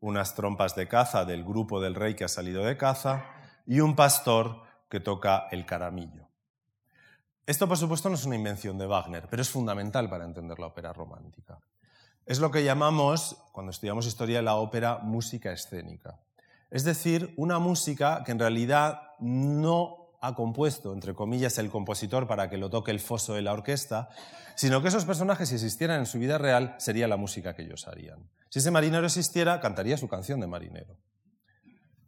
unas 0.02 0.36
trompas 0.36 0.76
de 0.76 0.88
caza 0.88 1.24
del 1.24 1.44
grupo 1.44 1.80
del 1.80 1.96
rey 1.96 2.16
que 2.16 2.26
ha 2.26 2.28
salido 2.28 2.64
de 2.66 2.76
caza 2.76 3.26
y 3.66 3.80
un 3.80 3.96
pastor 3.96 4.64
que 4.90 5.00
toca 5.00 5.48
el 5.52 5.66
caramillo. 5.66 6.28
Esto, 7.46 7.68
por 7.68 7.78
supuesto, 7.78 8.10
no 8.10 8.16
es 8.16 8.26
una 8.26 8.36
invención 8.36 8.78
de 8.78 8.88
Wagner, 8.88 9.28
pero 9.30 9.42
es 9.42 9.50
fundamental 9.50 10.10
para 10.10 10.26
entender 10.26 10.60
la 10.60 10.68
ópera 10.68 10.94
romántica. 10.94 11.60
Es 12.26 12.40
lo 12.40 12.52
que 12.52 12.64
llamamos, 12.64 13.38
cuando 13.52 13.72
estudiamos 13.72 14.06
historia 14.06 14.38
de 14.38 14.44
la 14.44 14.56
ópera, 14.56 15.00
música 15.00 15.52
escénica. 15.52 16.20
Es 16.72 16.86
decir, 16.86 17.34
una 17.38 17.60
música 17.60 18.24
que 18.26 18.32
en 18.32 18.40
realidad 18.40 19.02
no 19.20 20.02
ha 20.22 20.36
compuesto, 20.36 20.94
entre 20.94 21.14
comillas, 21.14 21.58
el 21.58 21.70
compositor 21.70 22.28
para 22.28 22.50
que 22.50 22.58
lo 22.58 22.70
toque 22.70 22.92
el 22.92 23.00
foso 23.00 23.34
de 23.34 23.42
la 23.42 23.52
orquesta, 23.54 24.10
sino 24.56 24.82
que 24.82 24.88
esos 24.88 25.04
personajes, 25.04 25.50
si 25.50 25.56
existieran 25.56 26.00
en 26.00 26.06
su 26.06 26.18
vida 26.18 26.38
real, 26.38 26.76
sería 26.78 27.08
la 27.08 27.18
música 27.18 27.54
que 27.54 27.64
ellos 27.64 27.88
harían. 27.88 28.30
Si 28.50 28.60
ese 28.60 28.72
marinero 28.72 29.06
existiera, 29.06 29.60
cantaría 29.60 29.98
su 29.98 30.08
canción 30.08 30.40
de 30.40 30.48
marinero. 30.48 30.98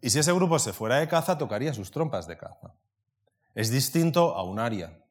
Y 0.02 0.12
si 0.12 0.20
ese 0.20 0.32
grupo 0.32 0.58
se 0.60 0.74
fuera 0.74 0.98
de 0.98 1.08
caza, 1.08 1.38
tocaría 1.38 1.74
sus 1.74 1.92
trompas 1.92 2.28
de 2.28 2.38
caza. 2.38 2.76
Es 3.56 3.70
distinto 3.70 4.36
a 4.36 4.44
un 4.44 4.60
aria, 4.60 5.03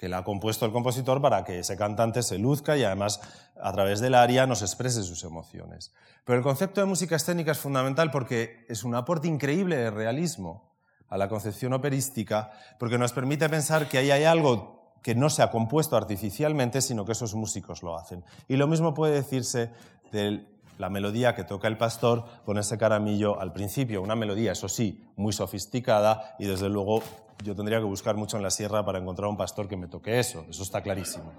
que 0.00 0.08
la 0.08 0.18
ha 0.18 0.24
compuesto 0.24 0.64
el 0.64 0.72
compositor 0.72 1.20
para 1.20 1.44
que 1.44 1.58
ese 1.58 1.76
cantante 1.76 2.22
se 2.22 2.38
luzca 2.38 2.74
y 2.74 2.84
además 2.84 3.20
a 3.62 3.70
través 3.70 4.00
del 4.00 4.14
aria 4.14 4.46
nos 4.46 4.62
exprese 4.62 5.02
sus 5.02 5.24
emociones. 5.24 5.92
Pero 6.24 6.38
el 6.38 6.42
concepto 6.42 6.80
de 6.80 6.86
música 6.86 7.16
escénica 7.16 7.52
es 7.52 7.58
fundamental 7.58 8.10
porque 8.10 8.64
es 8.70 8.82
un 8.82 8.94
aporte 8.94 9.28
increíble 9.28 9.76
de 9.76 9.90
realismo 9.90 10.72
a 11.10 11.18
la 11.18 11.28
concepción 11.28 11.74
operística 11.74 12.50
porque 12.78 12.96
nos 12.96 13.12
permite 13.12 13.46
pensar 13.50 13.90
que 13.90 13.98
ahí 13.98 14.10
hay 14.10 14.24
algo 14.24 14.94
que 15.02 15.14
no 15.14 15.28
se 15.28 15.42
ha 15.42 15.50
compuesto 15.50 15.98
artificialmente, 15.98 16.80
sino 16.80 17.04
que 17.04 17.12
esos 17.12 17.34
músicos 17.34 17.82
lo 17.82 17.98
hacen. 17.98 18.24
Y 18.48 18.56
lo 18.56 18.66
mismo 18.66 18.94
puede 18.94 19.12
decirse 19.12 19.70
de 20.12 20.46
la 20.80 20.88
melodía 20.88 21.34
que 21.34 21.44
toca 21.44 21.68
el 21.68 21.76
pastor 21.76 22.24
con 22.46 22.56
ese 22.56 22.78
caramillo 22.78 23.38
al 23.38 23.52
principio, 23.52 24.00
una 24.00 24.16
melodía, 24.16 24.52
eso 24.52 24.66
sí, 24.66 25.06
muy 25.14 25.34
sofisticada 25.34 26.34
y 26.38 26.46
desde 26.46 26.70
luego 26.70 27.02
yo 27.44 27.54
tendría 27.54 27.78
que 27.78 27.84
buscar 27.84 28.16
mucho 28.16 28.38
en 28.38 28.42
la 28.42 28.50
sierra 28.50 28.82
para 28.82 28.98
encontrar 28.98 29.28
un 29.28 29.36
pastor 29.36 29.68
que 29.68 29.76
me 29.76 29.88
toque 29.88 30.18
eso, 30.18 30.46
eso 30.48 30.62
está 30.62 30.80
clarísimo. 30.80 31.32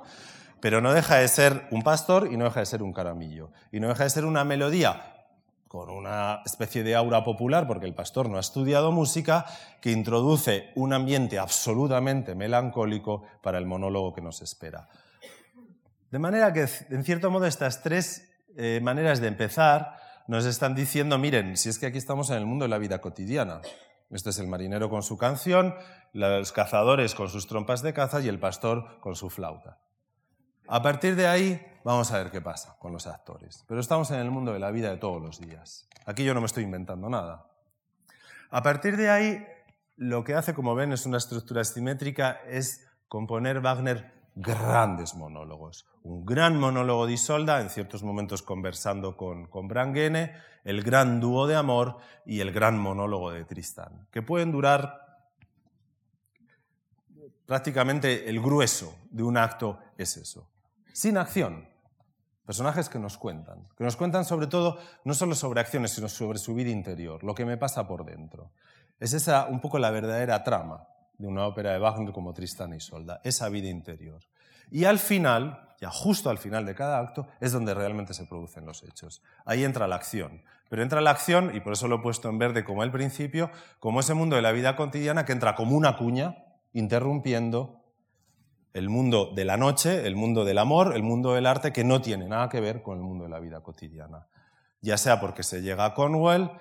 Pero 0.60 0.80
no 0.80 0.94
deja 0.94 1.16
de 1.16 1.28
ser 1.28 1.68
un 1.72 1.82
pastor 1.82 2.30
y 2.32 2.38
no 2.38 2.46
deja 2.46 2.60
de 2.60 2.68
ser 2.68 2.84
un 2.84 2.94
caramillo. 2.94 3.50
Y 3.72 3.80
no 3.80 3.88
deja 3.88 4.04
de 4.04 4.12
ser 4.12 4.26
una 4.26 4.44
melodía 4.44 5.26
con 5.68 5.90
una 5.90 6.42
especie 6.46 6.84
de 6.84 6.96
aura 6.96 7.24
popular, 7.24 7.66
porque 7.66 7.88
el 7.88 7.96
pastor 7.96 8.30
no 8.30 8.38
ha 8.38 8.42
estudiado 8.42 8.92
música, 8.92 9.46
que 9.82 9.92
introduce 9.92 10.70
un 10.76 10.94
ambiente 10.94 11.40
absolutamente 11.40 12.36
melancólico 12.36 13.24
para 13.42 13.58
el 13.58 13.66
monólogo 13.66 14.14
que 14.14 14.22
nos 14.22 14.44
espera. 14.44 14.88
De 16.12 16.20
manera 16.20 16.54
que, 16.54 16.68
en 16.90 17.04
cierto 17.04 17.32
modo, 17.32 17.48
estas 17.48 17.82
tres 17.82 18.31
eh, 18.58 18.80
maneras 18.82 19.22
de 19.22 19.28
empezar 19.28 19.98
nos 20.28 20.46
están 20.46 20.76
diciendo, 20.76 21.18
miren, 21.18 21.58
si 21.58 21.70
es 21.70 21.80
que 21.80 21.88
aquí 21.88 21.98
estamos 21.98 22.30
en 22.30 22.38
el 22.38 22.46
mundo 22.46 22.66
de 22.66 22.70
la 22.70 22.78
vida 22.78 23.02
cotidiana. 23.02 23.62
Este 24.10 24.30
es 24.30 24.40
el 24.40 24.48
marinero 24.48 24.90
con 24.90 25.04
su 25.04 25.18
canción, 25.18 25.76
los 26.14 26.52
cazadores 26.52 27.16
con 27.16 27.30
sus 27.30 27.48
trompas 27.48 27.82
de 27.82 27.94
caza 27.94 28.20
y 28.22 28.28
el 28.28 28.40
pastor 28.40 29.00
con 29.00 29.16
su 29.16 29.30
flauta. 29.30 29.80
A 30.68 30.82
partir 30.82 31.16
de 31.16 31.28
ahí, 31.28 31.62
vamos 31.84 32.12
a 32.12 32.18
ver 32.18 32.32
qué 32.32 32.42
pasa 32.42 32.78
con 32.80 32.94
los 32.94 33.08
actores. 33.08 33.66
Pero 33.68 33.82
estamos 33.82 34.12
en 34.12 34.20
el 34.20 34.32
mundo 34.32 34.54
de 34.54 34.60
la 34.60 34.72
vida 34.72 34.90
de 34.90 34.98
todos 34.98 35.22
los 35.22 35.40
días. 35.40 35.88
Aquí 36.06 36.24
yo 36.24 36.34
no 36.34 36.42
me 36.42 36.46
estoy 36.46 36.64
inventando 36.64 37.10
nada. 37.10 37.48
A 38.50 38.64
partir 38.64 38.98
de 38.98 39.10
ahí, 39.10 39.46
lo 39.96 40.24
que 40.24 40.36
hace, 40.36 40.54
como 40.54 40.76
ven, 40.76 40.92
es 40.92 41.06
una 41.06 41.18
estructura 41.18 41.64
simétrica, 41.64 42.40
es 42.48 42.88
componer 43.08 43.62
Wagner 43.62 44.21
grandes 44.36 45.16
monólogos. 45.16 45.86
Un 46.04 46.26
gran 46.26 46.60
monólogo 46.60 47.06
de 47.08 47.14
Isolda, 47.14 47.62
en 47.62 47.70
ciertos 47.70 48.04
momentos 48.04 48.42
conversando 48.42 49.18
con, 49.18 49.48
con 49.48 49.68
Brangene, 49.68 50.34
el 50.64 50.84
gran 50.84 51.20
dúo 51.20 51.48
de 51.48 51.56
amor 51.56 51.98
y 52.26 52.40
el 52.40 52.52
gran 52.52 52.78
monólogo 52.78 53.32
de 53.32 53.46
Tristán, 53.46 54.08
que 54.12 54.22
pueden 54.22 54.52
durar 54.52 55.02
prácticamente 57.46 58.30
el 58.30 58.40
grueso 58.42 58.96
de 59.10 59.24
un 59.24 59.38
acto 59.38 59.80
es 59.98 60.18
eso 60.18 60.52
sin 60.94 61.18
acción. 61.18 61.68
Personajes 62.46 62.90
que 62.90 63.00
nos 63.00 63.18
cuentan, 63.18 63.68
que 63.78 63.84
nos 63.84 63.96
cuentan 63.96 64.26
sobre 64.26 64.48
todo 64.48 64.80
no 65.06 65.14
solo 65.14 65.36
sobre 65.36 65.62
acciones, 65.62 65.92
sino 65.92 66.10
sobre 66.10 66.40
su 66.40 66.54
vida 66.54 66.70
interior, 66.70 67.24
lo 67.24 67.34
que 67.34 67.46
me 67.46 67.58
pasa 67.58 67.88
por 67.88 68.04
dentro. 68.04 68.52
Es 69.00 69.14
esa 69.14 69.46
un 69.46 69.62
poco 69.62 69.80
la 69.80 69.92
verdadera 69.92 70.44
trama 70.44 70.88
de 71.22 71.28
una 71.28 71.46
ópera 71.46 71.72
de 71.72 71.80
Wagner 71.80 72.12
como 72.12 72.34
Tristán 72.34 72.74
y 72.74 72.80
Solda, 72.80 73.22
esa 73.24 73.48
vida 73.50 73.70
interior. 73.70 74.22
Y 74.72 74.86
al 74.86 75.00
final, 75.00 75.70
ya 75.80 75.90
justo 75.90 76.30
al 76.30 76.38
final 76.38 76.66
de 76.66 76.74
cada 76.74 77.00
acto, 77.00 77.28
es 77.40 77.52
donde 77.52 77.74
realmente 77.74 78.14
se 78.14 78.26
producen 78.26 78.66
los 78.66 78.84
hechos. 78.84 79.22
Ahí 79.46 79.64
entra 79.64 79.88
la 79.88 79.96
acción. 79.96 80.42
Pero 80.70 80.82
entra 80.82 81.02
la 81.02 81.12
acción, 81.12 81.56
y 81.56 81.60
por 81.60 81.74
eso 81.74 81.88
lo 81.88 81.98
he 81.98 82.00
puesto 82.00 82.30
en 82.30 82.40
verde 82.40 82.64
como 82.64 82.84
el 82.84 82.92
principio, 82.92 83.52
como 83.80 84.00
ese 84.00 84.14
mundo 84.14 84.36
de 84.36 84.42
la 84.42 84.52
vida 84.52 84.76
cotidiana 84.76 85.26
que 85.26 85.34
entra 85.34 85.56
como 85.56 85.76
una 85.76 85.98
cuña, 85.98 86.38
interrumpiendo 86.74 87.84
el 88.74 88.90
mundo 88.90 89.32
de 89.36 89.46
la 89.46 89.58
noche, 89.58 90.08
el 90.08 90.16
mundo 90.16 90.46
del 90.46 90.58
amor, 90.58 90.96
el 90.96 91.04
mundo 91.04 91.34
del 91.34 91.46
arte, 91.46 91.74
que 91.74 91.84
no 91.84 92.02
tiene 92.02 92.28
nada 92.28 92.50
que 92.50 92.62
ver 92.62 92.82
con 92.82 92.98
el 92.98 93.04
mundo 93.04 93.26
de 93.26 93.30
la 93.30 93.40
vida 93.40 93.62
cotidiana. 93.62 94.28
Ya 94.82 94.98
sea 94.98 95.20
porque 95.20 95.44
se 95.44 95.62
llega 95.62 95.86
a 95.86 95.94
Cornwall 95.94 96.52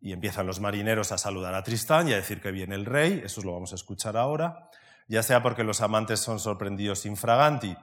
y 0.00 0.12
empiezan 0.12 0.46
los 0.46 0.60
marineros 0.60 1.12
a 1.12 1.18
saludar 1.18 1.54
a 1.54 1.62
Tristán 1.62 2.08
y 2.08 2.12
a 2.12 2.16
decir 2.16 2.40
que 2.40 2.50
viene 2.50 2.74
el 2.74 2.86
rey, 2.86 3.22
eso 3.24 3.42
lo 3.42 3.52
vamos 3.52 3.72
a 3.72 3.74
escuchar 3.74 4.16
ahora, 4.16 4.70
ya 5.08 5.22
sea 5.22 5.42
porque 5.42 5.64
los 5.64 5.80
amantes 5.80 6.20
son 6.20 6.38
sorprendidos 6.38 7.04
infraganti 7.06 7.76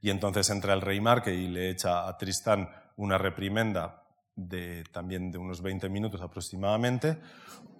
y 0.00 0.10
entonces 0.10 0.48
entra 0.50 0.74
el 0.74 0.80
rey 0.80 1.00
Marque 1.00 1.34
y 1.34 1.48
le 1.48 1.70
echa 1.70 2.08
a 2.08 2.16
Tristán 2.16 2.70
una 2.96 3.18
reprimenda 3.18 4.02
de 4.36 4.84
también 4.92 5.30
de 5.30 5.38
unos 5.38 5.62
20 5.62 5.88
minutos 5.88 6.20
aproximadamente, 6.20 7.18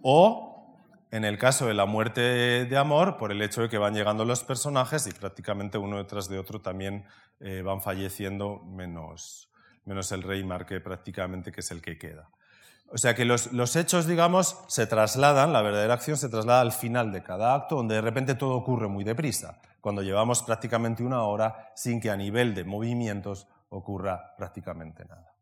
o 0.02 0.78
en 1.10 1.24
el 1.24 1.38
caso 1.38 1.66
de 1.66 1.74
la 1.74 1.86
muerte 1.86 2.20
de 2.66 2.76
amor, 2.76 3.16
por 3.16 3.32
el 3.32 3.42
hecho 3.42 3.62
de 3.62 3.68
que 3.68 3.78
van 3.78 3.94
llegando 3.94 4.24
los 4.24 4.44
personajes 4.44 5.06
y 5.06 5.12
prácticamente 5.12 5.78
uno 5.78 5.98
detrás 5.98 6.28
de 6.28 6.38
otro 6.38 6.60
también 6.60 7.04
eh, 7.40 7.62
van 7.62 7.80
falleciendo, 7.80 8.62
menos, 8.64 9.50
menos 9.84 10.12
el 10.12 10.22
rey 10.22 10.44
Marque 10.44 10.80
prácticamente, 10.80 11.50
que 11.50 11.60
es 11.60 11.70
el 11.70 11.82
que 11.82 11.98
queda. 11.98 12.30
O 12.92 12.98
sea 12.98 13.14
que 13.14 13.24
los, 13.24 13.52
los, 13.52 13.76
hechos, 13.76 14.06
digamos, 14.06 14.58
se 14.66 14.86
trasladan, 14.86 15.52
la 15.52 15.62
verdadera 15.62 15.94
acción 15.94 16.16
se 16.16 16.28
traslada 16.28 16.60
al 16.60 16.72
final 16.72 17.12
de 17.12 17.22
cada 17.22 17.54
acto, 17.54 17.76
donde 17.76 17.94
de 17.94 18.00
repente 18.00 18.34
todo 18.34 18.56
ocurre 18.56 18.88
muy 18.88 19.04
deprisa, 19.04 19.60
cuando 19.80 20.02
llevamos 20.02 20.42
prácticamente 20.42 21.04
una 21.04 21.22
hora 21.22 21.70
sin 21.76 22.00
que 22.00 22.10
a 22.10 22.16
nivel 22.16 22.54
de 22.54 22.64
movimientos 22.64 23.46
ocurra 23.68 24.34
prácticamente 24.36 25.04
nada. 25.04 25.34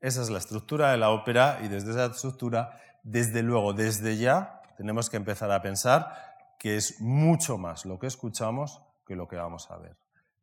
Esa 0.00 0.22
es 0.22 0.30
la 0.30 0.38
estructura 0.38 0.92
de 0.92 0.98
la 0.98 1.10
ópera 1.10 1.58
y 1.62 1.68
desde 1.68 1.90
esa 1.90 2.06
estructura 2.06 2.80
desde 3.02 3.42
luego, 3.42 3.72
desde 3.72 4.16
ya 4.16 4.62
tenemos 4.76 5.10
que 5.10 5.16
empezar 5.16 5.50
a 5.50 5.60
pensar 5.60 6.12
que 6.58 6.76
es 6.76 7.00
mucho 7.00 7.58
más 7.58 7.84
lo 7.84 7.98
que 7.98 8.06
escuchamos 8.06 8.82
que 9.06 9.16
lo 9.16 9.26
que 9.26 9.36
vamos 9.36 9.70
a 9.70 9.78
ver. 9.78 9.96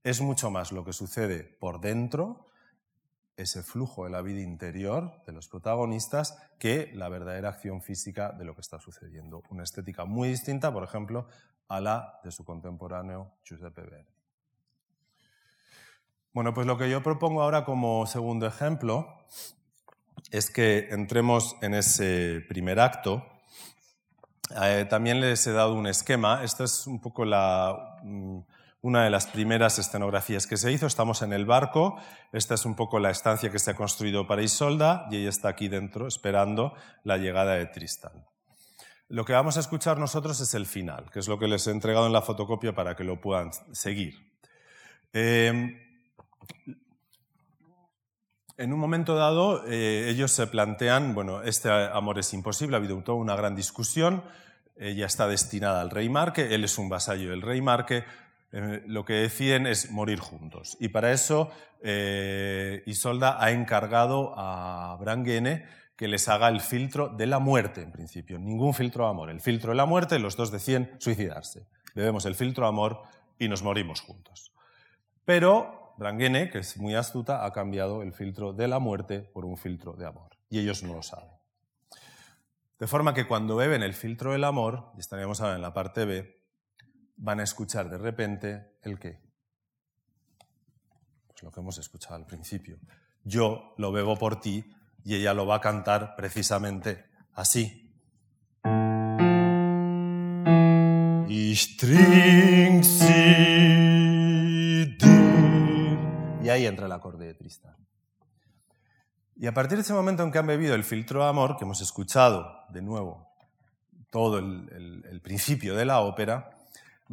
Es 0.04 0.20
mucho 0.20 0.50
más 0.50 0.72
lo 0.72 0.84
que 0.84 0.92
sucede 0.92 1.44
por 1.44 1.80
dentro, 1.80 2.48
ese 3.38 3.64
flujo 3.64 4.06
de 4.06 4.12
la 4.12 4.22
vida 4.22 4.42
interior 4.42 5.22
de 5.26 5.34
los 5.34 5.48
protagonistas, 5.48 6.38
que 6.58 6.92
la 6.94 7.10
verdadera 7.10 7.50
acción 7.50 7.82
física 7.82 8.32
de 8.32 8.46
lo 8.46 8.56
que 8.56 8.62
está 8.62 8.80
sucediendo. 8.80 9.44
Una 9.50 9.64
estética 9.64 10.06
muy 10.06 10.30
distinta, 10.30 10.72
por 10.72 10.84
ejemplo, 10.84 11.28
a 11.68 11.82
la 11.82 12.20
de 12.24 12.32
su 12.32 12.46
contemporáneo 12.46 13.32
Giuseppe 13.44 13.82
Verdi. 13.82 14.16
Bueno, 16.34 16.54
pues 16.54 16.68
lo 16.68 16.78
que 16.78 16.90
yo 16.90 17.02
propongo 17.02 17.42
ahora 17.42 17.64
como 17.64 18.06
segundo 18.08 18.46
ejemplo 18.46 19.08
es 20.32 20.50
que 20.50 20.90
entremos 20.92 21.56
en 21.62 21.74
ese 21.74 22.44
primer 22.50 22.80
acto. 22.80 23.26
Eh, 24.62 24.86
también 24.90 25.22
les 25.22 25.48
he 25.48 25.54
dado 25.54 25.74
un 25.74 25.88
esquema. 25.88 26.44
Esta 26.44 26.66
es 26.66 26.88
un 26.88 27.00
poco 27.00 27.26
mm, 27.26 28.40
una 28.86 29.04
de 29.04 29.10
las 29.10 29.26
primeras 29.26 29.80
escenografías 29.80 30.46
que 30.46 30.58
se 30.58 30.72
hizo. 30.72 30.86
Estamos 30.86 31.24
en 31.24 31.34
el 31.34 31.48
barco. 31.48 31.98
Esta 32.32 32.54
es 32.54 32.66
un 32.66 32.76
poco 32.76 33.00
la 33.00 33.10
estancia 33.10 33.50
que 33.50 33.58
se 33.58 33.72
ha 33.72 33.76
construido 33.76 34.28
para 34.28 34.44
Isolda 34.44 35.08
y 35.10 35.18
ella 35.18 35.30
está 35.30 35.50
aquí 35.50 35.70
dentro 35.70 36.08
esperando 36.08 36.76
la 37.04 37.18
llegada 37.18 37.56
de 37.56 37.66
Tristán. 37.66 38.28
Lo 39.08 39.26
que 39.26 39.34
vamos 39.34 39.58
a 39.58 39.62
escuchar 39.62 39.98
nosotros 39.98 40.40
es 40.40 40.54
el 40.54 40.68
final, 40.68 41.10
que 41.12 41.18
es 41.18 41.28
lo 41.28 41.40
que 41.40 41.48
les 41.48 41.66
he 41.66 41.72
entregado 41.72 42.06
en 42.06 42.14
la 42.14 42.22
fotocopia 42.22 42.76
para 42.76 42.96
que 42.96 43.04
lo 43.04 43.20
puedan 43.20 43.50
seguir. 43.72 44.14
Eh, 45.14 45.82
en 48.58 48.72
un 48.72 48.80
momento 48.80 49.16
dado, 49.16 49.66
eh, 49.66 50.10
ellos 50.10 50.30
se 50.30 50.46
plantean, 50.46 51.16
bueno, 51.16 51.42
este 51.42 51.72
amor 51.72 52.20
es 52.20 52.32
imposible, 52.36 52.76
ha 52.76 52.80
habido 52.80 53.02
toda 53.02 53.18
una 53.18 53.36
gran 53.36 53.56
discusión, 53.56 54.24
ella 54.78 55.06
está 55.08 55.28
destinada 55.28 55.82
al 55.82 55.90
rey 55.90 56.10
Marque, 56.10 56.54
él 56.54 56.66
es 56.66 56.78
un 56.78 56.90
vasallo 56.90 57.30
del 57.30 57.42
rey 57.42 57.62
Marque, 57.62 58.04
lo 58.86 59.04
que 59.04 59.14
deciden 59.14 59.68
es 59.68 59.92
morir 59.92 60.20
juntos. 60.20 60.78
Y 60.80 60.90
para 60.90 61.12
eso 61.12 61.52
eh, 61.82 62.84
Isolda 62.86 63.44
ha 63.44 63.52
encargado 63.52 64.34
a 64.38 64.96
Brangene 65.00 65.66
que 65.98 66.08
les 66.08 66.28
haga 66.30 66.48
el 66.48 66.62
filtro 66.62 67.10
de 67.10 67.26
la 67.26 67.40
muerte, 67.40 67.82
en 67.82 67.92
principio. 67.92 68.40
Ningún 68.40 68.74
filtro 68.74 69.06
de 69.06 69.10
amor. 69.10 69.30
El 69.30 69.42
filtro 69.42 69.72
de 69.72 69.76
la 69.76 69.86
muerte, 69.86 70.20
los 70.20 70.36
dos 70.36 70.52
deciden 70.52 70.96
suicidarse. 71.00 71.68
Bebemos 71.96 72.26
el 72.26 72.36
filtro 72.36 72.66
de 72.66 72.70
amor 72.70 73.02
y 73.40 73.48
nos 73.48 73.64
morimos 73.64 74.02
juntos. 74.02 74.54
Pero 75.26 75.94
Brangene, 75.98 76.50
que 76.50 76.60
es 76.60 76.78
muy 76.78 76.96
astuta, 76.96 77.46
ha 77.46 77.52
cambiado 77.52 78.04
el 78.04 78.14
filtro 78.14 78.54
de 78.54 78.68
la 78.68 78.80
muerte 78.80 79.22
por 79.22 79.46
un 79.46 79.58
filtro 79.58 79.94
de 79.94 80.06
amor. 80.06 80.38
Y 80.50 80.60
ellos 80.60 80.84
no 80.84 80.94
lo 80.94 81.02
saben. 81.02 81.32
De 82.80 82.88
forma 82.88 83.14
que 83.14 83.26
cuando 83.26 83.56
beben 83.56 83.84
el 83.84 83.94
filtro 83.94 84.34
del 84.34 84.44
amor, 84.44 84.92
y 84.98 85.00
estaríamos 85.00 85.40
ahora 85.40 85.56
en 85.56 85.62
la 85.62 85.74
parte 85.74 86.04
B, 86.06 86.45
van 87.18 87.40
a 87.40 87.44
escuchar 87.44 87.90
de 87.90 87.98
repente 87.98 88.78
el 88.82 89.00
qué. 89.00 89.22
Pues 91.28 91.44
lo 91.44 91.52
que 91.52 91.60
hemos 91.60 91.78
escuchado 91.78 92.16
al 92.16 92.26
principio. 92.26 92.80
Yo 93.24 93.74
lo 93.78 93.92
bebo 93.92 94.18
por 94.18 94.40
ti 94.40 94.66
y 95.04 95.16
ella 95.16 95.34
lo 95.34 95.46
va 95.46 95.56
a 95.56 95.62
cantar 95.62 96.16
precisamente 96.16 97.06
así. 97.34 97.82
Y 106.44 106.50
ahí 106.50 106.66
entra 106.66 106.86
el 106.86 106.92
acorde 106.92 107.26
de 107.26 107.34
Tristán. 107.34 107.76
Y 109.36 109.48
a 109.48 109.54
partir 109.54 109.78
de 109.78 109.82
ese 109.82 109.94
momento 109.94 110.24
en 110.24 110.32
que 110.32 110.38
han 110.38 110.48
bebido 110.48 110.76
el 110.76 110.84
filtro 110.84 111.24
de 111.24 111.30
amor, 111.30 111.58
que 111.58 111.66
hemos 111.66 111.82
escuchado 111.82 112.66
de 112.70 112.82
nuevo 112.82 113.28
todo 114.10 114.40
el, 114.40 115.04
el 115.10 115.22
principio 115.22 115.76
de 115.76 115.86
la 115.86 116.00
ópera, 116.00 116.56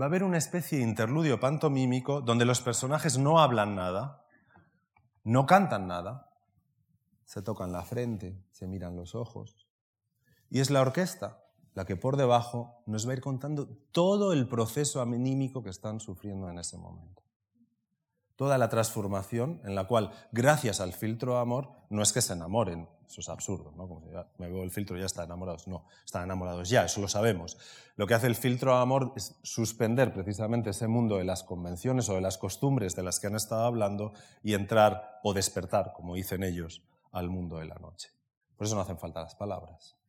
va 0.00 0.06
a 0.06 0.08
haber 0.08 0.24
una 0.24 0.38
especie 0.38 0.78
de 0.78 0.84
interludio 0.84 1.38
pantomímico 1.40 2.20
donde 2.20 2.44
los 2.44 2.60
personajes 2.60 3.18
no 3.18 3.40
hablan 3.40 3.74
nada, 3.74 4.24
no 5.24 5.46
cantan 5.46 5.86
nada, 5.86 6.30
se 7.24 7.42
tocan 7.42 7.72
la 7.72 7.82
frente, 7.84 8.42
se 8.50 8.66
miran 8.66 8.96
los 8.96 9.14
ojos. 9.14 9.68
Y 10.50 10.60
es 10.60 10.70
la 10.70 10.80
orquesta 10.80 11.42
la 11.74 11.84
que 11.86 11.96
por 11.96 12.16
debajo 12.16 12.82
nos 12.86 13.06
va 13.06 13.12
a 13.12 13.14
ir 13.14 13.20
contando 13.20 13.66
todo 13.92 14.32
el 14.32 14.46
proceso 14.46 15.00
anímico 15.00 15.62
que 15.62 15.70
están 15.70 16.00
sufriendo 16.00 16.50
en 16.50 16.58
ese 16.58 16.76
momento. 16.76 17.22
Toda 18.36 18.58
la 18.58 18.68
transformación 18.68 19.60
en 19.64 19.74
la 19.74 19.86
cual, 19.86 20.10
gracias 20.32 20.80
al 20.80 20.92
filtro 20.92 21.38
amor, 21.38 21.70
no 21.90 22.02
es 22.02 22.12
que 22.12 22.20
se 22.20 22.32
enamoren, 22.32 22.88
eso 23.12 23.20
es 23.20 23.28
absurdo, 23.28 23.72
¿no? 23.76 23.86
Como 23.86 24.00
si 24.00 24.10
ya 24.10 24.26
me 24.38 24.48
veo 24.48 24.62
el 24.62 24.70
filtro 24.70 24.96
y 24.96 25.00
ya 25.00 25.06
están 25.06 25.26
enamorados. 25.26 25.68
No, 25.68 25.84
están 26.02 26.24
enamorados 26.24 26.70
ya, 26.70 26.86
eso 26.86 27.02
lo 27.02 27.08
sabemos. 27.08 27.58
Lo 27.96 28.06
que 28.06 28.14
hace 28.14 28.26
el 28.26 28.34
filtro 28.34 28.74
amor 28.74 29.12
es 29.16 29.38
suspender 29.42 30.14
precisamente 30.14 30.70
ese 30.70 30.88
mundo 30.88 31.18
de 31.18 31.24
las 31.24 31.42
convenciones 31.42 32.08
o 32.08 32.14
de 32.14 32.22
las 32.22 32.38
costumbres 32.38 32.96
de 32.96 33.02
las 33.02 33.20
que 33.20 33.26
han 33.26 33.36
estado 33.36 33.66
hablando 33.66 34.14
y 34.42 34.54
entrar 34.54 35.20
o 35.22 35.34
despertar, 35.34 35.92
como 35.94 36.14
dicen 36.14 36.42
ellos, 36.42 36.82
al 37.12 37.28
mundo 37.28 37.58
de 37.58 37.66
la 37.66 37.74
noche. 37.74 38.08
Por 38.56 38.66
eso 38.66 38.76
no 38.76 38.80
hacen 38.80 38.98
falta 38.98 39.20
las 39.20 39.34
palabras. 39.34 40.01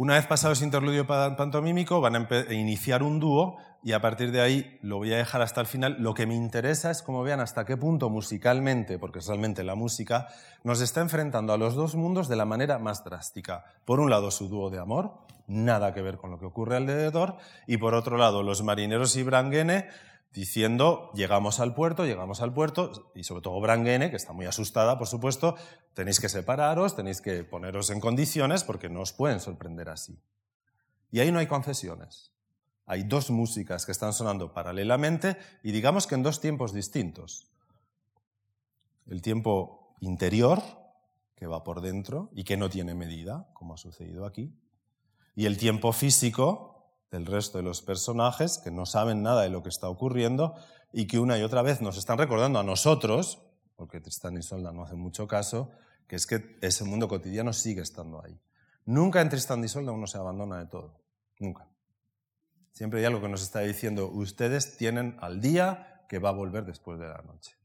Una 0.00 0.14
vez 0.14 0.26
pasado 0.26 0.54
ese 0.54 0.64
interludio 0.64 1.06
pantomímico, 1.06 2.00
van 2.00 2.16
a 2.16 2.54
iniciar 2.54 3.02
un 3.02 3.20
dúo 3.20 3.58
y 3.82 3.92
a 3.92 4.00
partir 4.00 4.32
de 4.32 4.40
ahí 4.40 4.78
lo 4.80 4.96
voy 4.96 5.12
a 5.12 5.18
dejar 5.18 5.42
hasta 5.42 5.60
el 5.60 5.66
final. 5.66 5.96
Lo 5.98 6.14
que 6.14 6.26
me 6.26 6.34
interesa 6.34 6.90
es 6.90 7.02
como 7.02 7.22
vean 7.22 7.38
hasta 7.40 7.66
qué 7.66 7.76
punto 7.76 8.08
musicalmente, 8.08 8.98
porque 8.98 9.20
realmente 9.20 9.62
la 9.62 9.74
música, 9.74 10.28
nos 10.64 10.80
está 10.80 11.02
enfrentando 11.02 11.52
a 11.52 11.58
los 11.58 11.74
dos 11.74 11.96
mundos 11.96 12.28
de 12.28 12.36
la 12.36 12.46
manera 12.46 12.78
más 12.78 13.04
drástica. 13.04 13.66
Por 13.84 14.00
un 14.00 14.08
lado, 14.08 14.30
su 14.30 14.48
dúo 14.48 14.70
de 14.70 14.78
amor, 14.78 15.18
nada 15.46 15.92
que 15.92 16.00
ver 16.00 16.16
con 16.16 16.30
lo 16.30 16.38
que 16.38 16.46
ocurre 16.46 16.78
alrededor, 16.78 17.36
y 17.66 17.76
por 17.76 17.92
otro 17.92 18.16
lado, 18.16 18.42
los 18.42 18.62
marineros 18.62 19.14
y 19.16 19.22
Branguene 19.22 19.86
diciendo, 20.32 21.10
llegamos 21.14 21.58
al 21.60 21.74
puerto, 21.74 22.04
llegamos 22.04 22.40
al 22.40 22.52
puerto, 22.52 23.12
y 23.14 23.24
sobre 23.24 23.42
todo 23.42 23.60
Branguene, 23.60 24.10
que 24.10 24.16
está 24.16 24.32
muy 24.32 24.46
asustada, 24.46 24.98
por 24.98 25.08
supuesto, 25.08 25.56
tenéis 25.94 26.20
que 26.20 26.28
separaros, 26.28 26.94
tenéis 26.94 27.20
que 27.20 27.42
poneros 27.44 27.90
en 27.90 28.00
condiciones 28.00 28.62
porque 28.62 28.88
no 28.88 29.00
os 29.00 29.12
pueden 29.12 29.40
sorprender 29.40 29.88
así. 29.88 30.20
Y 31.10 31.20
ahí 31.20 31.32
no 31.32 31.40
hay 31.40 31.46
concesiones. 31.46 32.32
Hay 32.86 33.04
dos 33.04 33.30
músicas 33.30 33.86
que 33.86 33.92
están 33.92 34.12
sonando 34.12 34.52
paralelamente 34.52 35.36
y 35.62 35.72
digamos 35.72 36.06
que 36.06 36.14
en 36.14 36.22
dos 36.22 36.40
tiempos 36.40 36.72
distintos. 36.72 37.48
El 39.06 39.22
tiempo 39.22 39.94
interior, 40.00 40.62
que 41.34 41.46
va 41.46 41.64
por 41.64 41.80
dentro 41.80 42.30
y 42.32 42.44
que 42.44 42.56
no 42.56 42.68
tiene 42.70 42.94
medida, 42.94 43.48
como 43.52 43.74
ha 43.74 43.78
sucedido 43.78 44.26
aquí, 44.26 44.54
y 45.34 45.46
el 45.46 45.56
tiempo 45.56 45.92
físico, 45.92 46.69
del 47.10 47.26
resto 47.26 47.58
de 47.58 47.64
los 47.64 47.82
personajes 47.82 48.58
que 48.58 48.70
no 48.70 48.86
saben 48.86 49.22
nada 49.22 49.42
de 49.42 49.50
lo 49.50 49.62
que 49.62 49.68
está 49.68 49.88
ocurriendo 49.88 50.54
y 50.92 51.06
que 51.06 51.18
una 51.18 51.38
y 51.38 51.42
otra 51.42 51.62
vez 51.62 51.80
nos 51.80 51.96
están 51.96 52.18
recordando 52.18 52.58
a 52.58 52.64
nosotros, 52.64 53.42
porque 53.76 54.00
Tristán 54.00 54.36
y 54.36 54.42
Solda 54.42 54.72
no 54.72 54.84
hacen 54.84 54.98
mucho 54.98 55.26
caso, 55.26 55.70
que 56.06 56.16
es 56.16 56.26
que 56.26 56.56
ese 56.60 56.84
mundo 56.84 57.08
cotidiano 57.08 57.52
sigue 57.52 57.82
estando 57.82 58.24
ahí. 58.24 58.40
Nunca 58.84 59.20
en 59.20 59.28
Tristán 59.28 59.62
y 59.64 59.68
Solda 59.68 59.92
uno 59.92 60.06
se 60.06 60.18
abandona 60.18 60.58
de 60.58 60.66
todo, 60.66 61.00
nunca. 61.38 61.68
Siempre 62.72 63.00
hay 63.00 63.06
algo 63.06 63.20
que 63.20 63.28
nos 63.28 63.42
está 63.42 63.60
diciendo, 63.60 64.08
ustedes 64.08 64.76
tienen 64.76 65.16
al 65.20 65.40
día 65.40 66.04
que 66.08 66.18
va 66.18 66.30
a 66.30 66.32
volver 66.32 66.64
después 66.64 66.98
de 66.98 67.08
la 67.08 67.22
noche. 67.22 67.56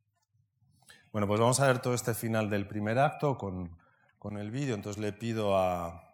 Bueno, 1.12 1.28
pues 1.28 1.40
vamos 1.40 1.60
a 1.60 1.68
ver 1.68 1.80
todo 1.80 1.94
este 1.94 2.14
final 2.14 2.50
del 2.50 2.68
primer 2.68 3.00
acto 3.00 3.38
con, 3.38 3.78
con 4.20 4.38
el 4.38 4.52
vídeo, 4.52 4.76
entonces 4.76 5.02
le 5.02 5.14
pido 5.14 5.58
a, 5.58 6.06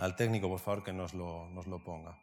al 0.00 0.16
técnico, 0.16 0.48
por 0.48 0.58
favor, 0.58 0.82
que 0.82 0.92
nos 0.92 1.14
lo, 1.14 1.48
nos 1.50 1.66
lo 1.66 1.78
ponga. 1.78 2.18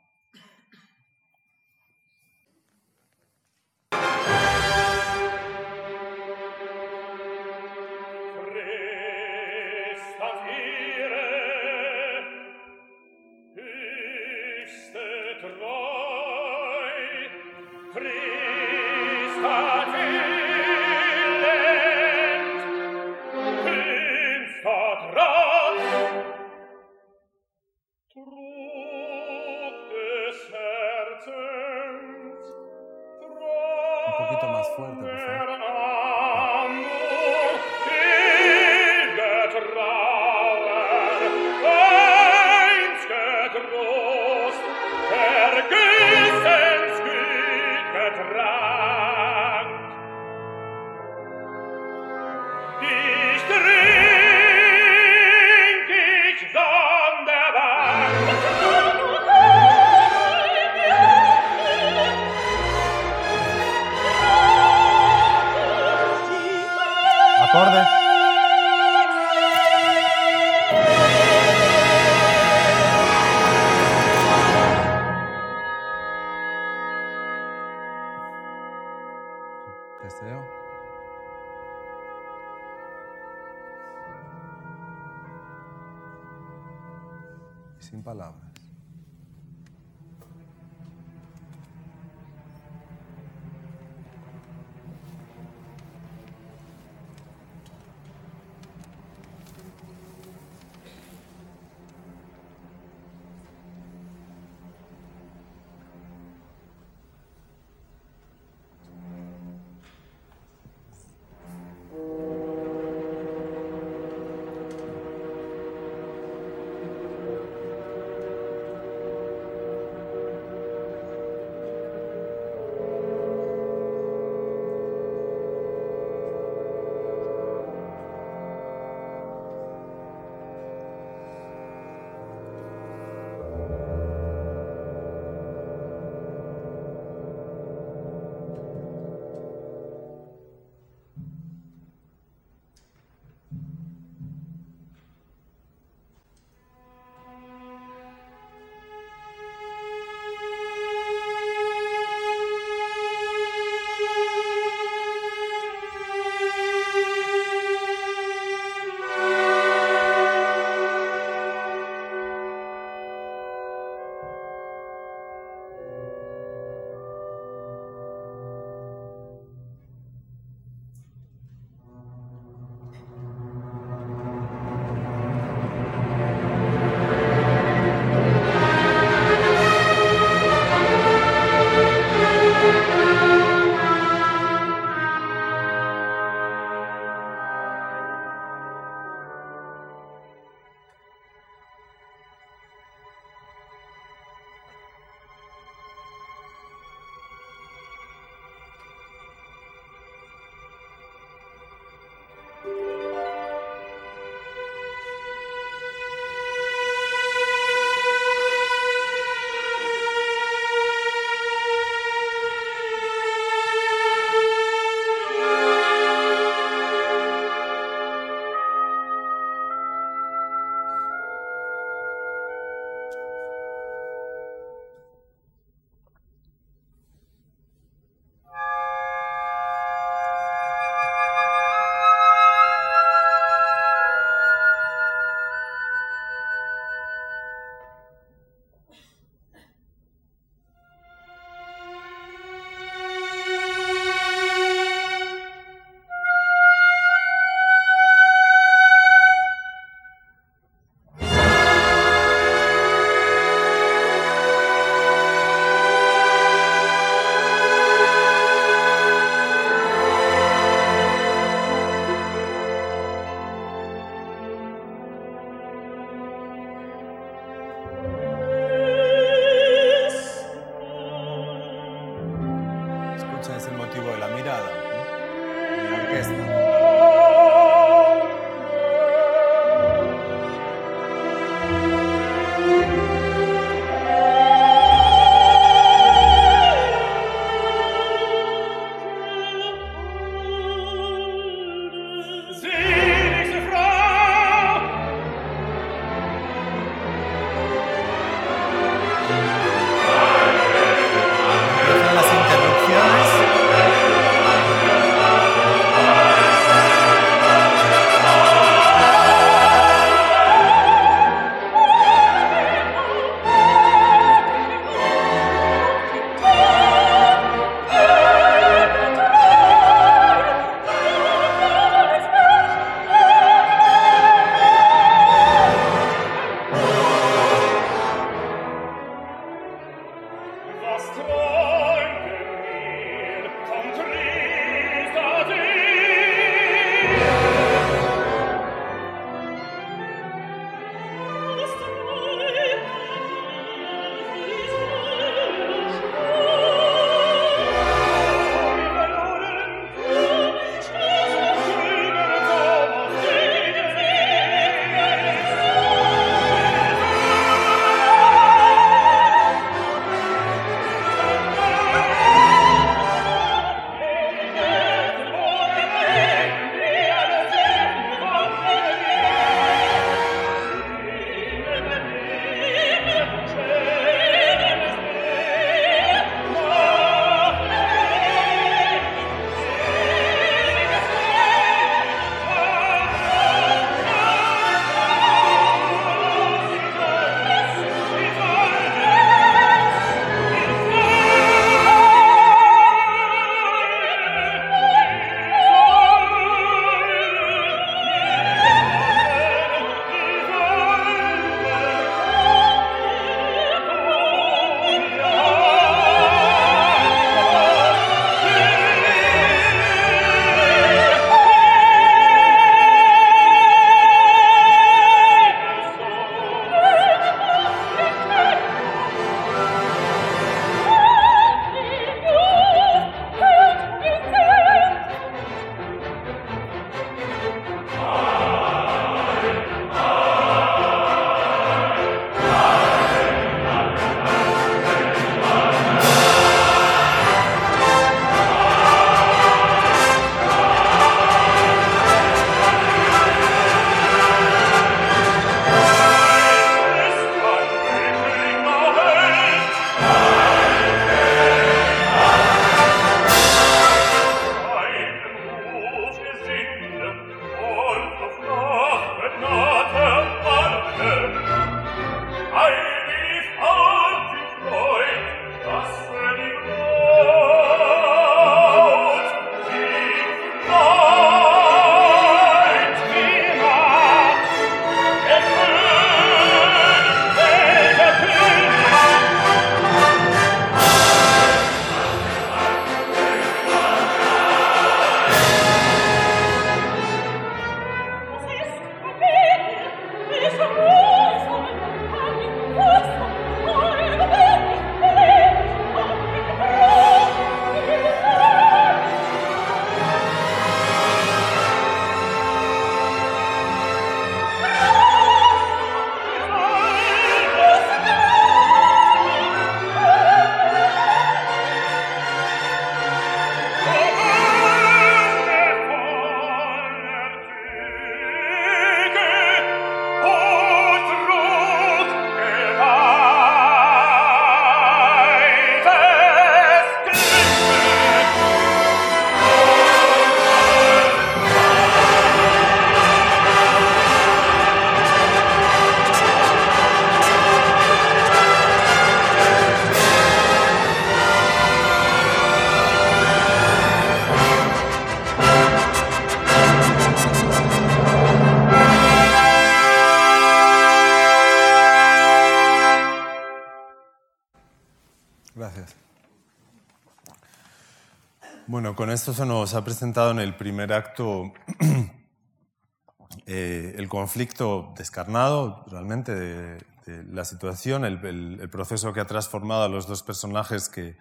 Esto 559.18 559.34
se 559.34 559.48
nos 559.48 559.74
ha 559.74 559.84
presentado 559.84 560.30
en 560.30 560.38
el 560.38 560.56
primer 560.56 560.94
acto 560.94 561.52
eh, 563.48 563.96
el 563.98 564.08
conflicto 564.08 564.94
descarnado 564.96 565.84
realmente 565.90 566.36
de, 566.36 566.78
de 567.08 567.24
la 567.34 567.44
situación, 567.44 568.06
el, 568.06 568.24
el- 568.24 568.60
el 568.62 568.70
proceso 568.70 569.14
que 569.14 569.20
ha 569.20 569.26
transformado 569.26 569.84
a 569.86 569.90
los 569.90 570.06
dos 570.08 570.22
personajes 570.22 570.88
que, 570.88 571.18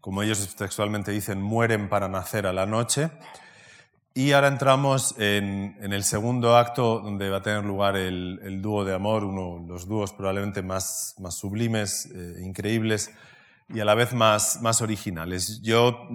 como 0.00 0.24
ellos 0.24 0.56
textualmente 0.56 1.12
dicen, 1.12 1.40
mueren 1.40 1.88
para 1.88 2.08
nacer 2.08 2.44
a 2.44 2.52
la 2.52 2.66
noche. 2.66 3.08
Y 4.14 4.32
ahora 4.32 4.48
entramos 4.48 5.14
en, 5.16 5.76
en 5.80 5.92
el 5.92 6.02
segundo 6.02 6.56
acto 6.56 6.98
donde 6.98 7.30
va 7.30 7.36
a 7.36 7.42
tener 7.42 7.64
lugar 7.64 7.96
el, 7.96 8.40
el 8.42 8.60
dúo 8.60 8.84
de 8.84 8.96
amor, 8.96 9.22
uno 9.22 9.62
de 9.64 9.68
los 9.68 9.86
dúos 9.86 10.12
probablemente 10.12 10.62
más, 10.62 11.14
más 11.20 11.36
sublimes, 11.36 12.06
eh, 12.12 12.40
increíbles 12.42 13.12
y 13.72 13.80
a 13.80 13.84
la 13.84 13.94
vez 13.94 14.14
más, 14.14 14.60
más 14.62 14.80
originales. 14.80 15.60
Yo 15.60 16.08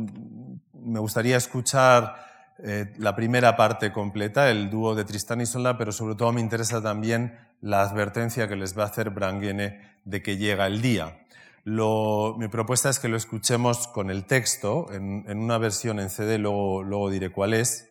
me 0.86 1.00
gustaría 1.00 1.38
escuchar 1.38 2.16
eh, 2.60 2.94
la 2.98 3.16
primera 3.16 3.56
parte 3.56 3.92
completa, 3.92 4.50
el 4.50 4.70
dúo 4.70 4.96
de 4.96 5.06
Tristán 5.06 5.42
y 5.42 5.46
Solda, 5.46 5.78
pero 5.78 5.92
sobre 5.92 6.16
todo 6.16 6.32
me 6.32 6.42
interesa 6.42 6.82
también 6.82 7.38
la 7.62 7.82
advertencia 7.82 8.48
que 8.48 8.56
les 8.56 8.78
va 8.78 8.84
a 8.84 8.88
hacer 8.88 9.10
Branguene 9.10 9.82
de 10.06 10.22
que 10.22 10.38
llega 10.38 10.68
el 10.68 10.82
día. 10.82 11.20
Mi 11.66 12.48
propuesta 12.50 12.90
es 12.90 13.00
que 13.00 13.08
lo 13.08 13.16
escuchemos 13.16 13.88
con 13.88 14.10
el 14.10 14.26
texto, 14.26 14.88
en, 14.92 15.24
en 15.28 15.40
una 15.40 15.58
versión 15.58 16.00
en 16.00 16.10
CD, 16.10 16.38
luego, 16.38 16.84
luego 16.84 17.10
diré 17.10 17.32
cuál 17.32 17.54
es, 17.54 17.90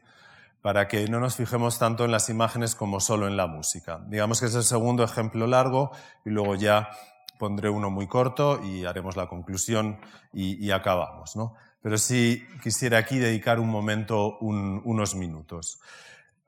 para 0.60 0.88
que 0.88 1.08
no 1.08 1.18
nos 1.18 1.36
fijemos 1.36 1.78
tanto 1.78 2.04
en 2.04 2.12
las 2.12 2.28
imágenes 2.28 2.74
como 2.74 3.00
solo 3.00 3.26
en 3.26 3.36
la 3.36 3.46
música. 3.46 4.00
Digamos 4.08 4.40
que 4.40 4.46
es 4.46 4.54
el 4.54 4.62
segundo 4.62 5.02
ejemplo 5.02 5.46
largo 5.46 5.90
y 6.24 6.30
luego 6.30 6.54
ya 6.54 6.90
pondré 7.38 7.68
uno 7.68 7.90
muy 7.90 8.06
corto 8.06 8.62
y 8.62 8.84
haremos 8.84 9.16
la 9.16 9.26
conclusión 9.26 9.98
y, 10.32 10.64
y 10.64 10.70
acabamos. 10.70 11.34
¿no? 11.34 11.54
Pero 11.82 11.98
sí 11.98 12.46
quisiera 12.62 12.98
aquí 12.98 13.18
dedicar 13.18 13.58
un 13.58 13.68
momento, 13.68 14.38
un- 14.38 14.80
unos 14.84 15.14
minutos. 15.14 15.80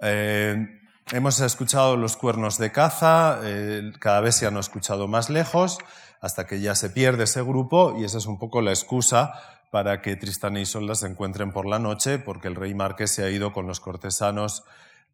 Eh, 0.01 0.67
hemos 1.13 1.41
escuchado 1.41 1.97
los 1.97 2.17
cuernos 2.17 2.59
de 2.59 2.71
caza, 2.73 3.41
eh, 3.43 3.93
cada 4.01 4.21
vez 4.21 4.37
se 4.37 4.47
han 4.47 4.57
escuchado 4.57 5.09
más 5.09 5.31
lejos, 5.31 5.79
hasta 6.21 6.47
que 6.47 6.61
ya 6.61 6.75
se 6.75 6.91
pierde 6.91 7.25
ese 7.25 7.43
grupo 7.43 7.97
y 7.99 8.05
esa 8.05 8.19
es 8.19 8.27
un 8.27 8.39
poco 8.39 8.63
la 8.63 8.71
excusa 8.71 9.33
para 9.71 10.01
que 10.01 10.17
Tristán 10.17 10.57
y 10.57 10.61
Isolda 10.61 10.95
se 10.95 11.07
encuentren 11.09 11.53
por 11.53 11.67
la 11.67 11.79
noche, 11.79 12.19
porque 12.19 12.49
el 12.49 12.55
rey 12.55 12.75
Marqués 12.75 13.11
se 13.11 13.25
ha 13.25 13.31
ido 13.31 13.53
con 13.53 13.67
los 13.67 13.81
cortesanos 13.81 14.63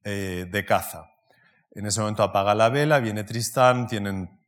eh, 0.04 0.46
de 0.50 0.64
caza. 0.66 1.10
En 1.72 1.86
ese 1.86 2.00
momento 2.00 2.22
apaga 2.22 2.54
la 2.54 2.68
vela, 2.68 2.98
viene 3.00 3.24
Tristán, 3.24 3.86
tienen 3.86 4.38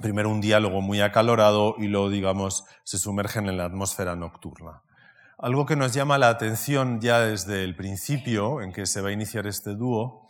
primero 0.00 0.28
un 0.30 0.40
diálogo 0.40 0.80
muy 0.80 1.00
acalorado 1.00 1.74
y 1.78 1.88
luego, 1.88 2.08
digamos, 2.08 2.64
se 2.84 2.98
sumergen 2.98 3.48
en 3.48 3.56
la 3.56 3.64
atmósfera 3.64 4.14
nocturna. 4.16 4.82
Algo 5.40 5.66
que 5.66 5.76
nos 5.76 5.94
llama 5.94 6.18
la 6.18 6.30
atención 6.30 7.00
ya 7.00 7.20
desde 7.20 7.62
el 7.62 7.76
principio 7.76 8.60
en 8.60 8.72
que 8.72 8.86
se 8.86 9.00
va 9.00 9.10
a 9.10 9.12
iniciar 9.12 9.46
este 9.46 9.76
dúo 9.76 10.26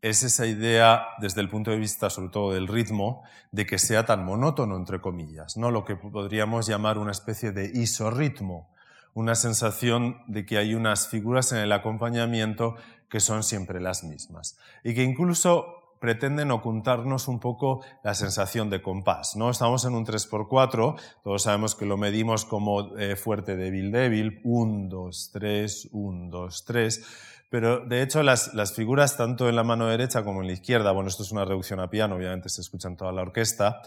es 0.00 0.22
esa 0.22 0.46
idea, 0.46 1.04
desde 1.18 1.40
el 1.40 1.48
punto 1.48 1.72
de 1.72 1.78
vista 1.78 2.08
sobre 2.10 2.28
todo 2.28 2.52
del 2.52 2.68
ritmo, 2.68 3.24
de 3.50 3.66
que 3.66 3.80
sea 3.80 4.06
tan 4.06 4.24
monótono, 4.24 4.76
entre 4.76 5.00
comillas, 5.00 5.56
¿no? 5.56 5.72
lo 5.72 5.84
que 5.84 5.96
podríamos 5.96 6.68
llamar 6.68 6.98
una 6.98 7.10
especie 7.10 7.50
de 7.50 7.72
isorritmo, 7.74 8.70
una 9.14 9.34
sensación 9.34 10.18
de 10.28 10.46
que 10.46 10.58
hay 10.58 10.76
unas 10.76 11.08
figuras 11.08 11.50
en 11.50 11.58
el 11.58 11.72
acompañamiento 11.72 12.76
que 13.10 13.18
son 13.18 13.42
siempre 13.42 13.80
las 13.80 14.04
mismas 14.04 14.58
y 14.84 14.94
que 14.94 15.02
incluso 15.02 15.81
pretenden 16.02 16.50
ocultarnos 16.50 17.28
un 17.28 17.38
poco 17.38 17.84
la 18.02 18.14
sensación 18.14 18.70
de 18.70 18.82
compás. 18.82 19.36
¿no? 19.36 19.50
Estamos 19.50 19.84
en 19.84 19.94
un 19.94 20.04
3x4, 20.04 21.00
todos 21.22 21.42
sabemos 21.44 21.76
que 21.76 21.86
lo 21.86 21.96
medimos 21.96 22.44
como 22.44 22.98
eh, 22.98 23.14
fuerte, 23.14 23.56
débil, 23.56 23.92
débil, 23.92 24.40
1, 24.42 24.88
2, 24.88 25.30
3, 25.32 25.88
1, 25.92 26.28
2, 26.28 26.64
3, 26.64 27.04
pero 27.50 27.86
de 27.86 28.02
hecho 28.02 28.24
las, 28.24 28.52
las 28.52 28.74
figuras 28.74 29.16
tanto 29.16 29.48
en 29.48 29.54
la 29.54 29.62
mano 29.62 29.86
derecha 29.86 30.24
como 30.24 30.40
en 30.40 30.48
la 30.48 30.54
izquierda, 30.54 30.90
bueno, 30.90 31.08
esto 31.08 31.22
es 31.22 31.30
una 31.30 31.44
reducción 31.44 31.78
a 31.78 31.88
piano, 31.88 32.16
obviamente 32.16 32.48
se 32.48 32.62
escucha 32.62 32.88
en 32.88 32.96
toda 32.96 33.12
la 33.12 33.22
orquesta, 33.22 33.82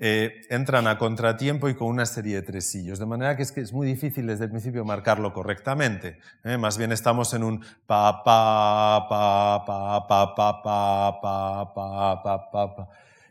eh, 0.00 0.42
entran 0.48 0.86
a 0.86 0.96
contratiempo 0.96 1.68
y 1.68 1.74
con 1.74 1.88
una 1.88 2.06
serie 2.06 2.36
de 2.36 2.42
tresillos, 2.42 3.00
de 3.00 3.06
manera 3.06 3.36
que 3.36 3.42
es, 3.42 3.50
que 3.50 3.60
es 3.60 3.72
muy 3.72 3.84
difícil 3.84 4.28
desde 4.28 4.44
el 4.44 4.50
principio 4.50 4.84
marcarlo 4.84 5.32
correctamente. 5.32 6.20
¿eh? 6.44 6.56
Más 6.56 6.78
bien 6.78 6.92
estamos 6.92 7.34
en 7.34 7.42
un 7.42 7.64
pa 7.86 8.22
pa 8.22 9.08
pa 9.08 9.64
pa 9.66 10.06
pa 10.06 10.34
pa 10.34 10.62
pa 10.62 11.20
pa 11.20 11.74
pa 11.74 12.22
pa 12.22 12.50
pa 12.50 12.76
pa. 12.76 12.88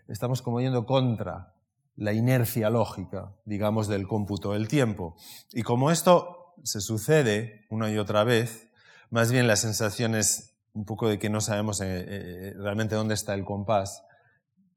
Estamos 0.09 0.41
como 0.41 0.59
yendo 0.59 0.85
contra 0.85 1.53
la 1.95 2.11
inercia 2.11 2.69
lógica, 2.69 3.31
digamos, 3.45 3.87
del 3.87 4.05
cómputo 4.05 4.51
del 4.51 4.67
tiempo. 4.67 5.15
Y 5.53 5.63
como 5.63 5.89
esto 5.89 6.53
se 6.63 6.81
sucede 6.81 7.65
una 7.69 7.89
y 7.89 7.97
otra 7.97 8.25
vez, 8.25 8.67
más 9.09 9.31
bien 9.31 9.47
la 9.47 9.55
sensación 9.55 10.15
es 10.15 10.57
un 10.73 10.83
poco 10.83 11.07
de 11.07 11.17
que 11.17 11.29
no 11.29 11.39
sabemos 11.39 11.79
eh, 11.79 11.85
eh, 11.87 12.53
realmente 12.57 12.95
dónde 12.95 13.13
está 13.13 13.33
el 13.33 13.45
compás 13.45 14.03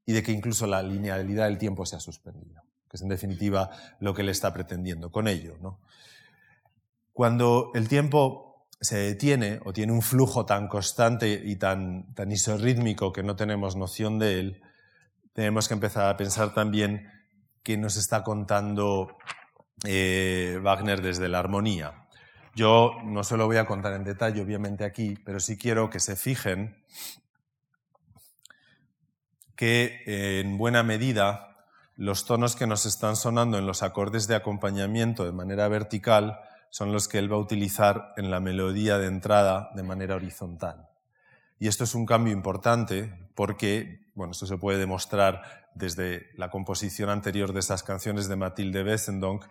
y 0.05 0.13
de 0.13 0.23
que 0.23 0.31
incluso 0.31 0.67
la 0.67 0.81
linealidad 0.81 1.45
del 1.45 1.57
tiempo 1.57 1.85
se 1.85 1.95
ha 1.95 1.99
suspendido, 1.99 2.61
que 2.89 2.97
es 2.97 3.01
en 3.01 3.09
definitiva 3.09 3.69
lo 3.99 4.13
que 4.13 4.23
le 4.23 4.31
está 4.31 4.53
pretendiendo 4.53 5.11
con 5.11 5.27
ello. 5.27 5.57
¿no? 5.61 5.79
Cuando 7.13 7.71
el 7.75 7.87
tiempo 7.87 8.67
se 8.79 8.97
detiene 8.97 9.59
o 9.63 9.73
tiene 9.73 9.93
un 9.93 10.01
flujo 10.01 10.45
tan 10.45 10.67
constante 10.67 11.41
y 11.43 11.55
tan, 11.55 12.13
tan 12.15 12.31
isorrítmico 12.31 13.13
que 13.13 13.21
no 13.21 13.35
tenemos 13.35 13.75
noción 13.75 14.17
de 14.17 14.39
él, 14.39 14.61
tenemos 15.33 15.67
que 15.67 15.75
empezar 15.75 16.07
a 16.07 16.17
pensar 16.17 16.53
también 16.53 17.07
que 17.63 17.77
nos 17.77 17.95
está 17.95 18.23
contando 18.23 19.17
eh, 19.85 20.59
Wagner 20.61 21.01
desde 21.01 21.29
la 21.29 21.39
armonía. 21.39 22.07
Yo 22.55 22.95
no 23.05 23.23
se 23.23 23.37
lo 23.37 23.45
voy 23.45 23.57
a 23.57 23.65
contar 23.65 23.93
en 23.93 24.03
detalle, 24.03 24.41
obviamente, 24.41 24.83
aquí, 24.83 25.15
pero 25.23 25.39
sí 25.39 25.57
quiero 25.57 25.89
que 25.89 25.99
se 25.99 26.15
fijen 26.15 26.83
que 29.61 30.01
en 30.39 30.57
buena 30.57 30.81
medida 30.81 31.55
los 31.95 32.25
tonos 32.25 32.55
que 32.55 32.65
nos 32.65 32.87
están 32.87 33.15
sonando 33.15 33.59
en 33.59 33.67
los 33.67 33.83
acordes 33.83 34.25
de 34.25 34.33
acompañamiento 34.33 35.23
de 35.23 35.33
manera 35.33 35.67
vertical 35.67 36.39
son 36.71 36.91
los 36.91 37.07
que 37.07 37.19
él 37.19 37.31
va 37.31 37.35
a 37.35 37.41
utilizar 37.41 38.11
en 38.17 38.31
la 38.31 38.39
melodía 38.39 38.97
de 38.97 39.05
entrada 39.05 39.69
de 39.75 39.83
manera 39.83 40.15
horizontal. 40.15 40.89
Y 41.59 41.67
esto 41.67 41.83
es 41.83 41.93
un 41.93 42.07
cambio 42.07 42.33
importante 42.33 43.13
porque, 43.35 44.09
bueno, 44.15 44.31
esto 44.31 44.47
se 44.47 44.57
puede 44.57 44.79
demostrar 44.79 45.43
desde 45.75 46.31
la 46.37 46.49
composición 46.49 47.11
anterior 47.11 47.53
de 47.53 47.59
esas 47.59 47.83
canciones 47.83 48.27
de 48.27 48.37
Matilde 48.37 48.83
Westendonck, 48.83 49.45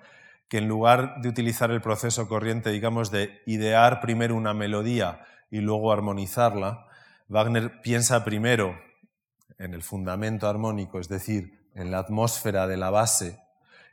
que 0.48 0.58
en 0.58 0.66
lugar 0.66 1.20
de 1.22 1.28
utilizar 1.28 1.70
el 1.70 1.82
proceso 1.82 2.26
corriente, 2.26 2.72
digamos, 2.72 3.12
de 3.12 3.42
idear 3.46 4.00
primero 4.00 4.34
una 4.34 4.54
melodía 4.54 5.24
y 5.52 5.60
luego 5.60 5.92
armonizarla, 5.92 6.88
Wagner 7.28 7.80
piensa 7.80 8.24
primero 8.24 8.89
en 9.60 9.74
el 9.74 9.82
fundamento 9.82 10.48
armónico, 10.48 10.98
es 10.98 11.08
decir, 11.08 11.68
en 11.74 11.90
la 11.90 11.98
atmósfera 11.98 12.66
de 12.66 12.78
la 12.78 12.90
base, 12.90 13.38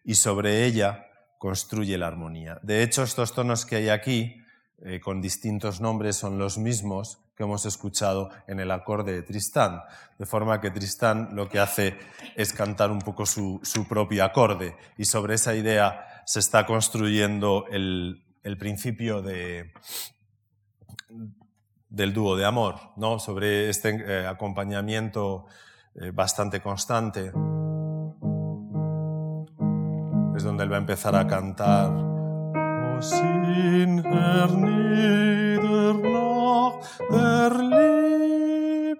y 0.04 0.16
sobre 0.16 0.66
ella 0.66 1.06
construye 1.38 1.98
la 1.98 2.08
armonía. 2.08 2.60
De 2.64 2.82
hecho, 2.82 3.04
estos 3.04 3.34
tonos 3.34 3.66
que 3.66 3.76
hay 3.76 3.90
aquí, 3.90 4.42
eh, 4.80 5.00
con 5.02 5.22
distintos 5.22 5.82
nombres, 5.82 6.16
son 6.16 6.40
los 6.40 6.58
mismos 6.58 7.20
que 7.36 7.44
hemos 7.44 7.66
escuchado 7.66 8.32
en 8.48 8.60
el 8.60 8.72
acorde 8.72 9.12
de 9.12 9.24
Tristán, 9.24 9.82
de 10.18 10.26
forma 10.26 10.62
que 10.62 10.72
Tristán 10.72 11.30
lo 11.34 11.50
que 11.50 11.60
hace 11.60 11.98
es 12.36 12.54
cantar 12.54 12.90
un 12.90 13.00
poco 13.00 13.26
su, 13.26 13.62
propio 13.88 14.24
acorde, 14.24 14.76
y 14.98 15.06
sobre 15.06 15.36
esa 15.36 15.54
idea 15.54 16.24
se 16.26 16.40
está 16.40 16.66
construyendo 16.66 17.66
el 17.70 18.58
principio 18.58 19.22
de, 19.22 19.74
del 21.90 22.14
dúo 22.14 22.36
de 22.36 22.46
amor, 22.46 22.76
¿no? 22.96 23.20
sobre 23.20 23.70
este 23.70 23.90
eh, 23.90 24.28
acompañamiento 24.28 25.46
eh, 25.96 26.12
bastante 26.12 26.62
constante. 26.62 27.32
Es 30.36 30.44
donde 30.44 30.64
él 30.64 30.72
va 30.72 30.76
a 30.76 30.80
empezar 30.80 31.16
a 31.16 31.26
cantar. 31.26 31.92
"O 31.92 33.02
sin 33.02 34.00
her 34.06 34.52
nieder 34.52 35.96
der 37.10 37.56
Liebe". 37.56 38.98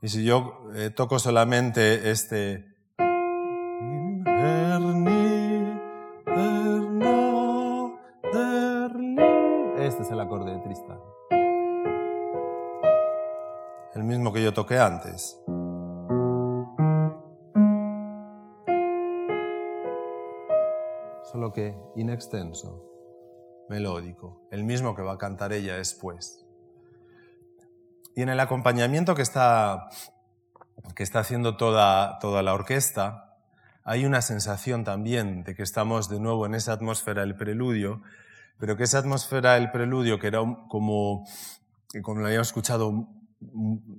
Y 0.00 0.08
si 0.08 0.24
yo 0.24 0.68
eh, 0.74 0.90
toco 0.90 1.18
solamente 1.18 2.10
este 2.10 2.73
toqué 14.54 14.78
antes. 14.78 15.38
Solo 21.30 21.52
que 21.52 21.76
inextenso, 21.96 22.82
melódico, 23.68 24.46
el 24.50 24.64
mismo 24.64 24.94
que 24.94 25.02
va 25.02 25.14
a 25.14 25.18
cantar 25.18 25.52
ella 25.52 25.76
después. 25.76 26.46
Y 28.14 28.22
en 28.22 28.28
el 28.28 28.38
acompañamiento 28.38 29.14
que 29.14 29.22
está, 29.22 29.88
que 30.94 31.02
está 31.02 31.18
haciendo 31.18 31.56
toda, 31.56 32.18
toda 32.20 32.42
la 32.42 32.54
orquesta, 32.54 33.36
hay 33.82 34.06
una 34.06 34.22
sensación 34.22 34.84
también 34.84 35.42
de 35.42 35.54
que 35.54 35.62
estamos 35.62 36.08
de 36.08 36.20
nuevo 36.20 36.46
en 36.46 36.54
esa 36.54 36.72
atmósfera 36.72 37.22
del 37.22 37.36
preludio, 37.36 38.00
pero 38.58 38.76
que 38.76 38.84
esa 38.84 38.98
atmósfera 38.98 39.54
del 39.54 39.70
preludio, 39.72 40.18
que 40.18 40.28
era 40.28 40.38
como, 40.68 41.26
como 42.02 42.20
lo 42.20 42.26
habíamos 42.26 42.48
escuchado, 42.48 43.08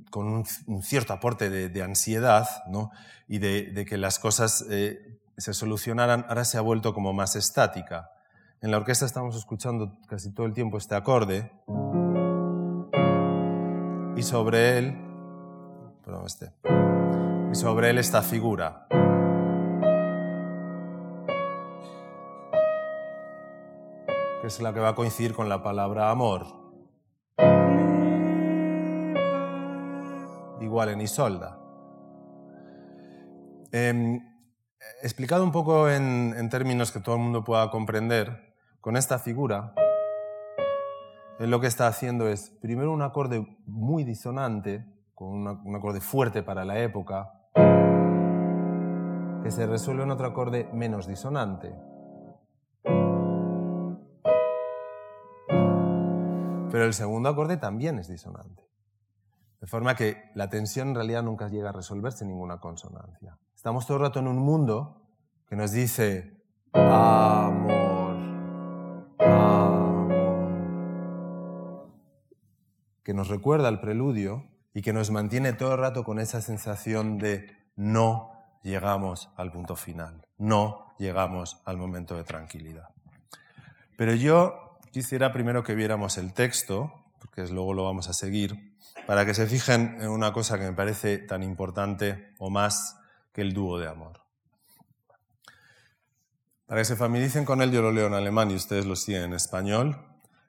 con 0.10 0.28
un, 0.28 0.82
cierto 0.84 1.14
aporte 1.14 1.50
de, 1.50 1.84
ansiedad 1.84 2.48
¿no? 2.68 2.91
y 3.28 3.39
de, 3.39 3.86
que 3.88 3.98
las 3.98 4.20
cosas 4.20 4.66
eh, 4.70 5.20
se 5.38 5.54
solucionaran, 5.54 6.26
ahora 6.28 6.46
se 6.46 6.58
ha 6.58 6.62
vuelto 6.62 6.93
como 6.93 7.14
más 7.14 7.36
estática. 7.36 8.12
En 8.62 8.72
la 8.72 8.78
orquesta 8.78 9.06
estamos 9.06 9.36
escuchando 9.36 9.98
casi 10.08 10.32
todo 10.32 10.46
el 10.46 10.54
tiempo 10.54 10.78
este 10.78 10.96
acorde 10.96 11.52
y 14.16 14.24
sobre 14.24 14.78
él, 14.78 14.98
perdón, 16.04 16.26
este, 16.26 16.52
y 17.52 17.56
sobre 17.56 17.89
él 17.89 17.98
esta 17.98 18.22
figura. 18.22 18.88
que 24.46 24.50
es 24.50 24.62
la 24.62 24.76
que 24.76 24.80
va 24.80 24.89
a 24.89 24.96
coincidir 24.96 25.34
con 25.34 25.50
la 25.50 25.64
palabra 25.64 26.12
amor. 26.12 26.46
Igual 30.62 30.89
en 30.89 31.01
Isolda. 31.01 31.60
Em, 33.72 34.22
explicado 35.01 35.43
un 35.43 35.51
poco 35.51 35.89
en, 35.89 36.49
términos 36.49 36.91
que 36.91 36.99
todo 36.99 37.16
el 37.16 37.22
mundo 37.22 37.43
pueda 37.43 37.70
comprender, 37.70 38.56
con 38.80 38.95
esta 38.95 39.20
figura, 39.20 39.74
él 41.39 41.49
lo 41.49 41.60
que 41.60 41.68
está 41.68 41.88
haciendo 41.88 42.28
es 42.30 42.51
primero 42.62 42.93
un 42.93 43.01
acorde 43.01 43.45
muy 43.66 44.03
disonante, 44.03 44.86
con 45.14 45.47
un 45.47 45.76
acorde 45.76 46.01
fuerte 46.01 46.43
para 46.43 46.64
la 46.64 46.80
época, 46.80 47.49
que 49.43 49.51
se 49.51 49.66
resuelve 49.66 50.03
en 50.03 50.12
otro 50.12 50.28
acorde 50.28 50.70
menos 50.72 51.08
disonante. 51.08 51.76
Pero 56.72 56.86
el 56.86 56.93
segundo 56.93 57.30
acorde 57.30 57.58
también 57.58 57.99
es 57.99 58.08
disonante. 58.08 58.64
De 59.66 59.70
forma 59.72 59.95
que 59.95 60.30
la 60.36 60.47
tensión 60.47 60.89
en 60.89 60.95
realidad 60.95 61.24
nunca 61.24 61.49
llega 61.49 61.70
a 61.70 61.72
resolverse 61.72 62.24
en 62.24 62.30
ninguna 62.30 62.59
consonancia. 62.59 63.39
Estamos 63.55 63.88
todo 63.88 63.97
el 63.97 64.03
rato 64.03 64.20
en 64.20 64.28
un 64.28 64.38
mundo 64.38 65.01
que 65.49 65.55
nos 65.55 65.72
dice 65.72 66.39
amor, 66.72 68.16
amor, 69.18 70.13
que 73.03 73.16
nos 73.16 73.28
recuerda 73.28 73.68
el 73.70 73.80
preludio 73.80 74.45
y 74.72 74.84
que 74.84 74.93
nos 74.93 75.09
mantiene 75.09 75.53
todo 75.53 75.72
el 75.72 75.80
rato 75.80 76.03
con 76.03 76.20
esa 76.20 76.41
sensación 76.41 77.18
de 77.18 77.49
no 77.76 78.34
llegamos 78.61 79.32
al 79.36 79.51
punto 79.51 79.76
final, 79.76 80.28
no 80.38 80.93
llegamos 80.99 81.59
al 81.66 81.78
momento 81.78 82.16
de 82.16 82.24
tranquilidad. 82.24 82.89
Pero 83.97 84.13
yo 84.13 84.78
quisiera 84.91 85.34
primero 85.34 85.63
que 85.63 85.74
viéramos 85.74 86.20
el 86.20 86.34
texto, 86.34 87.05
porque 87.26 87.51
luego 87.51 87.73
lo 87.73 87.84
vamos 87.84 88.07
a 88.07 88.13
seguir, 88.13 88.76
para 89.07 89.26
que 89.26 89.34
se 89.34 89.47
fijen 89.47 89.97
en 89.99 90.09
una 90.09 90.32
cosa 90.32 90.57
que 90.57 90.65
me 90.65 90.73
parece 90.73 91.17
tan 91.17 91.43
importante 91.43 92.34
o 92.38 92.49
más 92.49 92.97
que 93.34 93.41
el 93.41 93.53
dúo 93.53 93.80
de 93.80 93.88
amor. 93.88 94.21
Para 96.67 96.82
que 96.82 96.86
se 96.86 96.95
familiaricen 96.95 97.45
con 97.45 97.61
él, 97.61 97.71
yo 97.71 97.82
lo 97.82 97.91
leo 97.91 98.07
en 98.07 98.13
alemán 98.13 98.49
y 98.49 98.55
ustedes 98.55 98.86
lo 98.86 98.95
siguen 98.95 99.23
en 99.23 99.34
español. 99.34 100.03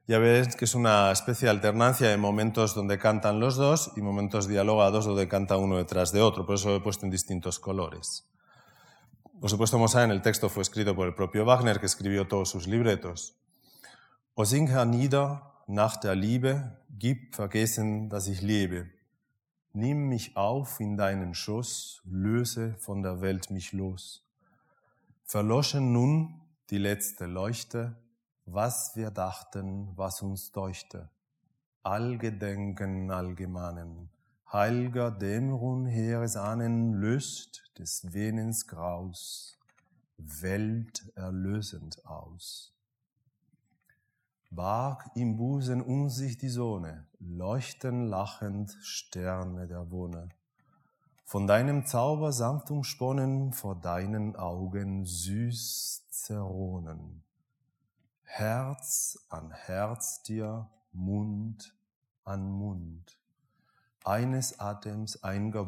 Ya 0.07 0.19
ven 0.19 0.47
que 0.57 0.65
es 0.65 0.75
una 0.75 1.11
especie 1.11 1.47
de 1.47 1.51
alternancia 1.51 2.09
de 2.09 2.17
momentos 2.17 2.75
donde 2.75 2.99
cantan 2.99 3.41
los 3.41 3.57
dos 3.57 3.93
y 3.97 4.03
momentos 4.03 4.47
dialogados 4.47 5.05
donde 5.05 5.29
canta 5.29 5.57
uno 5.57 5.77
detrás 5.77 6.13
de 6.13 6.23
otro. 6.23 6.47
Por 6.47 6.55
eso 6.55 6.69
lo 6.69 6.77
he 6.77 6.81
puesto 6.81 7.05
en 7.05 7.11
distintos 7.11 7.59
colores. 7.59 8.25
Por 9.41 9.51
supuesto, 9.51 9.77
como 9.77 9.89
saben, 9.89 10.11
el 10.11 10.23
texto 10.23 10.49
fue 10.49 10.63
escrito 10.63 10.95
por 10.95 11.07
el 11.07 11.15
propio 11.15 11.45
Wagner, 11.45 11.81
que 11.81 11.87
escribió 11.87 12.27
todos 12.27 12.49
sus 12.49 12.67
libretos. 12.67 13.37
O 14.35 14.47
sing 14.47 14.69
hernieder 14.69 15.41
nach 15.67 15.97
der 15.97 16.15
Liebe, 16.15 16.77
gib 16.91 17.35
vergessen, 17.35 18.09
dass 18.09 18.29
ich 18.29 18.41
lebe. 18.41 18.89
Nimm 19.73 20.09
mich 20.09 20.37
auf 20.37 20.81
in 20.81 20.97
deinen 20.97 21.35
Schuss, 21.35 22.01
löse 22.05 22.75
von 22.79 23.03
der 23.03 23.21
Welt 23.21 23.51
mich 23.51 23.73
los. 23.73 24.25
Verloschen 25.25 25.93
nun 25.93 26.41
die 26.71 26.79
letzte 26.79 27.27
Leuchte, 27.27 27.97
was 28.47 28.95
wir 28.95 29.11
dachten, 29.11 29.93
was 29.97 30.23
uns 30.23 30.53
deuchte. 30.53 31.11
Allgedenken 31.83 33.11
allgemeinen, 33.11 34.09
heilger 34.53 35.11
Dämmerung 35.11 35.87
heeres 35.87 36.37
Ahnen 36.37 36.95
löst 36.95 37.65
des 37.77 38.15
Venens 38.15 38.69
Graus, 38.69 39.59
Welt 40.17 41.13
erlösend 41.17 42.07
aus. 42.07 42.76
Barg 44.51 45.11
im 45.15 45.37
Busen 45.37 45.83
um 45.83 46.09
sich 46.09 46.39
die 46.39 46.49
Sonne, 46.49 47.07
leuchten 47.19 48.07
lachend 48.07 48.77
Sterne 48.81 49.67
der 49.67 49.91
Wonne. 49.91 50.29
Von 51.25 51.49
deinem 51.49 51.85
Zauber 51.85 52.33
sanft 52.33 52.71
umsponnen, 52.71 53.53
vor 53.53 53.75
deinen 53.75 54.37
Augen 54.37 55.05
süß 55.05 56.07
zerronen. 56.11 57.25
Herz 58.23 59.19
an 59.29 59.51
Herz 59.51 60.23
dir, 60.23 60.71
Mund 60.93 61.75
an 62.25 62.49
Mund. 62.49 63.19
Eines 64.05 64.61
Atems 64.61 65.19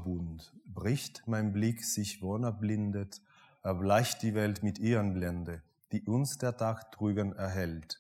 Bund, 0.05 0.53
bricht 0.67 1.27
mein 1.27 1.53
Blick 1.53 1.85
sich 1.85 2.23
wonner 2.23 2.53
blindet, 2.53 3.21
erbleicht 3.65 4.23
die 4.23 4.35
Welt 4.35 4.63
mit 4.63 4.79
ihren 4.79 5.15
Blende, 5.15 5.63
die 5.91 6.03
uns 6.03 6.39
der 6.39 6.57
Tag 6.57 6.93
trügen 6.93 7.35
erhält 7.35 7.99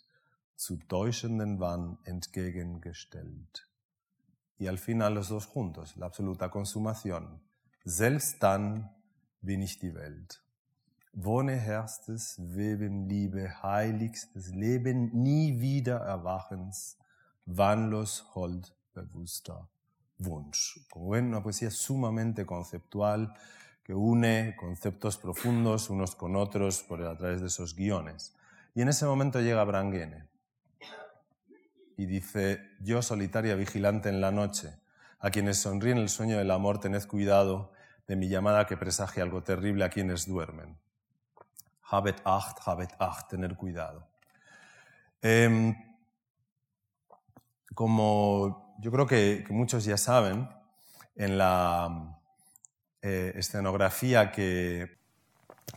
zu 0.58 0.76
täuschenden 0.76 1.60
Wahn 1.60 1.98
entgegengestellt. 2.04 3.68
Y 4.58 4.66
al 4.66 4.78
final 4.78 5.14
los 5.14 5.28
dos 5.28 5.46
juntos, 5.46 5.96
la 5.96 6.06
absoluta 6.06 6.50
consumación. 6.50 7.40
Selbst 7.84 8.42
dann 8.42 8.90
bin 9.40 9.62
ich 9.62 9.78
die 9.78 9.94
Welt. 9.94 10.42
Wohne 11.12 11.56
herstes, 11.56 12.36
Weben, 12.38 13.08
Liebe, 13.08 13.62
heiligstes 13.62 14.48
Leben, 14.48 15.10
nie 15.12 15.60
wieder 15.60 16.00
Erwachens, 16.00 16.98
wannlos, 17.46 18.26
hold, 18.34 18.74
bewusster 18.94 19.68
Wunsch. 20.18 20.84
Como 20.90 21.10
ven, 21.10 21.28
una 21.28 21.42
poesía 21.42 21.70
sumamente 21.70 22.44
conceptual 22.44 23.32
que 23.84 23.94
une 23.94 24.56
conceptos 24.56 25.18
profundos 25.18 25.88
unos 25.88 26.16
con 26.16 26.34
otros 26.34 26.82
por 26.82 27.00
a 27.04 27.16
través 27.16 27.40
de 27.40 27.46
esos 27.46 27.76
guiones. 27.76 28.34
Y 28.74 28.82
en 28.82 28.88
ese 28.88 29.06
momento 29.06 29.40
llega 29.40 29.62
Branguene 29.62 30.26
y 31.98 32.06
dice, 32.06 32.76
yo 32.78 33.02
solitaria 33.02 33.56
vigilante 33.56 34.08
en 34.08 34.20
la 34.20 34.30
noche, 34.30 34.72
a 35.18 35.30
quienes 35.30 35.58
sonríen 35.58 35.98
el 35.98 36.08
sueño 36.08 36.38
del 36.38 36.52
amor, 36.52 36.78
tened 36.78 37.04
cuidado 37.08 37.72
de 38.06 38.14
mi 38.14 38.28
llamada 38.28 38.66
que 38.66 38.76
presagia 38.76 39.24
algo 39.24 39.42
terrible 39.42 39.84
a 39.84 39.90
quienes 39.90 40.24
duermen. 40.24 40.78
Habet 41.82 42.20
acht, 42.24 42.60
habet 42.64 42.94
acht, 43.00 43.30
tener 43.30 43.56
cuidado. 43.56 44.06
Em, 45.20 45.74
como 47.74 48.76
yo 48.78 48.92
creo 48.92 49.06
que, 49.08 49.44
muchos 49.50 49.84
ya 49.84 49.96
saben, 49.96 50.48
en 51.16 51.36
la 51.36 52.16
eh, 53.02 53.32
escenografía 53.34 54.30
que 54.30 54.97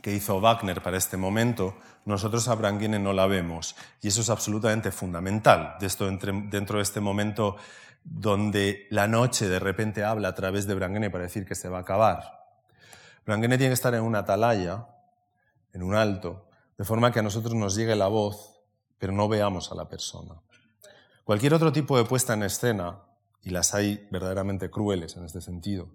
que 0.01 0.13
hizo 0.13 0.39
Wagner 0.39 0.81
para 0.81 0.97
este 0.97 1.17
momento, 1.17 1.75
nosotros 2.05 2.47
a 2.47 2.55
Branguine 2.55 2.99
no 2.99 3.13
la 3.13 3.27
vemos. 3.27 3.75
Y 4.01 4.07
eso 4.07 4.21
es 4.21 4.29
absolutamente 4.29 4.91
fundamental 4.91 5.75
de 5.79 5.87
esto, 5.87 6.09
dentro 6.09 6.77
de 6.77 6.83
este 6.83 6.99
momento 6.99 7.57
donde 8.03 8.87
la 8.89 9.07
noche 9.07 9.47
de 9.47 9.59
repente 9.59 10.03
habla 10.03 10.29
a 10.29 10.35
través 10.35 10.65
de 10.65 10.73
Branguine 10.73 11.09
para 11.09 11.25
decir 11.25 11.45
que 11.45 11.55
se 11.55 11.69
va 11.69 11.79
a 11.79 11.81
acabar. 11.81 12.41
Branguine 13.25 13.57
tiene 13.57 13.69
que 13.69 13.75
estar 13.75 13.93
en 13.93 14.01
una 14.01 14.19
atalaya, 14.19 14.87
en 15.73 15.83
un 15.83 15.95
alto, 15.95 16.49
de 16.77 16.83
forma 16.83 17.11
que 17.11 17.19
a 17.19 17.23
nosotros 17.23 17.53
nos 17.53 17.75
llegue 17.75 17.95
la 17.95 18.07
voz, 18.07 18.59
pero 18.97 19.13
no 19.13 19.27
veamos 19.27 19.71
a 19.71 19.75
la 19.75 19.87
persona. 19.87 20.41
Cualquier 21.23 21.53
otro 21.53 21.71
tipo 21.71 21.97
de 21.97 22.05
puesta 22.05 22.33
en 22.33 22.43
escena, 22.43 23.01
y 23.43 23.51
las 23.51 23.75
hay 23.75 24.07
verdaderamente 24.09 24.71
crueles 24.71 25.15
en 25.15 25.25
este 25.25 25.41
sentido, 25.41 25.89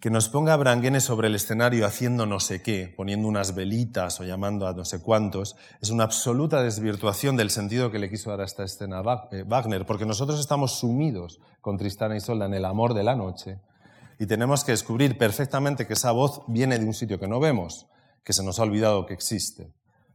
que 0.00 0.10
nos 0.10 0.28
ponga 0.28 0.56
Branguene 0.56 1.00
sobre 1.00 1.28
el 1.28 1.34
escenario 1.34 1.86
haciendo 1.86 2.26
no 2.26 2.40
sé 2.40 2.62
qué, 2.62 2.92
poniendo 2.94 3.26
unas 3.26 3.54
velitas 3.54 4.20
o 4.20 4.24
llamando 4.24 4.66
a 4.66 4.74
no 4.74 4.84
sé 4.84 5.00
cuántos, 5.00 5.56
es 5.80 5.90
una 5.90 6.04
absoluta 6.04 6.62
desvirtuación 6.62 7.36
del 7.36 7.50
sentido 7.50 7.90
que 7.90 7.98
le 7.98 8.10
quiso 8.10 8.30
dar 8.30 8.42
a 8.42 8.44
esta 8.44 8.64
escena 8.64 9.02
eh, 9.30 9.44
Wagner, 9.46 9.86
porque 9.86 10.06
nosotros 10.06 10.38
estamos 10.38 10.78
sumidos 10.78 11.40
con 11.60 11.78
Tristana 11.78 12.16
y 12.16 12.20
Solda 12.20 12.46
en 12.46 12.54
el 12.54 12.64
amor 12.64 12.92
de 12.94 13.02
la 13.02 13.16
noche 13.16 13.60
y 14.18 14.26
tenemos 14.26 14.64
que 14.64 14.72
descubrir 14.72 15.18
perfectamente 15.18 15.86
que 15.86 15.94
esa 15.94 16.12
voz 16.12 16.42
viene 16.46 16.78
de 16.78 16.84
un 16.84 16.94
sitio 16.94 17.18
que 17.18 17.28
no 17.28 17.40
vemos, 17.40 17.86
que 18.22 18.32
se 18.32 18.44
nos 18.44 18.58
ha 18.58 18.62
olvidado 18.62 19.06
que 19.06 19.14
existe, 19.14 19.72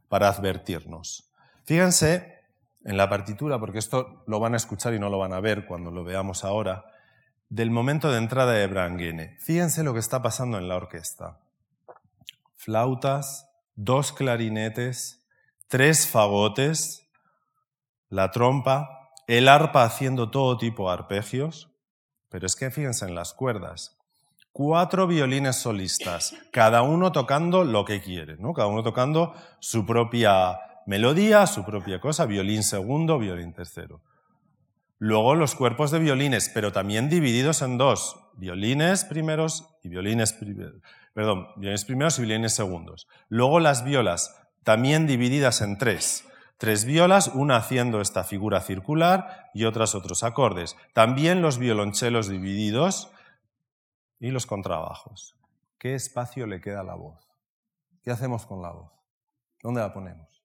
para 0.07 0.29
advertirnos. 0.29 1.31
Fíjense 1.65 2.39
en 2.85 2.97
la 2.97 3.09
partitura, 3.09 3.59
porque 3.59 3.79
esto 3.79 4.23
lo 4.25 4.39
van 4.39 4.53
a 4.53 4.57
escuchar 4.57 4.93
y 4.93 4.99
no 4.99 5.09
lo 5.09 5.19
van 5.19 5.33
a 5.33 5.39
ver 5.39 5.65
cuando 5.67 5.91
lo 5.91 6.03
veamos 6.03 6.43
ahora, 6.43 6.85
del 7.49 7.71
momento 7.71 8.11
de 8.11 8.19
entrada 8.19 8.53
de 8.53 8.67
Branguene. 8.67 9.35
Fíjense 9.39 9.83
lo 9.83 9.93
que 9.93 9.99
está 9.99 10.21
pasando 10.21 10.57
en 10.57 10.67
la 10.67 10.75
orquesta. 10.75 11.39
flautas, 12.55 13.49
dos 13.75 14.11
clarinetes, 14.11 15.25
tres 15.67 16.07
fagotes, 16.07 17.07
la 18.09 18.31
trompa, 18.31 19.11
el 19.27 19.47
arpa 19.47 19.83
haciendo 19.83 20.29
todo 20.29 20.57
tipo 20.57 20.87
de 20.87 20.93
arpegios, 20.93 21.71
pero 22.29 22.45
es 22.45 22.55
que 22.55 22.69
fíjense 22.69 23.05
en 23.05 23.15
las 23.15 23.33
cuerdas. 23.33 23.97
Cuatro 24.51 25.07
violines 25.07 25.55
solistas, 25.55 26.35
cada 26.51 26.81
uno 26.81 27.11
tocando 27.11 27.63
lo 27.63 27.85
que 27.85 28.01
quiere, 28.01 28.35
¿no? 28.37 28.53
Cada 28.53 28.67
uno 28.67 28.83
tocando 28.83 29.33
su 29.59 29.85
propia 29.85 30.59
melodía, 30.85 31.47
su 31.47 31.63
propia 31.63 32.01
cosa, 32.01 32.25
violín 32.25 32.63
segundo, 32.63 33.17
violín 33.19 33.53
tercero. 33.53 34.01
Luego 34.99 35.33
los 35.33 35.55
cuerpos 35.55 35.91
de 35.91 35.99
violines, 35.99 36.51
pero 36.53 36.73
también 36.73 37.09
divididos 37.09 37.61
en 37.61 37.77
dos, 37.77 38.19
violines 38.35 39.05
primeros 39.05 39.77
y 39.81 39.87
violines 39.87 40.33
perdón, 41.13 41.47
violines 41.55 41.85
primeros 41.85 42.19
y 42.19 42.23
violines 42.23 42.53
segundos. 42.53 43.07
Luego 43.29 43.61
las 43.61 43.85
violas, 43.85 44.37
también 44.63 45.07
divididas 45.07 45.61
en 45.61 45.77
tres. 45.77 46.25
Tres 46.57 46.83
violas, 46.83 47.29
una 47.29 47.55
haciendo 47.55 48.01
esta 48.01 48.25
figura 48.25 48.59
circular 48.59 49.49
y 49.53 49.63
otras 49.63 49.95
otros 49.95 50.23
acordes. 50.23 50.75
También 50.93 51.41
los 51.41 51.57
violonchelos 51.57 52.27
divididos 52.27 53.09
y 54.19 54.31
los 54.31 54.45
contrabajos. 54.45 55.37
¿Qué 55.77 55.95
espacio 55.95 56.45
le 56.45 56.59
queda 56.59 56.81
a 56.81 56.83
la 56.83 56.95
voz? 56.95 57.25
¿Qué 58.03 58.11
hacemos 58.11 58.45
con 58.45 58.61
la 58.61 58.71
voz? 58.71 58.91
¿Dónde 59.63 59.79
la 59.79 59.93
ponemos? 59.93 60.43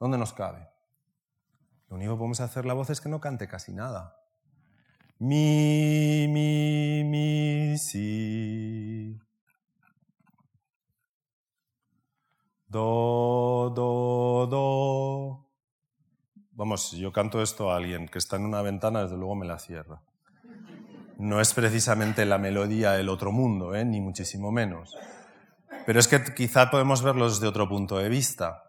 ¿Dónde 0.00 0.18
nos 0.18 0.32
cabe? 0.32 0.68
Lo 1.88 1.96
único 1.96 2.12
que 2.14 2.18
podemos 2.18 2.40
hacer 2.40 2.64
la 2.64 2.74
voz 2.74 2.90
es 2.90 3.00
que 3.00 3.08
no 3.08 3.20
cante 3.20 3.48
casi 3.48 3.72
nada. 3.72 4.16
Mi, 5.18 6.26
mi, 6.28 7.04
mi, 7.04 7.78
si. 7.78 9.18
Do, 12.68 13.72
do, 13.74 14.46
do. 14.50 15.46
Vamos, 16.52 16.92
yo 16.92 17.12
canto 17.12 17.40
esto 17.42 17.70
a 17.70 17.76
alguien 17.76 18.08
que 18.08 18.18
está 18.18 18.36
en 18.36 18.44
una 18.44 18.62
ventana, 18.62 19.02
desde 19.02 19.16
luego 19.16 19.34
me 19.36 19.46
la 19.46 19.58
cierra. 19.58 20.02
No 21.18 21.40
es 21.40 21.54
precisamente 21.54 22.26
la 22.26 22.38
melodía 22.38 22.92
del 22.92 23.08
otro 23.08 23.32
mundo, 23.32 23.74
¿eh? 23.74 23.84
ni 23.84 24.00
muchísimo 24.00 24.52
menos. 24.52 24.94
Pero 25.86 26.00
es 26.00 26.08
que 26.08 26.22
quizá 26.34 26.70
podemos 26.70 27.02
verlo 27.02 27.28
desde 27.28 27.46
otro 27.46 27.68
punto 27.68 27.96
de 27.96 28.08
vista. 28.08 28.64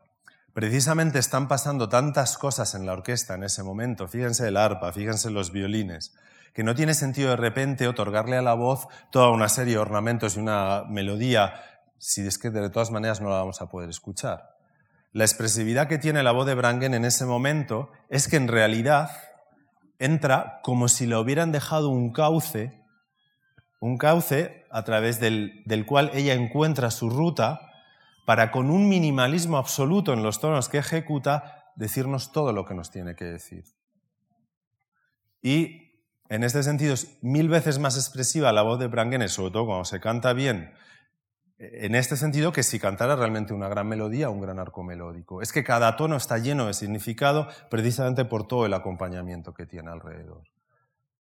Precisamente 0.57 1.19
están 1.19 1.47
pasando 1.47 1.87
tantas 1.87 2.35
cosas 2.35 2.73
en 2.73 2.87
la 2.87 2.93
orquesta 2.93 3.35
en 3.35 3.43
ese 3.43 3.61
momento. 3.61 4.07
Fíjense 4.07 4.47
el 4.47 4.57
arpa, 4.57 4.91
fíjense 4.91 5.29
los 5.29 5.51
violines, 5.51 6.15
que 6.55 6.63
no 6.63 6.73
tiene 6.73 6.95
sentido 6.95 7.29
de 7.29 7.35
repente 7.35 7.87
otorgarle 7.87 8.37
a 8.37 8.41
la 8.41 8.55
voz 8.55 8.87
toda 9.11 9.29
una 9.29 9.49
serie 9.49 9.75
de 9.75 9.79
ornamentos 9.79 10.35
y 10.35 10.39
una 10.39 10.83
melodía 10.89 11.53
si 11.99 12.25
es 12.25 12.39
que 12.39 12.49
de 12.49 12.71
todas 12.71 12.89
maneras 12.89 13.21
no 13.21 13.29
la 13.29 13.35
vamos 13.35 13.61
a 13.61 13.69
poder 13.69 13.91
escuchar. 13.91 14.49
La 15.13 15.25
expresividad 15.25 15.87
que 15.87 15.99
tiene 15.99 16.23
la 16.23 16.31
voz 16.31 16.47
de 16.47 16.55
Brangen 16.55 16.95
en 16.95 17.05
ese 17.05 17.27
momento 17.27 17.91
es 18.09 18.27
que 18.27 18.37
en 18.37 18.47
realidad 18.47 19.11
entra 19.99 20.59
como 20.63 20.87
si 20.87 21.05
le 21.05 21.17
hubieran 21.17 21.51
dejado 21.51 21.89
un 21.89 22.11
cauce, 22.11 22.83
un 23.79 23.99
cauce 23.99 24.65
a 24.71 24.83
través 24.83 25.19
del, 25.19 25.61
del 25.67 25.85
cual 25.85 26.09
ella 26.15 26.33
encuentra 26.33 26.89
su 26.89 27.11
ruta 27.11 27.66
para 28.27 28.51
con 28.51 28.69
un 28.69 28.89
minimalismo 28.89 29.55
absoluto 29.55 30.11
en 30.11 30.21
los 30.21 30.41
tonos 30.41 30.67
que 30.67 30.79
ejecuta 30.79 31.71
decirnos 31.77 32.33
todo 32.33 32.51
lo 32.51 32.65
que 32.65 32.73
nos 32.73 32.91
tiene 32.91 33.15
que 33.15 33.23
decir. 33.23 33.63
Y 35.41 36.03
en 36.27 36.43
este 36.43 36.61
sentido 36.61 36.93
es 36.93 37.23
mil 37.23 37.47
veces 37.47 37.79
más 37.79 37.95
expresiva 37.95 38.51
la 38.51 38.63
voz 38.63 38.79
de 38.79 38.87
Brangen, 38.87 39.29
sobre 39.29 39.53
todo 39.53 39.67
cuando 39.67 39.85
se 39.85 40.01
canta 40.01 40.33
bien 40.33 40.73
en 41.57 41.95
este 41.95 42.17
sentido 42.17 42.51
que 42.51 42.63
si 42.63 42.79
cantara 42.79 43.15
realmente 43.15 43.53
una 43.53 43.69
gran 43.69 43.87
melodía 43.87 44.29
un 44.29 44.41
gran 44.41 44.59
arco 44.59 44.83
melódico. 44.83 45.41
Es 45.41 45.53
que 45.53 45.63
cada 45.63 45.95
tono 45.95 46.17
está 46.17 46.37
lleno 46.37 46.67
de 46.67 46.73
significado 46.73 47.47
precisamente 47.69 48.25
por 48.25 48.45
todo 48.45 48.65
el 48.65 48.73
acompañamiento 48.73 49.53
que 49.53 49.65
tiene 49.65 49.89
alrededor. 49.89 50.43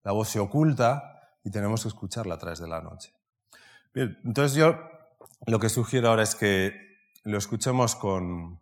La 0.04 0.12
voz 0.12 0.30
se 0.30 0.40
oculta 0.40 1.22
y 1.44 1.52
tenemos 1.52 1.84
que 1.84 1.90
escucharla 1.90 2.34
a 2.34 2.40
través 2.40 2.58
de 2.58 2.68
la 2.68 2.82
noche. 2.82 3.14
Entonces 3.94 4.58
yo 4.58 4.76
lo 5.46 5.60
que 5.60 5.70
sugiero 5.70 6.10
ahora 6.10 6.24
es 6.24 6.34
que 6.34 6.85
lo 7.26 7.38
escuchemos 7.38 7.96
con, 7.96 8.60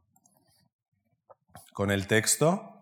con 1.74 1.92
el 1.92 2.08
texto. 2.08 2.82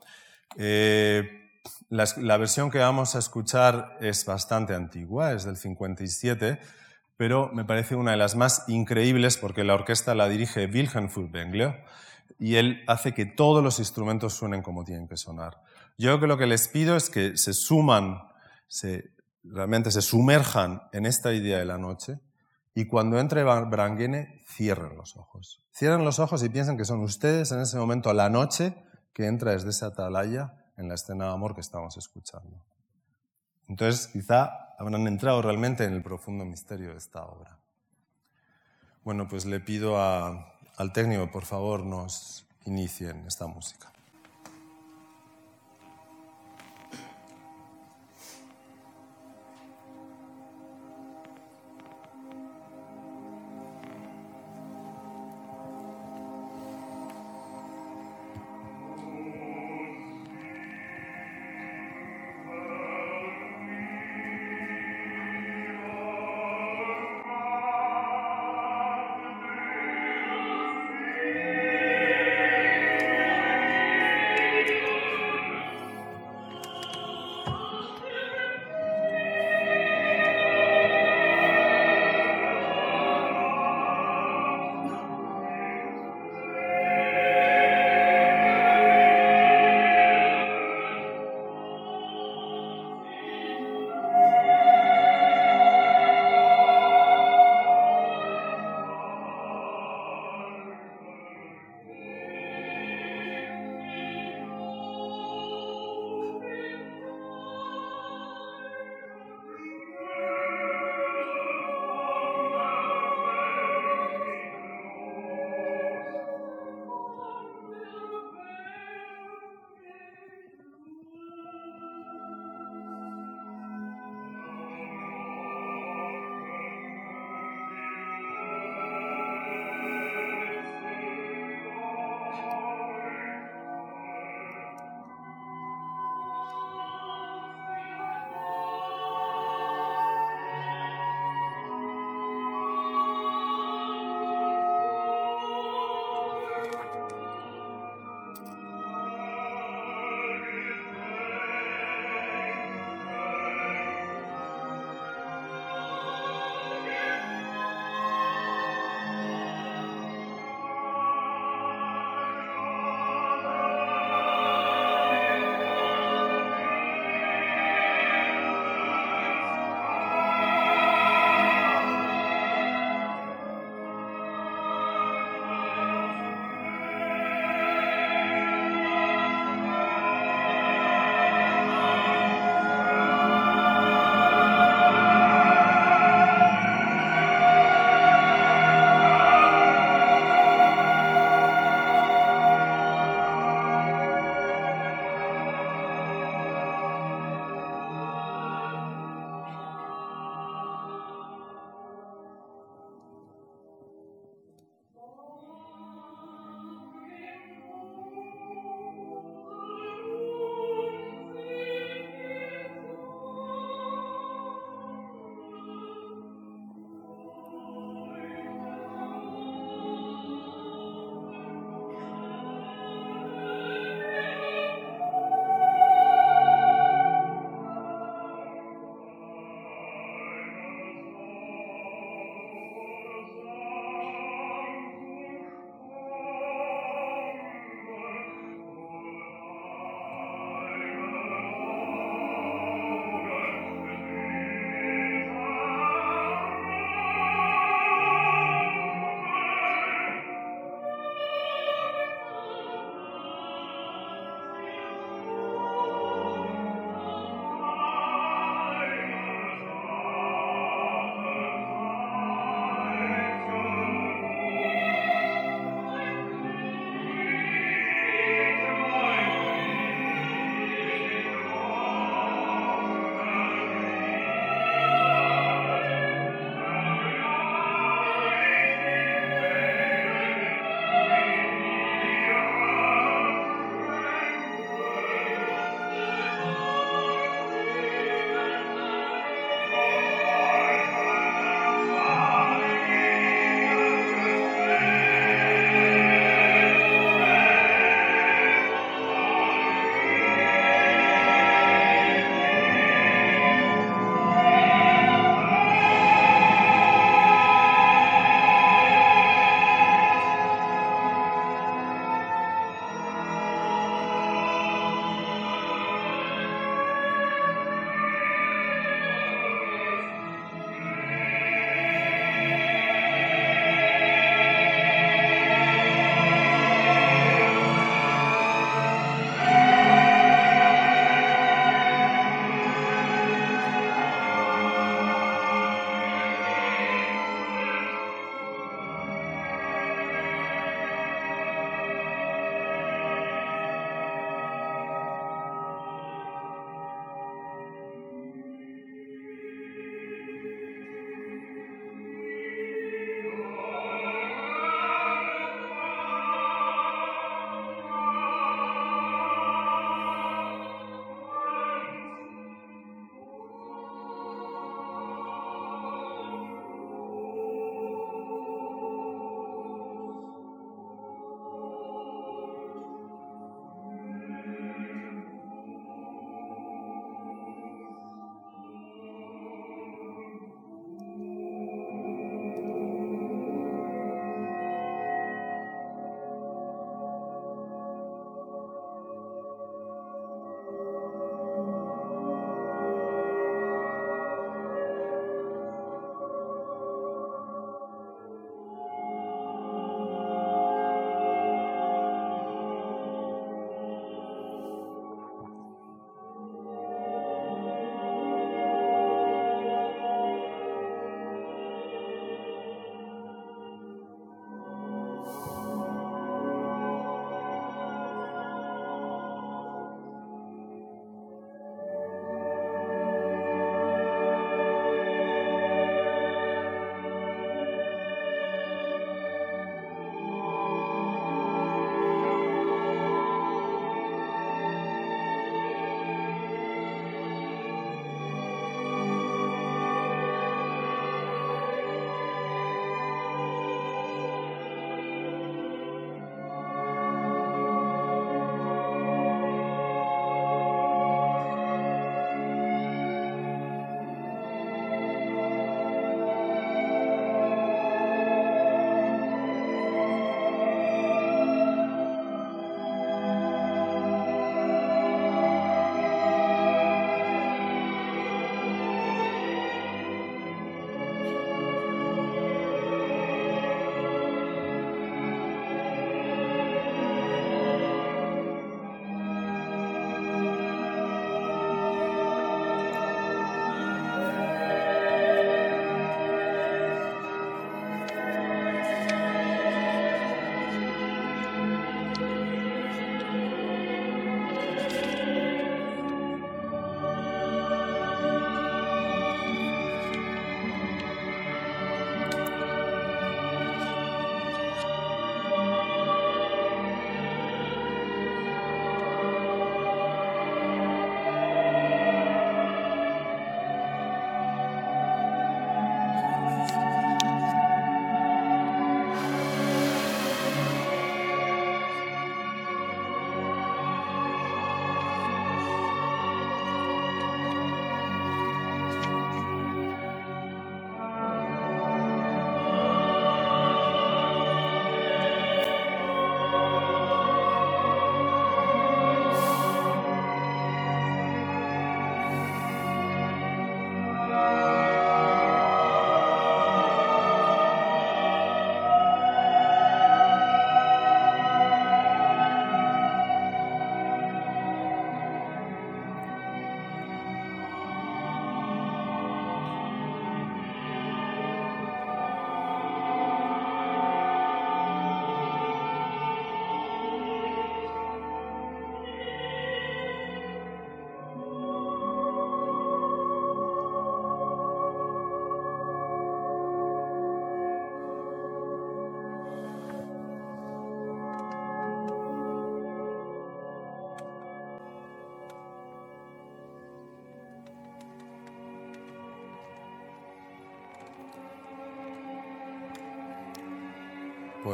Eh, 0.58 1.50
la, 1.90 2.38
versión 2.38 2.72
que 2.72 2.78
vamos 2.78 3.16
a 3.16 3.20
escuchar 3.20 3.98
es 4.00 4.26
bastante 4.26 4.74
antigua, 4.74 5.34
es 5.34 5.44
del 5.44 5.58
57 5.58 6.60
pero 7.18 7.52
me 7.54 7.66
parece 7.66 7.96
una 7.96 8.12
de 8.12 8.18
las 8.18 8.36
más 8.36 8.64
increíbles 8.68 9.38
porque 9.38 9.64
la 9.64 9.76
orquesta 9.76 10.16
la 10.16 10.28
dirige 10.28 10.66
Wilhelm 10.66 11.08
Furtwängler 11.08 11.84
y 12.40 12.56
él 12.56 12.84
hace 12.88 13.14
que 13.14 13.28
todos 13.28 13.64
los 13.64 13.78
instrumentos 13.78 14.34
suenen 14.34 14.64
como 14.64 14.84
tienen 14.84 15.08
que 15.08 15.18
sonar. 15.18 15.62
Yo 16.00 16.20
que 16.20 16.26
lo 16.26 16.40
que 16.40 16.48
les 16.48 16.68
pido 16.68 16.96
es 16.96 17.12
que 17.12 17.38
se 17.38 17.54
suman, 17.54 18.24
se, 18.68 19.12
realmente 19.44 19.92
se 19.92 20.02
sumerjan 20.02 20.82
en 20.94 21.06
esta 21.06 21.32
idea 21.32 21.60
de 21.60 21.66
la 21.66 21.78
noche 21.78 22.20
y 22.74 22.86
cuando 22.88 23.20
entre 23.20 23.44
Branguene 23.44 24.42
cierren 24.48 24.96
los 24.96 25.18
ojos. 25.18 25.66
Cierren 25.74 26.06
los 26.06 26.20
ojos 26.20 26.44
y 26.44 26.50
piensen 26.50 26.78
que 26.78 26.86
son 26.86 27.02
ustedes 27.02 27.52
en 27.52 27.60
ese 27.60 27.78
momento 27.78 28.14
la 28.14 28.30
noche 28.30 28.76
que 29.14 29.28
entra 29.28 29.52
desde 29.52 29.70
esa 29.70 29.88
atalaya 29.88 30.66
en 30.78 30.88
la 30.88 30.96
escena 30.96 31.26
de 31.26 31.32
amor 31.32 31.54
que 31.54 31.62
estamos 31.62 31.98
escuchando. 31.98 32.64
Entonces, 33.68 34.08
quizá 34.08 34.74
habrán 34.78 35.08
entrado 35.08 35.42
realmente 35.42 35.84
en 35.84 35.94
el 35.94 36.02
profundo 36.02 36.46
misterio 36.46 36.92
de 36.92 36.98
esta 36.98 37.26
obra. 37.26 37.60
Bueno, 39.04 39.28
pues 39.28 39.46
le 39.46 39.60
pido 39.60 40.02
al 40.02 40.94
técnico, 40.94 41.32
por 41.32 41.46
favor, 41.46 41.86
nos 41.86 42.48
inicien 42.66 43.26
esta 43.28 43.48
música. 43.48 43.92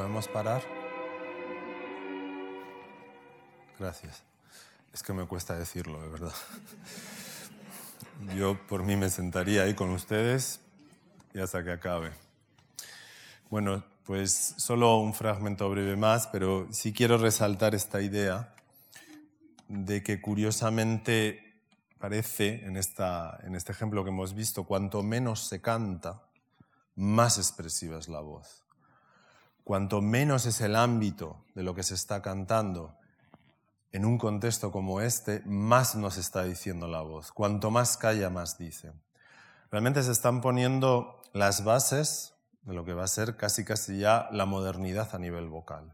¿Podemos 0.08 0.30
parar? 0.30 0.64
Gracias. 3.78 4.24
Es 4.94 5.04
que 5.04 5.12
me 5.12 5.28
cuesta 5.28 5.58
decirlo, 5.58 6.02
de 6.02 6.08
verdad. 6.08 6.34
Yo 8.34 8.58
por 8.68 8.84
mí 8.84 8.96
me 8.96 9.10
sentaría 9.10 9.64
ahí 9.64 9.74
con 9.74 9.90
ustedes 9.90 10.62
y 11.34 11.40
hasta 11.42 11.62
que 11.62 11.74
acabe. 11.74 12.14
Bueno, 13.50 13.84
pues 14.06 14.54
solo 14.56 14.98
un 15.00 15.14
fragmento 15.14 15.70
breve 15.70 15.98
más, 15.98 16.28
pero 16.28 16.70
sí 16.72 16.94
quiero 16.94 17.18
resaltar 17.18 17.76
esta 17.76 18.02
idea 18.02 18.56
de 19.68 20.04
que 20.04 20.22
curiosamente 20.22 21.60
parece, 22.00 22.66
en, 22.66 22.78
esta, 22.78 23.38
en 23.44 23.56
este 23.56 23.74
ejemplo 23.74 24.06
que 24.06 24.12
hemos 24.12 24.34
visto, 24.34 24.64
cuanto 24.64 25.04
menos 25.04 25.42
se 25.42 25.60
canta, 25.60 26.22
más 26.96 27.38
expresiva 27.38 28.00
es 28.00 28.08
la 28.08 28.22
voz. 28.22 28.67
Cuanto 29.68 30.00
menos 30.00 30.46
es 30.46 30.62
el 30.62 30.78
ámbito 30.78 31.44
de 31.54 31.62
lo 31.62 31.76
que 31.76 31.84
se 31.84 31.94
está 31.94 32.22
cantando 32.22 32.96
en 33.92 34.06
un 34.06 34.18
contexto 34.18 34.72
como 34.72 35.02
este, 35.02 35.42
más 35.46 35.94
nos 35.98 36.16
está 36.16 36.46
diciendo 36.46 36.88
la 36.88 37.02
voz. 37.02 37.34
Cuanto 37.34 37.70
más 37.70 37.98
calla, 37.98 38.30
más 38.30 38.58
dice. 38.58 38.94
Realmente 39.70 40.04
se 40.04 40.14
están 40.14 40.40
poniendo 40.40 41.22
las 41.34 41.66
bases 41.66 42.34
de 42.62 42.76
lo 42.76 42.86
que 42.86 42.94
va 42.94 43.04
a 43.04 43.08
ser 43.08 43.36
casi 43.36 43.66
casi 43.66 44.00
ya 44.00 44.30
la 44.32 44.46
modernidad 44.46 45.14
a 45.14 45.20
nivel 45.20 45.50
vocal. 45.50 45.94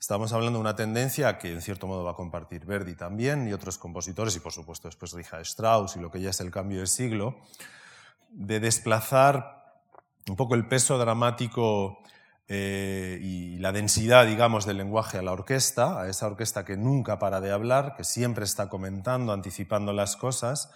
Estamos 0.00 0.32
hablando 0.32 0.58
de 0.58 0.62
una 0.62 0.74
tendencia 0.74 1.36
que 1.36 1.52
en 1.52 1.60
cierto 1.60 1.86
modo 1.86 2.04
va 2.04 2.12
a 2.12 2.16
compartir 2.16 2.64
Verdi 2.64 2.94
también 2.94 3.46
y 3.46 3.52
otros 3.52 3.76
compositores 3.76 4.34
y 4.34 4.40
por 4.40 4.52
supuesto 4.52 4.88
después 4.88 5.12
Richard 5.12 5.42
Strauss 5.42 5.96
y 5.96 6.00
lo 6.00 6.10
que 6.10 6.22
ya 6.22 6.30
es 6.30 6.40
el 6.40 6.50
cambio 6.50 6.80
de 6.80 6.86
siglo, 6.86 7.36
de 8.30 8.60
desplazar 8.60 9.82
un 10.26 10.36
poco 10.36 10.54
el 10.54 10.66
peso 10.66 10.96
dramático 10.96 11.98
eh, 12.46 13.18
y 13.22 13.58
la 13.58 13.72
densidad, 13.72 14.26
digamos, 14.26 14.66
del 14.66 14.76
lenguaje 14.76 15.18
a 15.18 15.22
la 15.22 15.32
orquesta, 15.32 16.00
a 16.00 16.08
esa 16.08 16.26
orquesta 16.26 16.64
que 16.64 16.76
nunca 16.76 17.18
para 17.18 17.40
de 17.40 17.50
hablar, 17.50 17.94
que 17.96 18.04
siempre 18.04 18.44
está 18.44 18.68
comentando, 18.68 19.32
anticipando 19.32 19.92
las 19.92 20.16
cosas, 20.16 20.70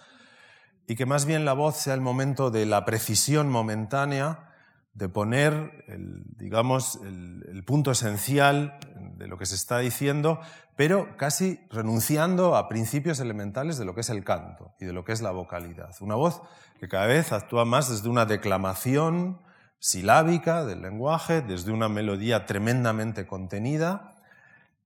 y 0.87 0.95
que 0.95 1.05
más 1.05 1.25
bien 1.25 1.45
la 1.45 1.53
voz 1.53 1.77
sea 1.77 1.93
el 1.93 2.01
momento 2.01 2.49
de 2.49 2.65
la 2.65 2.85
precisión 2.85 3.49
momentánea, 3.49 4.49
de 4.93 5.07
poner, 5.07 5.85
el, 5.87 6.23
digamos, 6.37 6.99
el, 7.03 7.63
punto 7.63 7.91
esencial 7.91 8.79
de 9.17 9.27
lo 9.27 9.37
que 9.37 9.45
se 9.45 9.53
está 9.53 9.77
diciendo, 9.77 10.41
pero 10.75 11.15
casi 11.15 11.59
renunciando 11.69 12.55
a 12.55 12.67
principios 12.67 13.19
elementales 13.19 13.77
de 13.77 13.85
lo 13.85 13.93
que 13.93 14.01
es 14.01 14.09
el 14.09 14.23
canto 14.23 14.73
y 14.79 14.85
de 14.85 14.93
lo 14.93 15.05
que 15.05 15.11
es 15.11 15.21
la 15.21 15.31
vocalidad. 15.31 15.95
Una 15.99 16.15
voz 16.15 16.41
que 16.79 16.87
cada 16.87 17.05
vez 17.05 17.31
actúa 17.31 17.65
más 17.65 17.89
desde 17.89 18.09
una 18.09 18.25
declamación 18.25 19.39
silábica 19.79 20.65
del 20.65 20.81
lenguaje, 20.81 21.41
desde 21.41 21.71
una 21.71 21.89
melodía 21.89 22.45
tremendamente 22.45 23.25
contenida, 23.25 24.15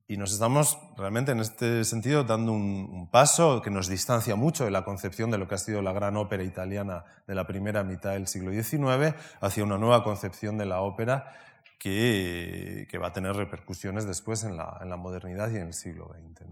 y 0.07 0.17
nos 0.17 0.33
estamos 0.33 0.77
realmente 0.97 1.31
en 1.31 1.39
este 1.39 1.83
sentido 1.85 2.23
dando 2.23 2.51
un, 2.51 3.09
paso 3.09 3.61
que 3.61 3.71
nos 3.71 3.87
distancia 3.87 4.35
mucho 4.35 4.65
de 4.65 4.71
la 4.71 4.83
concepción 4.83 5.31
de 5.31 5.37
lo 5.37 5.47
que 5.47 5.55
ha 5.55 5.57
sido 5.57 5.81
la 5.81 5.93
gran 5.93 6.17
ópera 6.17 6.43
italiana 6.43 7.05
de 7.25 7.35
la 7.35 7.47
primera 7.47 7.83
mitad 7.83 8.11
del 8.11 8.27
siglo 8.27 8.51
XIX 8.51 9.15
hacia 9.39 9.63
una 9.63 9.77
nueva 9.77 10.03
concepción 10.03 10.57
de 10.57 10.65
la 10.65 10.81
ópera 10.81 11.33
que, 11.79 12.87
va 13.01 13.07
a 13.07 13.13
tener 13.13 13.35
repercusiones 13.35 14.05
después 14.05 14.43
en 14.43 14.57
la, 14.57 14.95
modernidad 14.97 15.49
y 15.51 15.57
en 15.57 15.67
el 15.67 15.73
siglo 15.73 16.13
XX. 16.13 16.47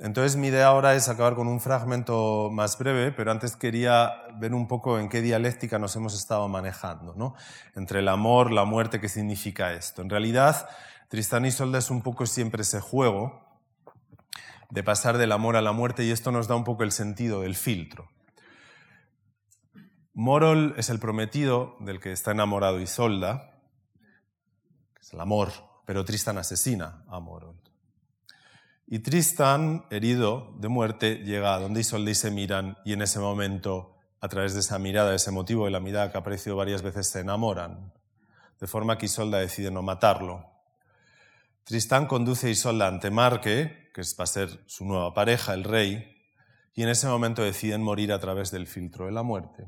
Entonces 0.00 0.36
mi 0.36 0.48
idea 0.48 0.66
ahora 0.66 0.94
es 0.96 1.08
acabar 1.08 1.36
con 1.36 1.46
un 1.46 1.60
fragmento 1.60 2.50
más 2.52 2.76
breve, 2.76 3.12
pero 3.12 3.30
antes 3.30 3.54
quería 3.54 4.12
ver 4.38 4.52
un 4.52 4.66
poco 4.66 4.98
en 4.98 5.08
qué 5.08 5.22
dialéctica 5.22 5.78
nos 5.78 5.94
hemos 5.94 6.14
estado 6.14 6.48
manejando, 6.48 7.14
¿no? 7.14 7.34
entre 7.76 8.00
el 8.00 8.08
amor, 8.08 8.50
la 8.50 8.64
muerte, 8.64 9.00
qué 9.00 9.08
significa 9.08 9.72
esto. 9.72 10.02
En 10.02 10.10
realidad, 10.10 10.68
Tristán 11.08 11.46
y 11.46 11.52
Solda 11.52 11.78
es 11.78 11.90
un 11.90 12.02
poco 12.02 12.26
siempre 12.26 12.62
ese 12.62 12.80
juego 12.80 13.40
de 14.70 14.82
pasar 14.82 15.16
del 15.16 15.30
amor 15.30 15.54
a 15.54 15.62
la 15.62 15.70
muerte 15.70 16.04
y 16.04 16.10
esto 16.10 16.32
nos 16.32 16.48
da 16.48 16.56
un 16.56 16.64
poco 16.64 16.82
el 16.82 16.90
sentido 16.90 17.42
del 17.42 17.54
filtro. 17.54 18.10
Morol 20.12 20.74
es 20.76 20.90
el 20.90 20.98
prometido 20.98 21.76
del 21.78 22.00
que 22.00 22.10
está 22.10 22.32
enamorado 22.32 22.80
Isolda, 22.80 23.60
que 24.94 25.00
es 25.00 25.12
el 25.12 25.20
amor, 25.20 25.52
pero 25.86 26.04
Tristán 26.04 26.38
asesina 26.38 27.04
a 27.08 27.20
Morol. 27.20 27.63
Y 28.86 28.98
Tristán, 28.98 29.86
herido 29.90 30.54
de 30.58 30.68
muerte, 30.68 31.16
llega 31.24 31.54
a 31.54 31.60
donde 31.60 31.80
Isolda 31.80 32.10
y 32.10 32.14
se 32.14 32.30
miran 32.30 32.76
y 32.84 32.92
en 32.92 33.02
ese 33.02 33.18
momento, 33.18 33.96
a 34.20 34.28
través 34.28 34.54
de 34.54 34.60
esa 34.60 34.78
mirada, 34.78 35.14
ese 35.14 35.30
motivo 35.30 35.64
de 35.64 35.70
la 35.70 35.80
mirada 35.80 36.10
que 36.10 36.18
ha 36.18 36.20
aparecido 36.20 36.56
varias 36.56 36.82
veces, 36.82 37.08
se 37.08 37.20
enamoran. 37.20 37.92
De 38.60 38.66
forma 38.66 38.98
que 38.98 39.06
Isolda 39.06 39.38
decide 39.38 39.70
no 39.70 39.82
matarlo, 39.82 40.54
Tristán 41.64 42.06
conduce 42.06 42.48
a 42.48 42.50
Isolda 42.50 42.86
ante 42.86 43.10
Marque, 43.10 43.88
que 43.94 44.02
va 44.18 44.24
a 44.24 44.26
ser 44.26 44.62
su 44.66 44.84
nueva 44.84 45.14
pareja, 45.14 45.54
el 45.54 45.64
rey, 45.64 46.14
y 46.74 46.82
en 46.82 46.90
ese 46.90 47.06
momento 47.06 47.42
deciden 47.42 47.82
morir 47.82 48.12
a 48.12 48.18
través 48.18 48.50
del 48.50 48.66
filtro 48.66 49.06
de 49.06 49.12
la 49.12 49.22
muerte. 49.22 49.66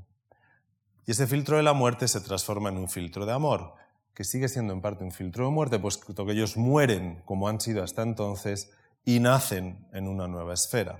Y 1.06 1.12
ese 1.12 1.26
filtro 1.26 1.56
de 1.56 1.62
la 1.62 1.72
muerte 1.72 2.06
se 2.06 2.20
transforma 2.20 2.68
en 2.68 2.76
un 2.76 2.90
filtro 2.90 3.24
de 3.24 3.32
amor, 3.32 3.76
que 4.12 4.24
sigue 4.24 4.48
siendo 4.48 4.74
en 4.74 4.82
parte 4.82 5.04
un 5.04 5.12
filtro 5.12 5.46
de 5.46 5.52
muerte, 5.52 5.78
puesto 5.78 6.26
que 6.26 6.32
ellos 6.32 6.58
mueren 6.58 7.22
como 7.24 7.48
han 7.48 7.62
sido 7.62 7.82
hasta 7.82 8.02
entonces 8.02 8.70
y 9.06 9.20
nacen 9.20 9.86
en 9.92 10.08
una 10.08 10.26
nueva 10.26 10.52
esfera. 10.52 10.98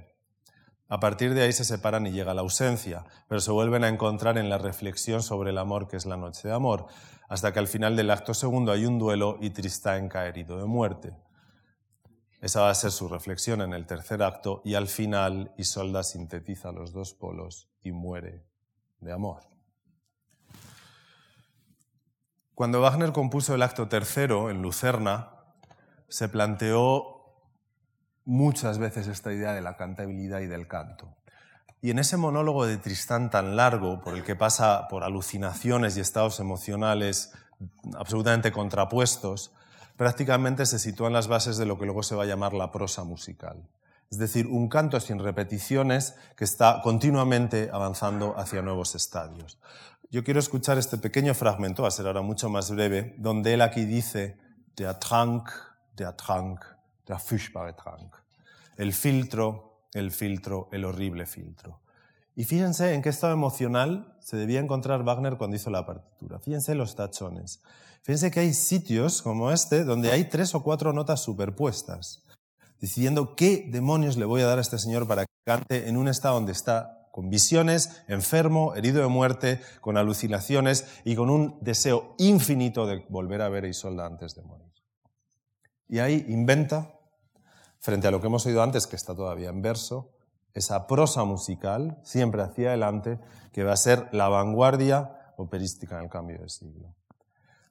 A 0.88 1.00
partir 1.00 1.34
de 1.34 1.42
ahí 1.42 1.52
se 1.52 1.64
separan 1.64 2.06
y 2.06 2.12
llega 2.12 2.34
la 2.34 2.42
ausencia, 2.42 3.04
pero 3.28 3.40
se 3.40 3.50
vuelven 3.50 3.82
a 3.82 3.88
encontrar 3.88 4.38
en 4.38 4.48
la 4.48 4.58
reflexión 4.58 5.24
sobre 5.24 5.50
el 5.50 5.58
amor 5.58 5.88
que 5.88 5.96
es 5.96 6.06
la 6.06 6.16
noche 6.16 6.46
de 6.46 6.54
amor, 6.54 6.86
hasta 7.28 7.52
que 7.52 7.58
al 7.58 7.66
final 7.66 7.96
del 7.96 8.12
acto 8.12 8.32
segundo 8.32 8.70
hay 8.70 8.86
un 8.86 9.00
duelo 9.00 9.38
y 9.40 9.50
Tristán 9.50 10.08
cae 10.08 10.28
herido 10.28 10.56
de 10.56 10.66
muerte. 10.66 11.16
Esa 12.40 12.60
va 12.60 12.70
a 12.70 12.74
ser 12.74 12.92
su 12.92 13.08
reflexión 13.08 13.60
en 13.60 13.74
el 13.74 13.86
tercer 13.86 14.22
acto 14.22 14.62
y 14.64 14.74
al 14.74 14.86
final 14.86 15.52
Isolda 15.58 16.04
sintetiza 16.04 16.70
los 16.70 16.92
dos 16.92 17.12
polos 17.12 17.68
y 17.82 17.90
muere 17.90 18.46
de 19.00 19.12
amor. 19.12 19.42
Cuando 22.54 22.80
Wagner 22.80 23.12
compuso 23.12 23.52
el 23.56 23.62
acto 23.62 23.88
tercero 23.88 24.48
en 24.48 24.62
Lucerna, 24.62 25.32
se 26.08 26.28
planteó 26.28 27.15
muchas 28.26 28.78
veces 28.78 29.06
esta 29.06 29.32
idea 29.32 29.54
de 29.54 29.62
la 29.62 29.76
cantabilidad 29.76 30.40
y 30.40 30.46
del 30.46 30.68
canto. 30.68 31.16
Y 31.80 31.90
en 31.90 31.98
ese 31.98 32.16
monólogo 32.16 32.66
de 32.66 32.76
Tristán 32.76 33.30
tan 33.30 33.56
largo, 33.56 34.02
por 34.02 34.14
el 34.14 34.24
que 34.24 34.36
pasa 34.36 34.88
por 34.88 35.04
alucinaciones 35.04 35.96
y 35.96 36.00
estados 36.00 36.40
emocionales 36.40 37.32
absolutamente 37.96 38.52
contrapuestos, 38.52 39.52
prácticamente 39.96 40.66
se 40.66 40.78
sitúan 40.78 41.12
las 41.12 41.28
bases 41.28 41.56
de 41.56 41.64
lo 41.64 41.78
que 41.78 41.86
luego 41.86 42.02
se 42.02 42.16
va 42.16 42.24
a 42.24 42.26
llamar 42.26 42.52
la 42.52 42.72
prosa 42.72 43.04
musical. 43.04 43.68
Es 44.10 44.18
decir, 44.18 44.46
un 44.46 44.68
canto 44.68 44.98
sin 45.00 45.18
repeticiones 45.18 46.16
que 46.36 46.44
está 46.44 46.80
continuamente 46.82 47.70
avanzando 47.72 48.38
hacia 48.38 48.62
nuevos 48.62 48.94
estadios. 48.94 49.58
Yo 50.10 50.22
quiero 50.22 50.38
escuchar 50.38 50.78
este 50.78 50.98
pequeño 50.98 51.34
fragmento, 51.34 51.82
va 51.82 51.88
a 51.88 51.92
ser 51.92 52.06
ahora 52.06 52.22
mucho 52.22 52.48
más 52.48 52.70
breve, 52.70 53.14
donde 53.18 53.54
él 53.54 53.62
aquí 53.62 53.84
dice, 53.84 54.38
der 54.76 54.94
Trank, 54.98 55.50
der 57.06 57.18
furchtbare. 57.18 57.74
El 58.76 58.92
filtro, 58.92 59.88
el 59.92 60.10
filtro, 60.10 60.68
el 60.72 60.84
horrible 60.84 61.26
filtro. 61.26 61.80
Y 62.34 62.44
fíjense 62.44 62.92
en 62.92 63.00
qué 63.00 63.08
estado 63.08 63.32
emocional 63.32 64.14
se 64.20 64.36
debía 64.36 64.60
encontrar 64.60 65.02
Wagner 65.04 65.38
cuando 65.38 65.56
hizo 65.56 65.70
la 65.70 65.86
partitura. 65.86 66.38
Fíjense 66.38 66.74
los 66.74 66.94
tachones. 66.94 67.62
Fíjense 68.02 68.30
que 68.30 68.40
hay 68.40 68.52
sitios 68.52 69.22
como 69.22 69.50
este 69.50 69.84
donde 69.84 70.12
hay 70.12 70.24
tres 70.24 70.54
o 70.54 70.62
cuatro 70.62 70.92
notas 70.92 71.22
superpuestas, 71.22 72.22
decidiendo 72.78 73.34
qué 73.34 73.66
demonios 73.70 74.16
le 74.16 74.26
voy 74.26 74.42
a 74.42 74.46
dar 74.46 74.58
a 74.58 74.60
este 74.60 74.78
señor 74.78 75.08
para 75.08 75.22
que 75.24 75.32
cante 75.44 75.88
en 75.88 75.96
un 75.96 76.08
estado 76.08 76.34
donde 76.34 76.52
está 76.52 77.08
con 77.10 77.30
visiones, 77.30 78.02
enfermo, 78.08 78.74
herido 78.74 79.00
de 79.00 79.08
muerte, 79.08 79.60
con 79.80 79.96
alucinaciones 79.96 80.86
y 81.02 81.16
con 81.16 81.30
un 81.30 81.56
deseo 81.62 82.14
infinito 82.18 82.86
de 82.86 83.06
volver 83.08 83.40
a 83.40 83.48
ver 83.48 83.64
a 83.64 83.68
Isolda 83.68 84.04
antes 84.04 84.34
de 84.34 84.42
morir. 84.42 84.70
Y 85.88 86.00
ahí 86.00 86.26
inventa 86.28 86.95
frente 87.80 88.08
a 88.08 88.10
lo 88.10 88.20
que 88.20 88.26
hemos 88.26 88.46
oído 88.46 88.62
antes, 88.62 88.86
que 88.86 88.96
está 88.96 89.14
todavía 89.14 89.48
en 89.48 89.62
verso, 89.62 90.10
esa 90.54 90.86
prosa 90.86 91.24
musical, 91.24 91.98
siempre 92.02 92.42
hacia 92.42 92.68
adelante, 92.68 93.18
que 93.52 93.64
va 93.64 93.72
a 93.72 93.76
ser 93.76 94.08
la 94.12 94.28
vanguardia 94.28 95.32
operística 95.36 95.98
en 95.98 96.04
el 96.04 96.10
cambio 96.10 96.38
de 96.38 96.48
siglo. 96.48 96.94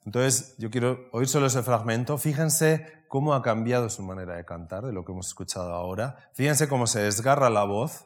Entonces, 0.06 0.56
yo 0.60 0.70
quiero 0.70 1.00
oír 1.12 1.28
solo 1.28 1.48
ese 1.48 1.64
fragmento. 1.64 2.18
Fíjense 2.20 2.86
cómo 3.08 3.34
ha 3.34 3.42
cambiado 3.42 3.90
su 3.90 4.04
manera 4.04 4.36
de 4.36 4.46
cantar, 4.46 4.86
de 4.86 4.94
lo 4.94 5.04
que 5.04 5.12
hemos 5.12 5.28
escuchado 5.28 5.74
ahora. 5.74 6.30
Fíjense 6.34 6.70
cómo 6.70 6.86
se 6.86 7.02
desgarra 7.02 7.50
la 7.50 7.64
voz 7.64 8.06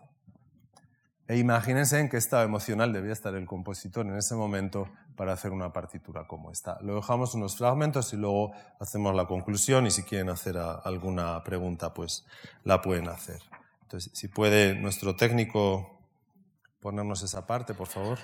e 1.30 1.38
imagínense 1.38 1.99
en 1.99 2.10
qué 2.10 2.18
estado 2.18 2.43
emocional 2.43 2.91
debía 2.91 3.14
estar 3.14 3.35
el 3.35 3.45
compositor 3.45 4.03
en 4.03 4.18
ese 4.18 4.34
momento 4.34 4.89
para 5.15 5.31
hacer 5.31 5.51
una 5.51 5.72
partitura 5.72 6.26
como 6.26 6.49
esta. 6.49 6.80
Lo 6.81 6.95
dejamos 6.95 7.35
unos 7.35 7.56
fragmentos 7.56 8.11
y 8.14 8.18
luego 8.18 8.51
hacemos 8.80 9.15
la 9.15 9.27
conclusión 9.27 9.85
y 9.85 9.91
si 9.91 10.01
quieren 10.01 10.30
hacer 10.30 10.57
alguna 10.57 11.43
pregunta, 11.43 11.93
pues 11.93 12.26
la 12.64 12.81
pueden 12.81 13.10
hacer. 13.10 13.39
Entonces, 13.84 14.11
si 14.15 14.27
puede 14.27 14.73
nuestro 14.73 15.15
técnico 15.15 15.99
ponernos 16.80 17.22
esa 17.22 17.45
parte, 17.45 17.76
por 17.76 17.88
favor. 17.88 18.18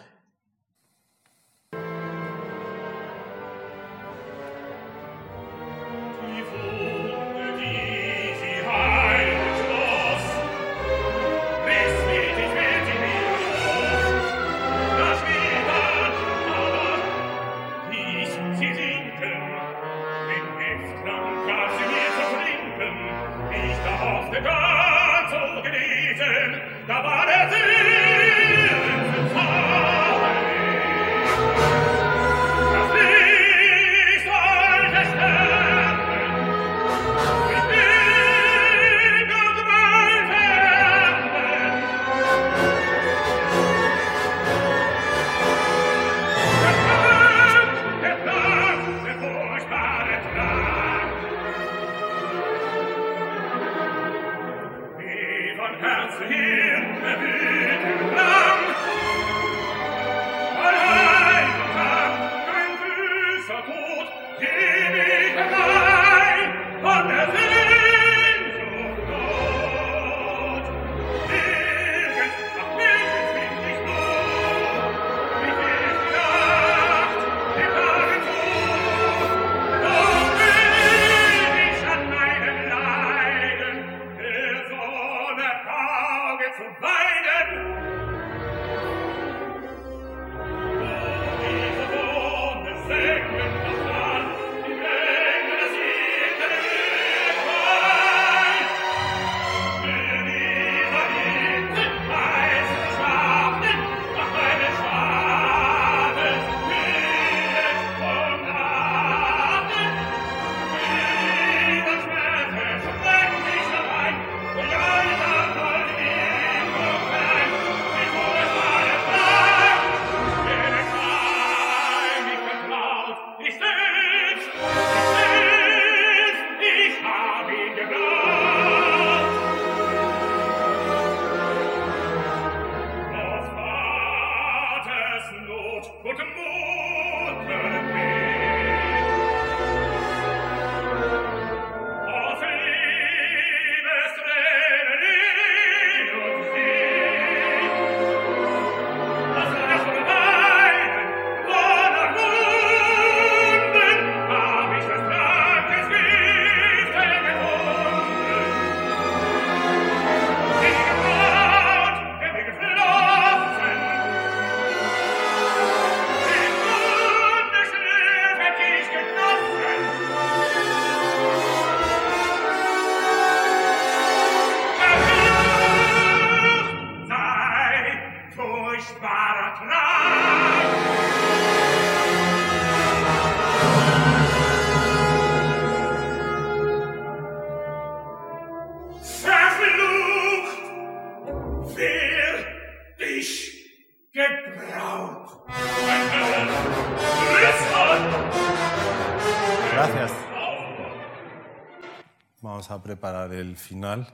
A 203.36 203.40
preparar 203.40 203.42
el 203.42 203.58
final. 203.58 204.08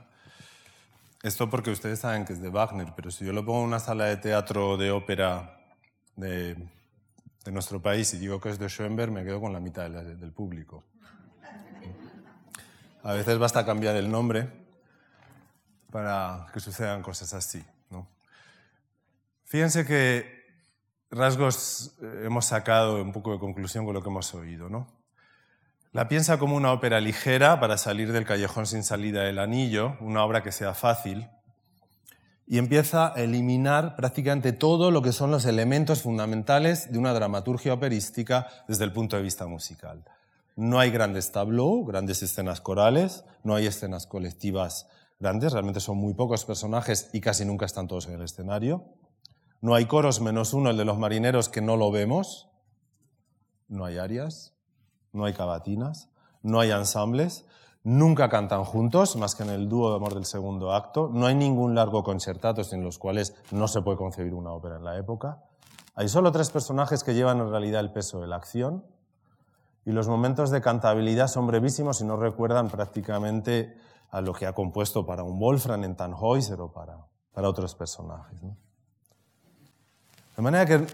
Esto 1.24 1.50
porque 1.50 1.72
ustedes 1.72 2.00
saben 2.00 2.26
que 2.26 2.34
es 2.34 2.42
de 2.42 2.50
Wagner, 2.50 2.94
pero 2.96 3.12
si 3.12 3.26
yo 3.26 3.34
lo 3.34 3.46
pongo 3.46 3.60
en 3.60 3.68
una 3.68 3.80
sala 3.80 4.06
de 4.06 4.18
teatro 4.18 4.78
de 4.78 4.92
ópera 4.92 5.60
de, 6.16 6.58
nuestro 7.52 7.82
país 7.82 8.14
y 8.14 8.18
digo 8.18 8.40
que 8.40 8.50
es 8.50 8.60
de 8.60 8.68
Schoenberg, 8.68 9.12
me 9.12 9.24
quedo 9.24 9.40
con 9.40 9.54
la 9.54 9.60
mitad 9.60 9.90
del 9.90 10.32
público. 10.32 10.84
A 13.04 13.14
veces 13.14 13.38
basta 13.40 13.66
cambiar 13.66 13.96
el 13.96 14.12
nombre 14.12 14.48
para 15.92 16.48
que 16.54 16.60
sucedan 16.60 17.02
cosas 17.02 17.34
así. 17.34 17.64
¿no? 17.90 18.08
Fíjense 19.46 19.86
que 19.86 20.42
rasgos 21.10 21.98
eh, 22.02 22.24
hemos 22.26 22.46
sacado 22.46 23.02
un 23.02 23.12
poco 23.12 23.34
de 23.34 23.40
conclusión 23.40 23.86
con 23.86 23.96
lo 23.96 24.02
que 24.02 24.10
hemos 24.10 24.34
oído. 24.36 24.70
¿no? 24.70 24.88
La 25.94 26.08
piensa 26.08 26.40
como 26.40 26.56
una 26.56 26.72
ópera 26.72 27.02
ligera 27.02 27.60
para 27.60 27.78
salir 27.78 28.14
del 28.14 28.26
callejón 28.26 28.66
sin 28.66 28.82
salida 28.82 29.24
del 29.24 29.40
anillo, 29.40 29.98
una 30.00 30.24
obra 30.24 30.42
que 30.42 30.54
sea 30.54 30.74
fácil, 30.74 31.28
y 32.48 32.60
empieza 32.60 33.14
a 33.14 33.22
eliminar 33.22 33.98
prácticamente 33.98 34.54
todo 34.54 34.90
lo 34.90 35.02
que 35.02 35.12
son 35.12 35.32
los 35.32 35.44
elementos 35.44 36.02
fundamentales 36.02 36.94
de 36.94 36.98
una 36.98 37.14
dramaturgia 37.14 37.74
operística 37.74 38.48
desde 38.70 38.86
el 38.86 38.94
punto 38.94 39.18
de 39.18 39.22
vista 39.22 39.48
musical. 39.48 40.06
No 40.56 40.80
hay 40.80 40.92
grandes 40.92 41.34
tableaux, 41.34 41.86
grandes 41.86 42.24
escenas 42.24 42.62
corales, 42.62 43.26
no 43.44 43.56
hay 43.56 43.68
escenas 43.68 44.08
colectivas 44.08 44.88
grandes, 45.20 45.52
realmente 45.52 45.82
son 45.82 45.98
muy 45.98 46.14
pocos 46.14 46.46
personajes 46.46 47.10
y 47.12 47.20
casi 47.20 47.44
nunca 47.44 47.66
están 47.66 47.90
todos 47.90 48.08
en 48.08 48.14
el 48.14 48.22
escenario. 48.22 48.86
No 49.60 49.76
hay 49.76 49.88
coros 49.88 50.22
menos 50.22 50.54
uno, 50.54 50.70
el 50.70 50.78
de 50.78 50.86
los 50.86 50.98
marineros, 50.98 51.50
que 51.50 51.62
no 51.62 51.76
lo 51.76 51.92
vemos. 51.92 52.50
No 53.68 53.86
hay 53.86 53.98
arias, 53.98 54.51
no 55.14 55.26
hay 55.26 55.34
cavatinas, 55.34 56.10
no 56.44 56.60
hay 56.60 56.72
ensambles, 56.72 57.46
nunca 57.84 58.30
cantan 58.30 58.64
juntos, 58.64 59.16
más 59.16 59.36
que 59.36 59.44
en 59.44 59.50
el 59.50 59.70
dúo 59.70 59.90
de 59.90 59.96
amor 59.98 60.14
del 60.14 60.26
segundo 60.26 60.74
acto, 60.74 61.10
no 61.12 61.26
hay 61.26 61.36
ningún 61.36 61.76
largo 61.76 62.04
concertato 62.04 62.64
sin 62.64 62.84
los 62.84 62.98
cuales 62.98 63.36
no 63.52 63.68
se 63.68 63.82
puede 63.82 63.98
concebir 63.98 64.34
una 64.34 64.52
ópera 64.52 64.78
en 64.78 64.84
la 64.84 64.98
época. 64.98 65.44
Hay 65.96 66.08
solo 66.08 66.32
tres 66.32 66.50
personajes 66.50 67.04
que 67.04 67.14
llevan 67.14 67.40
en 67.40 67.50
realidad 67.50 67.82
el 67.82 67.92
peso 67.92 68.22
de 68.22 68.28
la 68.28 68.38
acción 68.38 68.86
y 69.86 69.92
los 69.92 70.08
momentos 70.08 70.52
de 70.52 70.62
cantabilidad 70.62 71.28
son 71.28 71.48
brevísimos 71.48 72.02
y 72.02 72.06
no 72.06 72.16
recuerdan 72.16 72.70
prácticamente 72.70 73.76
a 74.12 74.22
lo 74.22 74.34
que 74.34 74.46
ha 74.46 74.54
compuesto 74.54 75.06
para 75.06 75.24
un 75.24 75.40
Wolfram 75.40 75.84
en 75.84 75.96
Tannhäuser 75.96 76.60
o 76.62 76.72
para, 76.72 76.98
para 77.34 77.50
otros 77.50 77.76
personajes. 77.76 78.42
De 80.36 80.42
manera 80.42 80.66
que 80.66 80.86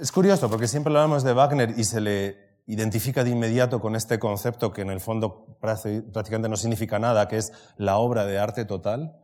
es 0.00 0.12
curioso 0.12 0.50
porque 0.50 0.68
siempre 0.68 0.94
hablamos 0.94 1.22
de 1.22 1.32
Wagner 1.32 1.78
y 1.78 1.84
se 1.84 2.00
le 2.00 2.45
identifica 2.66 3.24
de 3.24 3.30
inmediato 3.30 3.80
con 3.80 3.96
este 3.96 4.18
concepto 4.18 4.72
que 4.72 4.82
en 4.82 4.90
el 4.90 5.00
fondo 5.00 5.58
prácticamente 5.60 6.48
no 6.48 6.56
significa 6.56 6.98
nada, 6.98 7.28
que 7.28 7.38
es 7.38 7.52
la 7.76 7.98
obra 7.98 8.26
de 8.26 8.38
arte 8.38 8.64
total. 8.64 9.16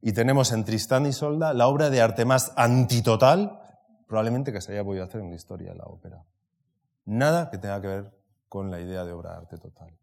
Y 0.00 0.12
tenemos 0.12 0.52
en 0.52 0.64
Tristán 0.64 1.06
y 1.06 1.12
Solda 1.12 1.52
la 1.52 1.68
obra 1.68 1.90
de 1.90 2.00
arte 2.00 2.24
más 2.24 2.52
antitotal 2.56 3.60
probablemente 4.06 4.52
que 4.52 4.60
se 4.60 4.72
haya 4.72 4.84
podido 4.84 5.04
hacer 5.04 5.20
en 5.20 5.30
la 5.30 5.36
historia 5.36 5.70
de 5.72 5.78
la 5.78 5.84
ópera. 5.84 6.24
Nada 7.04 7.50
que 7.50 7.58
tenga 7.58 7.80
que 7.80 7.88
ver 7.88 8.12
con 8.48 8.70
la 8.70 8.80
idea 8.80 9.04
de 9.04 9.12
obra 9.12 9.32
de 9.32 9.36
arte 9.38 9.58
total. 9.58 9.96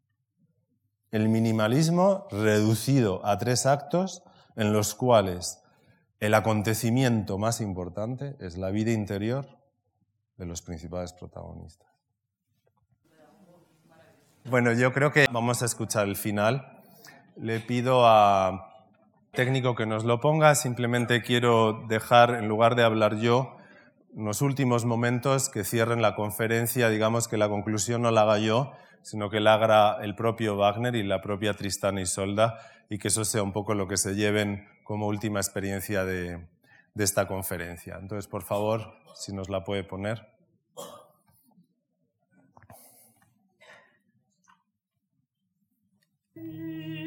El 1.11 1.29
minimalismo 1.29 2.27
reducido 2.31 3.25
a 3.25 3.37
tres 3.37 3.65
actos 3.65 4.23
en 4.55 4.73
los 4.73 4.95
cuales 4.95 5.61
el 6.19 6.33
acontecimiento 6.33 7.37
más 7.37 7.61
importante 7.61 8.35
es 8.39 8.57
la 8.57 8.71
vida 8.71 8.91
interior 8.91 9.45
de 10.37 10.45
los 10.45 10.61
principales 10.61 11.13
protagonistas. 11.13 11.92
Bueno, 14.45 14.73
yo 14.73 14.91
creo 14.91 15.13
que 15.13 15.25
vamos 15.31 15.61
a 15.61 15.65
escuchar 15.65 16.05
el 16.05 16.17
final. 16.17 16.81
Le 17.37 17.61
pido 17.61 18.05
a 18.05 18.83
técnico 19.31 19.73
que 19.73 19.85
nos 19.85 20.03
lo 20.03 20.19
ponga. 20.19 20.53
Simplemente 20.55 21.21
quiero 21.21 21.85
dejar, 21.87 22.31
en 22.35 22.49
lugar 22.49 22.75
de 22.75 22.83
hablar 22.83 23.15
yo, 23.19 23.55
unos 24.13 24.41
últimos 24.41 24.83
momentos 24.83 25.47
que 25.47 25.63
cierren 25.63 26.01
la 26.01 26.15
conferencia, 26.15 26.89
digamos 26.89 27.29
que 27.29 27.37
la 27.37 27.47
conclusión 27.47 28.01
no 28.01 28.11
la 28.11 28.23
haga 28.23 28.37
yo, 28.37 28.73
sino 29.01 29.29
que 29.29 29.39
la 29.39 29.53
haga 29.53 30.03
el 30.03 30.13
propio 30.13 30.57
Wagner 30.57 30.95
y 30.95 31.03
la 31.03 31.21
propia 31.21 31.53
Tristana 31.53 32.01
y 32.01 32.05
Solda, 32.05 32.59
y 32.89 32.97
que 32.97 33.07
eso 33.07 33.23
sea 33.23 33.43
un 33.43 33.53
poco 33.53 33.75
lo 33.75 33.87
que 33.87 33.95
se 33.95 34.13
lleven 34.13 34.67
como 34.83 35.07
última 35.07 35.39
experiencia 35.39 36.03
de 36.03 36.45
esta 36.97 37.29
conferencia. 37.29 37.97
Entonces, 37.97 38.27
por 38.27 38.43
favor, 38.43 38.93
si 39.15 39.33
nos 39.33 39.49
la 39.49 39.63
puede 39.63 39.85
poner. 39.85 40.32
Música 46.35 47.02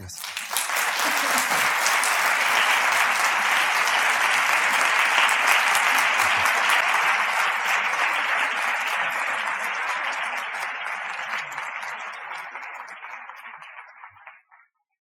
gracias. 0.00 0.29